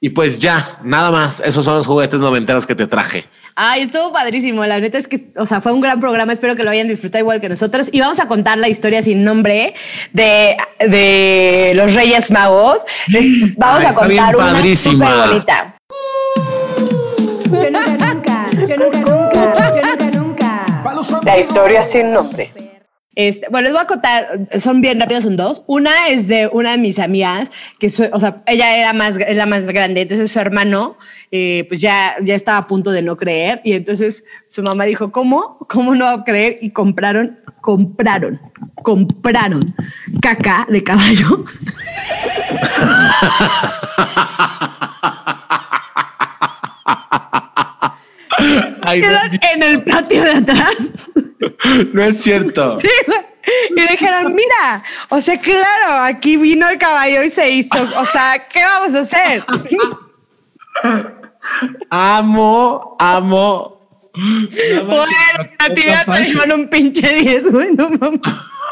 Y 0.01 0.11
pues 0.11 0.39
ya, 0.39 0.79
nada 0.85 1.11
más. 1.11 1.41
Esos 1.41 1.65
son 1.65 1.75
los 1.75 1.87
juguetes 1.87 2.21
noventeros 2.21 2.67
que 2.67 2.77
te 2.77 2.87
traje. 2.87 3.25
Ay, 3.57 3.83
estuvo 3.83 4.13
padrísimo. 4.13 4.65
La 4.65 4.79
neta 4.79 4.97
es 4.97 5.09
que, 5.09 5.19
o 5.37 5.45
sea, 5.45 5.61
fue 5.61 5.73
un 5.73 5.81
gran 5.81 5.99
programa. 5.99 6.33
Espero 6.33 6.55
que 6.55 6.63
lo 6.63 6.71
hayan 6.71 6.87
disfrutado 6.87 7.21
igual 7.23 7.41
que 7.41 7.49
nosotros. 7.49 7.89
Y 7.91 7.99
vamos 7.99 8.21
a 8.21 8.29
contar 8.29 8.59
la 8.59 8.69
historia 8.69 9.03
sin 9.03 9.25
nombre 9.25 9.75
de, 10.13 10.57
de 10.79 11.73
los 11.75 11.95
Reyes 11.95 12.31
Magos. 12.31 12.79
Les 13.09 13.57
vamos 13.57 13.81
Ay, 13.85 13.87
a 13.87 13.95
contar 13.95 14.37
una 14.37 14.53
padrísima. 14.53 15.07
súper 15.07 15.29
bonita. 15.29 15.75
Yo 17.51 17.71
nunca, 17.71 18.13
nunca, 18.15 18.47
yo 18.69 18.77
nunca, 18.77 19.01
nunca, 19.01 19.75
yo 19.75 19.83
nunca, 19.83 20.11
nunca. 20.13 21.23
La 21.25 21.39
historia 21.41 21.83
sin 21.83 22.13
nombre. 22.13 22.53
Este, 23.21 23.49
bueno, 23.51 23.65
les 23.65 23.73
voy 23.73 23.83
a 23.83 23.87
contar, 23.89 24.39
son 24.61 24.81
bien 24.81 25.01
rápidas, 25.01 25.25
son 25.25 25.37
dos. 25.37 25.65
Una 25.67 26.07
es 26.07 26.29
de 26.29 26.49
una 26.53 26.71
de 26.71 26.79
mis 26.79 27.01
amigas, 27.01 27.51
que 27.81 27.91
su- 27.91 28.09
o 28.13 28.21
sea, 28.21 28.43
ella 28.47 28.77
era 28.77 28.93
más, 28.93 29.19
la 29.19 29.45
más 29.45 29.67
grande, 29.67 30.03
entonces 30.03 30.31
su 30.31 30.39
hermano, 30.39 30.97
eh, 31.33 31.65
pues 31.69 31.81
ya, 31.81 32.15
ya 32.23 32.37
estaba 32.37 32.59
a 32.59 32.67
punto 32.69 32.93
de 32.93 33.03
no 33.03 33.17
creer, 33.17 33.61
y 33.65 33.73
entonces 33.73 34.25
su 34.49 34.63
mamá 34.63 34.85
dijo, 34.85 35.11
¿cómo? 35.11 35.59
¿Cómo 35.69 35.97
no 35.97 36.05
va 36.05 36.13
a 36.13 36.23
creer? 36.25 36.59
Y 36.63 36.71
compraron, 36.71 37.41
compraron, 37.61 38.41
compraron 38.85 39.75
caca 40.23 40.65
de 40.71 40.85
caballo. 40.85 41.45
Ay, 48.83 49.01
es, 49.03 49.39
en 49.55 49.63
el 49.63 49.83
patio 49.85 50.23
de 50.23 50.31
atrás. 50.33 51.11
No 51.93 52.03
es 52.03 52.21
cierto. 52.23 52.79
Sí. 52.89 52.89
Y 53.75 53.81
dijeron, 53.81 54.35
mira, 54.35 54.83
o 55.09 55.23
sea, 55.23 55.41
claro, 55.41 56.03
aquí 56.03 56.37
vino 56.37 56.69
el 56.69 56.77
caballo 56.77 57.23
y 57.23 57.31
se 57.31 57.49
hizo, 57.49 57.79
o 57.99 58.05
sea, 58.05 58.47
¿qué 58.47 58.63
vamos 58.63 58.95
a 58.95 58.99
hacer? 58.99 59.43
Amo, 61.89 62.95
amo. 62.99 63.79
Bueno, 64.13 65.07
a 65.59 65.71
ti 65.71 65.83
ya 65.83 66.05
te 66.05 66.53
un 66.53 66.69
pinche 66.69 67.09
10, 67.09 67.51
güey, 67.51 67.75
no 67.75 67.89
mames. 67.89 68.21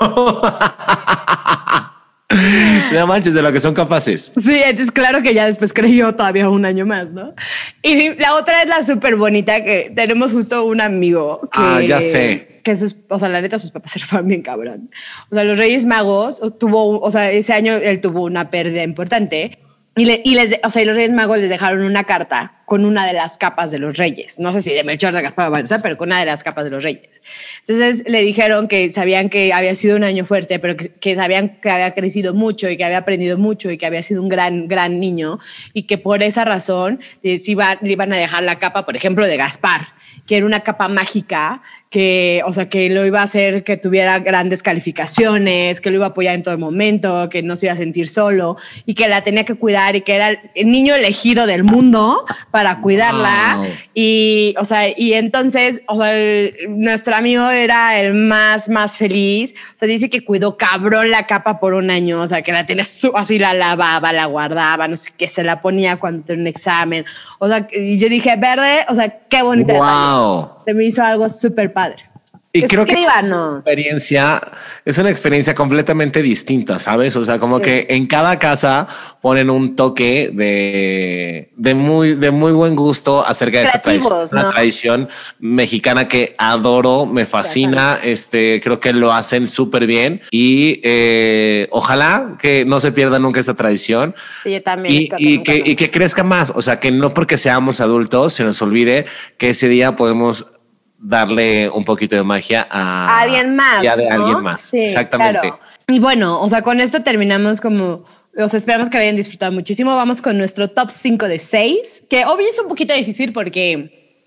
No 2.93 3.07
manches 3.07 3.35
de 3.35 3.43
lo 3.43 3.53
que 3.53 3.61
son 3.61 3.75
capaces. 3.75 4.33
Sí, 4.37 4.61
entonces 4.65 4.91
claro 4.91 5.23
que 5.23 5.35
ya 5.35 5.47
después 5.47 5.73
creyó 5.73 6.15
todavía 6.15 6.49
un 6.49 6.65
año 6.65 6.87
más, 6.87 7.12
¿no? 7.12 7.35
Y 7.83 8.15
la 8.15 8.35
otra 8.37 8.62
es 8.62 8.69
la 8.69 8.85
súper 8.85 9.17
bonita 9.17 9.62
que 9.65 9.93
tenemos 9.95 10.33
justo 10.33 10.65
un 10.65 10.81
amigo 10.81 11.41
que... 11.53 11.61
Ah, 11.61 11.81
ya 11.81 12.01
sé. 12.01 12.61
Que 12.62 12.77
sus, 12.77 12.97
o 13.09 13.19
sea, 13.19 13.29
la 13.29 13.41
neta, 13.41 13.59
sus 13.59 13.71
papás 13.71 13.93
se 13.93 14.01
fueron 14.01 14.29
bien 14.29 14.43
cabrón. 14.43 14.91
O 15.31 15.35
sea, 15.35 15.45
los 15.45 15.57
Reyes 15.59 15.87
Magos 15.87 16.43
tuvo, 16.59 17.01
o 17.01 17.11
sea, 17.11 17.31
ese 17.31 17.53
año 17.53 17.75
él 17.75 18.01
tuvo 18.01 18.23
una 18.23 18.51
pérdida 18.51 18.83
importante. 18.83 19.59
Y, 19.98 20.04
le- 20.04 20.20
y 20.24 20.35
les, 20.35 20.59
o 20.62 20.68
sea, 20.70 20.85
los 20.85 20.94
Reyes 20.94 21.12
Magos 21.12 21.38
les 21.38 21.48
dejaron 21.48 21.82
una 21.82 22.04
carta 22.04 22.52
con 22.66 22.85
una 22.85 23.06
de 23.06 23.12
las 23.14 23.38
capas 23.38 23.70
de 23.70 23.78
los 23.78 23.96
Reyes. 23.96 24.38
No 24.38 24.52
sé 24.52 24.61
si 24.61 24.74
de 24.74 24.85
Melchor 24.85 25.14
de 25.14 25.22
Gaspar 25.22 25.48
o 25.48 25.50
Baltasar, 25.50 25.80
pero 25.80 25.96
con 25.96 26.09
una 26.09 26.20
de 26.20 26.26
las 26.26 26.42
capas 26.44 26.64
de 26.64 26.70
los 26.70 26.82
Reyes. 26.82 27.22
Entonces 27.66 28.04
le 28.06 28.20
dijeron 28.22 28.68
que 28.68 28.90
sabían 28.90 29.30
que 29.30 29.52
había 29.54 29.74
sido 29.74 29.96
un 29.96 30.04
año 30.04 30.24
fuerte, 30.26 30.59
pero 30.59 30.76
que, 30.76 31.14
sabían 31.14 31.61
que 31.62 31.70
había 31.70 31.94
crecido 31.94 32.35
mucho 32.35 32.68
y 32.68 32.76
que 32.76 32.85
había 32.85 32.98
aprendido 32.98 33.38
mucho 33.38 33.70
y 33.70 33.78
que 33.78 33.87
había 33.87 34.02
sido 34.02 34.20
un 34.22 34.28
gran, 34.28 34.68
gran 34.68 35.00
niño 35.00 35.38
y 35.72 35.85
que 35.85 35.96
por 35.96 36.22
esa 36.22 36.44
razón 36.44 37.00
les 37.22 37.48
iba- 37.48 37.78
le 37.80 37.92
iban 37.92 38.12
a 38.12 38.18
dejar 38.18 38.42
la 38.42 38.59
capa, 38.59 38.85
por 38.85 38.96
ejemplo, 38.96 39.26
de 39.26 39.37
Gaspar, 39.37 39.88
que 40.26 40.37
era 40.37 40.44
una 40.44 40.61
capa 40.61 40.88
mágica 40.88 41.62
que, 41.90 42.42
o 42.46 42.53
sea, 42.53 42.68
que 42.68 42.90
lo 42.90 43.07
iba 43.07 43.20
a 43.20 43.25
hacer 43.25 43.62
que 43.64 43.77
tuviera 43.77 44.18
grandes 44.18 44.62
calificaciones, 44.62 45.81
que 45.81 45.90
lo 45.90 45.96
iba 45.96 46.07
a 46.07 46.09
apoyar 46.09 46.35
en 46.35 46.42
todo 46.42 46.59
momento, 46.59 47.29
que 47.31 47.42
no 47.42 47.57
se 47.57 47.66
iba 47.66 47.72
a 47.75 47.77
sentir 47.77 48.09
solo 48.09 48.57
y 48.87 48.94
que 48.94 49.09
la 49.09 49.22
tenía 49.22 49.44
que 49.44 49.55
cuidar 49.55 49.94
y 49.96 50.01
que 50.01 50.14
era 50.14 50.31
el 50.55 50.68
niño 50.70 50.94
elegido 50.94 51.46
del 51.46 51.62
mundo 51.64 52.25
para 52.51 52.81
cuidarla. 52.81 53.57
Wow. 53.59 53.66
Y, 53.94 54.55
o 54.59 54.64
sea, 54.64 54.88
y 54.99 55.12
entonces, 55.14 55.81
o 55.87 55.96
sea, 55.96 56.12
el- 56.12 56.55
nuestro 56.68 57.14
amigo 57.14 57.49
era 57.51 57.99
el 58.01 58.14
más, 58.14 58.68
más 58.68 58.96
feliz. 58.99 59.55
O 59.75 59.79
sea, 59.79 59.88
dice 59.88 60.11
que 60.11 60.25
cuidó 60.25 60.57
cabrón 60.57 61.11
la 61.11 61.27
capa 61.27 61.61
por 61.61 61.75
un 61.75 61.90
año, 61.90 62.20
o 62.20 62.27
sea, 62.27 62.42
que 62.42 62.53
la 62.53 62.66
tenía 62.66 62.85
su- 62.85 63.12
así, 63.16 63.38
la 63.38 63.55
lavaba, 63.55 64.12
la 64.12 64.27
guardaba, 64.27 64.88
no 64.88 64.96
sé 64.96 65.11
qué, 65.16 65.29
se 65.29 65.42
la 65.44 65.61
ponía 65.61 65.96
cuando 65.96 66.25
tenía 66.25 66.42
un 66.42 66.46
examen. 66.49 67.05
O 67.38 67.49
sea, 67.49 67.68
y 67.72 67.99
yo 67.99 68.09
dije, 68.09 68.35
verde, 68.37 68.85
o 68.88 68.94
sea, 68.94 69.09
qué 69.29 69.42
bonita. 69.42 69.75
Wow. 69.75 70.51
Se 70.66 70.75
me 70.75 70.85
hizo 70.85 71.03
algo 71.03 71.29
súper 71.29 71.72
padre. 71.77 72.05
Y 72.53 72.62
creo 72.62 72.87
que 72.87 72.95
es 72.95 73.31
experiencia, 73.59 74.41
es 74.83 74.97
una 74.97 75.11
experiencia 75.11 75.55
completamente 75.55 76.23
distinta, 76.23 76.79
¿sabes? 76.79 77.15
O 77.17 77.23
sea, 77.23 77.39
como 77.39 77.59
Sí. 77.59 77.65
que 77.65 77.87
en 77.91 78.07
cada 78.07 78.39
casa 78.39 78.89
ponen 79.21 79.51
un 79.51 79.77
toque 79.77 80.31
de, 80.33 81.51
de 81.55 81.75
muy, 81.75 82.15
de 82.15 82.31
muy 82.31 82.53
buen 82.53 82.75
gusto 82.75 83.27
acerca 83.27 83.59
de 83.59 83.65
esta 83.65 83.83
tradición, 83.83 84.09
Creativos, 84.11 84.33
una 84.33 84.43
¿no? 84.45 84.51
tradición 84.53 85.09
mexicana 85.39 86.09
que 86.09 86.35
adoro, 86.39 87.05
me 87.05 87.27
fascina, 87.27 87.99
este, 88.03 88.62
creo 88.65 88.81
que 88.81 88.95
lo 88.95 89.12
hacen 89.12 89.47
súper 89.47 89.87
bien 89.87 90.23
y 90.31 90.81
eh, 90.83 91.69
ojalá 91.73 92.37
que 92.41 92.65
no 92.65 92.81
se 92.81 92.91
pierda 92.91 93.19
nunca 93.19 93.39
esta 93.41 93.55
tradición 93.55 94.15
Sí, 94.43 94.53
yo 94.53 94.62
también. 94.62 94.95
y, 94.95 95.11
y 95.19 95.43
que, 95.43 95.62
y 95.62 95.77
que 95.77 95.91
crezca 95.91 96.25
más. 96.25 96.55
O 96.57 96.62
sea, 96.62 96.81
que 96.81 96.91
no 96.91 97.12
porque 97.12 97.37
seamos 97.37 97.83
adultos 97.83 98.33
se 98.33 98.45
nos 98.45 98.62
olvide 98.62 99.05
que 99.37 99.51
ese 99.51 99.69
día 99.69 99.95
podemos 99.95 100.53
darle 100.98 101.68
un 101.70 101.85
poquito 101.85 102.16
de 102.16 102.22
magia 102.22 102.66
a 102.70 103.09
a 103.09 103.20
alguien 103.20 103.54
más. 103.54 103.82
ya 103.82 103.96
de 103.96 104.09
¿no? 104.09 104.14
alguien 104.14 104.42
más. 104.42 104.61
Sí, 104.62 104.80
Exactamente. 104.80 105.40
claro. 105.40 105.61
Y 105.88 105.98
bueno, 105.98 106.40
o 106.40 106.48
sea, 106.48 106.62
con 106.62 106.80
esto 106.80 107.02
terminamos 107.02 107.61
como. 107.61 108.04
O 108.38 108.48
sea, 108.48 108.59
esperamos 108.59 108.90
que 108.90 108.98
lo 108.98 109.02
hayan 109.02 109.16
disfrutado 109.16 109.50
muchísimo. 109.52 109.94
Vamos 109.96 110.20
con 110.20 110.37
nuestro 110.37 110.68
top 110.68 110.90
5 110.90 111.26
de 111.26 111.38
6, 111.38 112.04
que 112.11 112.26
obvio 112.26 112.46
es 112.50 112.59
un 112.61 112.68
poquito 112.68 112.92
difícil 112.94 113.32
porque, 113.32 114.18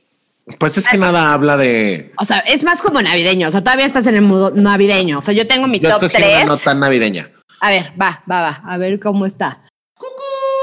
Pues 0.58 0.78
es 0.78 0.88
que 0.88 0.98
nada 0.98 1.32
habla 1.34 1.58
de. 1.58 2.12
o 2.18 2.26
sea, 2.26 2.40
es 2.40 2.64
más 2.64 2.82
como 2.82 3.02
navideño. 3.02 3.48
O 3.48 3.52
sea, 3.52 3.62
todavía 3.62 3.86
estás 3.86 4.08
en 4.08 4.16
el 4.16 4.22
modo 4.24 4.52
navideño. 4.52 5.20
O 5.20 5.22
sea, 5.22 5.34
yo 5.34 5.46
tengo 5.48 5.68
mi 5.68 5.80
Yo 5.80 5.90
top 5.92 6.04
escogí 6.06 6.24
una 6.24 6.36
3. 6.38 6.46
no 6.48 6.58
tan 6.58 6.80
navideña. 6.80 7.30
A 7.62 7.70
ver, 7.70 7.92
va, 8.02 8.24
va, 8.32 8.42
va. 8.42 8.62
A 8.66 8.78
ver 8.78 9.00
cómo 9.00 9.26
está. 9.28 9.62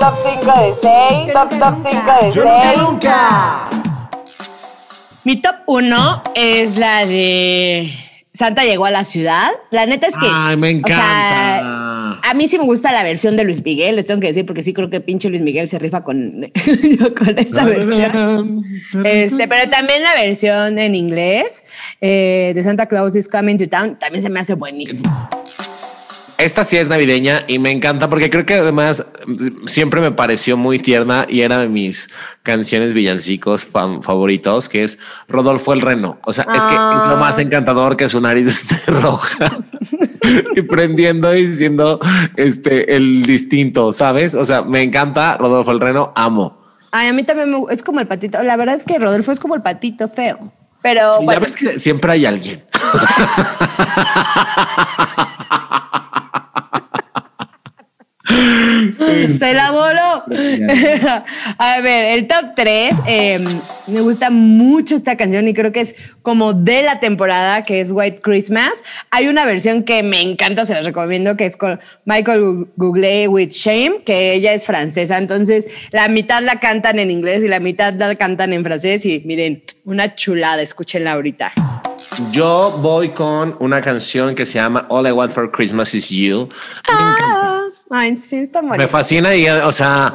Top 0.01 0.15
5 0.25 0.61
de 0.61 0.75
6. 1.25 1.33
Top, 1.33 1.49
top 1.59 1.75
5 1.75 2.13
de 2.23 2.33
6. 2.33 2.79
nunca. 2.79 3.69
Mi 5.27 5.41
top 5.41 5.57
1 5.67 6.23
es 6.37 6.79
la 6.79 7.05
de 7.05 7.93
Santa 8.33 8.63
llegó 8.63 8.85
a 8.85 8.93
la 8.93 9.03
ciudad. 9.03 9.49
La 9.73 9.85
neta 9.85 10.07
es 10.07 10.17
que. 10.17 10.29
Ay, 10.31 10.57
me 10.57 10.69
o 10.69 10.87
sea, 10.87 11.59
encanta. 11.59 12.31
a 12.31 12.35
mí 12.35 12.47
sí 12.47 12.61
me 12.61 12.65
gusta 12.65 12.93
la 12.93 13.03
versión 13.03 13.37
de 13.37 13.43
Luis 13.43 13.61
Miguel, 13.65 13.97
les 13.97 14.07
tengo 14.07 14.21
que 14.21 14.29
decir, 14.29 14.47
porque 14.47 14.63
sí 14.63 14.73
creo 14.73 14.89
que 14.89 15.01
pinche 15.01 15.29
Luis 15.29 15.43
Miguel 15.43 15.67
se 15.67 15.81
rifa 15.81 16.05
con, 16.05 16.53
con 17.19 17.39
esa 17.41 17.65
versión. 17.65 18.63
Este, 19.03 19.49
pero 19.49 19.69
también 19.69 20.05
la 20.05 20.15
versión 20.15 20.79
en 20.79 20.95
inglés 20.95 21.65
eh, 22.01 22.53
de 22.55 22.63
Santa 22.63 22.87
Claus 22.87 23.17
is 23.17 23.29
Coming 23.29 23.57
to 23.57 23.69
Town 23.69 23.99
también 23.99 24.23
se 24.23 24.31
me 24.31 24.39
hace 24.39 24.55
buenísimo. 24.55 25.29
Esta 26.39 26.65
sí 26.65 26.77
es 26.77 26.87
navideña 26.89 27.45
y 27.49 27.59
me 27.59 27.73
encanta 27.73 28.11
porque 28.11 28.29
creo 28.29 28.45
que 28.45 28.53
además 28.55 29.07
mm, 29.27 29.67
siempre 29.67 30.03
me 30.03 30.13
pareció 30.13 30.59
muy 30.59 30.79
tierna 30.79 31.25
y 31.29 31.41
era 31.41 31.59
de 31.61 31.69
mis 31.69 32.11
canciones 32.43 32.93
villancicos 32.93 33.65
favoritos, 33.65 34.69
que 34.69 34.85
es 34.85 34.99
Rodolfo 35.29 35.73
el 35.73 35.81
Reno. 35.81 36.19
O 36.27 36.33
sea, 36.35 36.45
es 36.55 36.65
que 36.67 36.75
es 36.75 36.79
lo 36.79 36.79
Ah. 36.79 37.17
más 37.19 37.39
encantador 37.39 37.97
que 37.97 38.09
su 38.11 38.21
nariz 38.21 38.47
esté 38.49 38.77
roja 38.93 39.51
y 40.55 40.61
prendiendo 40.63 41.35
y 41.35 41.49
siendo 41.49 42.01
este 42.37 42.95
el 42.97 43.25
distinto, 43.25 43.93
¿sabes? 43.95 44.35
O 44.35 44.45
sea, 44.45 44.61
me 44.63 44.83
encanta 44.83 45.39
Rodolfo 45.39 45.71
el 45.73 45.81
Reno, 45.81 46.13
amo. 46.15 46.63
Ay, 46.93 47.09
a 47.09 47.13
mí 47.15 47.23
también 47.23 47.51
me, 47.51 47.63
es 47.71 47.83
como 47.83 48.01
el 48.01 48.07
patito. 48.07 48.43
La 48.43 48.57
verdad 48.57 48.75
es 48.75 48.85
que 48.85 48.99
Rodolfo 48.99 49.33
es 49.33 49.41
como 49.41 49.55
el 49.55 49.63
patito 49.63 50.09
feo. 50.11 50.53
Pero 50.83 51.13
Sí, 51.19 51.27
ya 51.27 51.39
ves 51.41 51.57
que 51.57 51.79
siempre 51.79 52.13
hay 52.13 52.27
alguien. 52.27 52.63
se 59.39 59.55
la 59.55 59.71
voló. 59.71 60.25
A 61.59 61.81
ver, 61.81 62.19
el 62.19 62.27
top 62.27 62.55
3. 62.57 62.97
me 63.87 64.01
gusta 64.01 64.31
mucho 64.31 64.95
esta 64.95 65.17
canción 65.17 65.47
y 65.49 65.55
creo 65.55 65.73
que 65.73 65.81
es 65.81 65.95
como 66.23 66.53
de 66.53 66.83
la 66.83 67.01
temporada, 67.01 67.63
que 67.63 67.81
es 67.81 67.93
White 67.93 68.21
Christmas. 68.23 68.83
Hay 69.11 69.29
una 69.29 69.47
versión 69.47 69.85
que 69.85 70.03
me 70.03 70.21
encanta, 70.21 70.65
se 70.65 70.75
la 70.75 70.83
recomiendo, 70.83 71.37
que 71.37 71.47
es 71.47 71.57
con 71.57 71.81
Michael 72.05 72.67
Google 72.77 73.29
with 73.29 73.51
Shame, 73.51 74.03
que 74.05 74.35
ella 74.35 74.53
es 74.55 74.67
francesa. 74.67 75.19
Entonces, 75.19 75.69
la 75.91 76.09
mitad 76.09 76.43
la 76.43 76.61
cantan 76.61 76.99
en 76.99 77.11
inglés 77.11 77.45
y 77.45 77.49
la 77.49 77.61
mitad 77.61 77.95
la 77.95 78.15
cantan 78.17 78.53
en 78.53 78.65
francés. 78.65 79.07
Y 79.07 79.23
miren, 79.25 79.63
una 79.85 80.15
chulada, 80.15 80.63
escúchenla 80.63 81.13
ahorita. 81.13 81.53
Yo 82.31 82.79
voy 82.81 83.11
con 83.11 83.57
una 83.61 83.81
canción 83.83 84.35
que 84.35 84.47
se 84.47 84.55
llama 84.55 84.87
All 84.89 85.07
I 85.07 85.13
Want 85.13 85.33
for 85.33 85.51
Christmas 85.51 85.95
is 85.95 86.09
You. 86.09 86.49
Me 86.89 86.95
encanta. 86.95 87.27
Ah, 87.29 87.66
sí, 88.17 88.37
está 88.37 88.63
Me 88.63 88.69
bonita. 88.69 88.89
fascina 88.89 89.35
y, 89.35 89.49
o 89.49 89.73
sea, 89.73 90.13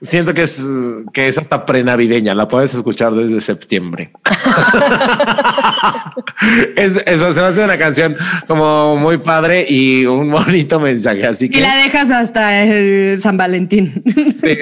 siento 0.00 0.34
que 0.34 0.42
es, 0.42 0.66
que 1.12 1.28
es 1.28 1.38
hasta 1.38 1.66
prenavideña. 1.66 2.34
La 2.34 2.48
puedes 2.48 2.74
escuchar 2.74 3.12
desde 3.12 3.40
septiembre. 3.40 4.12
es, 6.76 7.02
eso 7.06 7.32
se 7.32 7.40
me 7.40 7.46
hace 7.46 7.64
una 7.64 7.78
canción 7.78 8.16
como 8.46 8.96
muy 8.96 9.18
padre 9.18 9.66
y 9.68 10.06
un 10.06 10.30
bonito 10.30 10.80
mensaje. 10.80 11.26
Así 11.26 11.46
Y 11.46 11.50
que, 11.50 11.60
la 11.60 11.76
dejas 11.76 12.10
hasta 12.10 12.64
el 12.64 13.20
San 13.20 13.36
Valentín. 13.36 14.02
sí, 14.34 14.58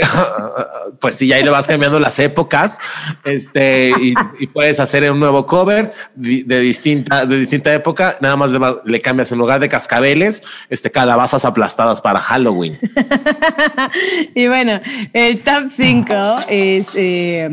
pues 1.01 1.17
sí, 1.17 1.33
ahí 1.33 1.43
le 1.43 1.51
vas 1.51 1.67
cambiando 1.67 2.01
las 2.01 2.19
épocas. 2.19 2.79
Este 3.25 3.93
y, 4.01 4.15
y 4.39 4.47
puedes 4.49 4.81
hacer 4.81 5.11
un 5.11 5.21
nuevo 5.21 5.47
cover 5.47 5.93
de 6.15 6.61
distinta, 6.61 7.27
de 7.27 7.39
distinta 7.39 7.73
época. 7.73 8.17
Nada 8.21 8.37
más 8.37 8.51
le, 8.85 9.01
cambias 9.01 9.33
en 9.33 9.39
lugar 9.39 9.61
de 9.61 9.69
cascabeles, 9.69 10.43
este 10.71 10.91
calabazas 10.91 11.45
aplastadas 11.45 12.01
para 12.01 12.21
Halloween. 12.21 12.79
y 14.35 14.49
bueno, 14.49 14.81
el 15.13 15.28
El 15.29 15.43
top 15.43 15.65
5 15.71 16.15
es 16.49 16.93
eh, 16.95 17.51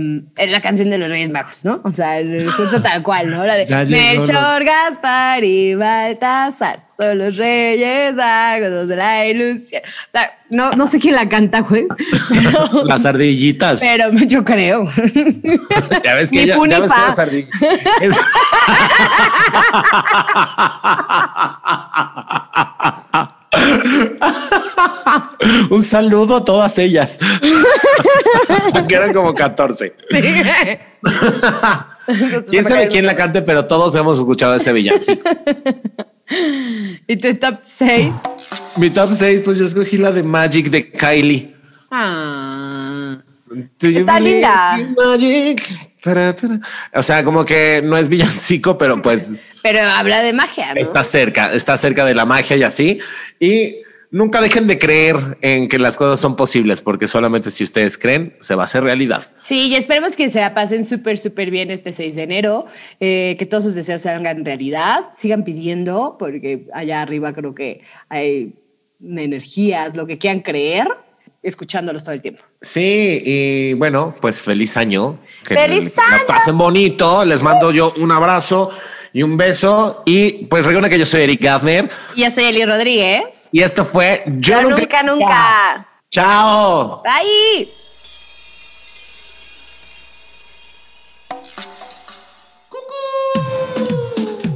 la 0.47 0.61
canción 0.61 0.89
de 0.89 0.97
los 0.97 1.09
Reyes 1.09 1.29
Magos, 1.29 1.65
¿no? 1.65 1.81
O 1.83 1.91
sea, 1.91 2.19
justo 2.55 2.81
tal 2.81 3.03
cual, 3.03 3.29
¿no? 3.29 3.43
La 3.45 3.55
de 3.57 3.65
Melchor, 3.89 4.63
Gaspar 4.63 5.43
y 5.43 5.75
Baltasar 5.75 6.85
son 6.95 7.17
los 7.17 7.35
Reyes 7.35 8.15
Magos 8.15 8.87
de 8.87 8.95
la 8.95 9.27
ilusión. 9.27 9.81
O 10.07 10.09
sea, 10.09 10.31
no, 10.49 10.71
no 10.71 10.87
sé 10.87 10.99
quién 10.99 11.15
la 11.15 11.27
canta, 11.27 11.59
güey. 11.59 11.85
Pero, 12.29 12.85
Las 12.85 13.05
ardillitas. 13.05 13.81
pero 13.81 14.09
yo 14.25 14.45
creo. 14.45 14.89
ya 16.03 16.13
ves 16.13 16.31
que 16.31 16.43
ella- 16.43 16.55
ya 16.69 16.79
ves 16.79 16.93
que 16.93 17.01
las 17.01 17.19
ardillas. 17.19 17.49
Es- 17.99 18.15
Un 25.69 25.83
saludo 25.83 26.37
a 26.37 26.45
todas 26.45 26.77
ellas. 26.77 27.19
que 28.87 28.95
eran 28.95 29.13
como 29.13 29.33
14. 29.33 29.95
¿Quién 32.49 32.63
sabe 32.63 32.87
quién 32.87 33.05
la 33.05 33.15
cante? 33.15 33.41
Pero 33.41 33.65
todos 33.65 33.95
hemos 33.95 34.17
escuchado 34.17 34.55
ese 34.55 34.71
villancico. 34.73 35.29
¿Y 37.07 37.17
tu 37.17 37.35
top 37.35 37.59
6? 37.63 38.13
Mi 38.77 38.89
top 38.89 39.13
6, 39.13 39.41
pues 39.45 39.57
yo 39.57 39.65
escogí 39.65 39.97
la 39.97 40.11
de 40.11 40.23
Magic 40.23 40.69
de 40.69 40.91
Kylie. 40.91 41.55
Ah. 41.91 43.17
Está 43.79 44.19
linda. 44.19 44.77
in 44.79 44.95
Magic? 44.95 45.94
O 46.93 47.03
sea, 47.03 47.23
como 47.23 47.45
que 47.45 47.81
no 47.83 47.97
es 47.97 48.09
villancico, 48.09 48.77
pero 48.77 49.01
pues 49.01 49.35
Pero 49.63 49.81
habla 49.81 50.21
de 50.21 50.31
magia, 50.31 50.75
¿no? 50.75 50.79
está 50.79 51.03
cerca, 51.03 51.51
está 51.53 51.75
cerca 51.75 52.05
de 52.05 52.13
la 52.13 52.25
magia 52.25 52.55
y 52.55 52.61
así. 52.61 52.99
Y 53.39 53.77
nunca 54.11 54.39
dejen 54.39 54.67
de 54.67 54.77
creer 54.77 55.15
en 55.41 55.67
que 55.67 55.79
las 55.79 55.97
cosas 55.97 56.19
son 56.19 56.35
posibles, 56.35 56.81
porque 56.81 57.07
solamente 57.07 57.49
si 57.49 57.63
ustedes 57.63 57.97
creen, 57.97 58.35
se 58.41 58.53
va 58.53 58.61
a 58.61 58.65
hacer 58.65 58.83
realidad. 58.83 59.23
Sí, 59.41 59.69
y 59.69 59.75
esperemos 59.75 60.15
que 60.15 60.29
se 60.29 60.39
la 60.39 60.53
pasen 60.53 60.85
súper, 60.85 61.17
súper 61.17 61.49
bien 61.49 61.71
este 61.71 61.93
6 61.93 62.15
de 62.15 62.21
enero, 62.21 62.67
eh, 62.99 63.35
que 63.39 63.45
todos 63.45 63.63
sus 63.63 63.73
deseos 63.73 64.01
se 64.01 64.09
hagan 64.09 64.45
realidad, 64.45 65.05
sigan 65.13 65.43
pidiendo, 65.43 66.15
porque 66.19 66.67
allá 66.73 67.01
arriba 67.01 67.33
creo 67.33 67.55
que 67.55 67.81
hay 68.07 68.53
energías, 69.03 69.95
lo 69.97 70.05
que 70.07 70.17
quieran 70.17 70.41
creer, 70.41 70.87
escuchándolos 71.47 72.03
todo 72.03 72.13
el 72.13 72.21
tiempo. 72.21 72.43
Sí, 72.61 73.21
y 73.25 73.73
bueno, 73.73 74.15
pues 74.19 74.41
feliz 74.41 74.75
año. 74.77 75.19
Que 75.45 75.55
¡Feliz 75.55 75.93
que 75.93 76.01
la 76.01 76.17
año! 76.17 76.25
pasen 76.27 76.57
bonito. 76.57 77.23
Les 77.25 77.41
mando 77.43 77.71
yo 77.71 77.93
un 77.97 78.11
abrazo 78.11 78.71
y 79.13 79.23
un 79.23 79.37
beso. 79.37 80.03
Y 80.05 80.45
pues 80.45 80.65
recuerden 80.65 80.89
que 80.91 80.99
yo 80.99 81.05
soy 81.05 81.21
Eric 81.21 81.41
Gardner 81.41 81.89
Y 82.15 82.23
Yo 82.23 82.29
soy 82.29 82.45
Eli 82.45 82.65
Rodríguez. 82.65 83.49
y 83.51 83.61
esto 83.61 83.85
fue 83.85 84.23
Yo, 84.27 84.61
Yo 84.61 84.69
nunca, 84.69 85.03
nunca. 85.03 85.87
Chao. 86.11 87.01
Bye. 87.03 87.67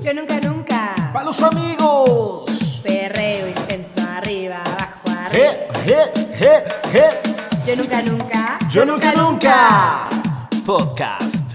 Yo 0.02 0.14
nunca, 0.14 0.40
nunca. 0.42 0.96
¡Para 1.14 1.26
los 1.26 1.42
amigos! 1.42 2.82
Perreo 2.84 3.48
intenso, 3.50 4.02
arriba, 4.02 4.62
abajo, 4.66 5.10
arriba. 5.10 5.52
¡Je, 5.86 5.86
je, 5.86 6.38
je, 6.40 6.64
je! 6.92 7.06
Yo 7.66 7.76
nunca, 7.76 8.02
nunca. 8.02 8.60
Yo 8.72 8.86
nunca, 8.86 9.14
nunca. 9.14 10.10
Podcast. 10.66 11.49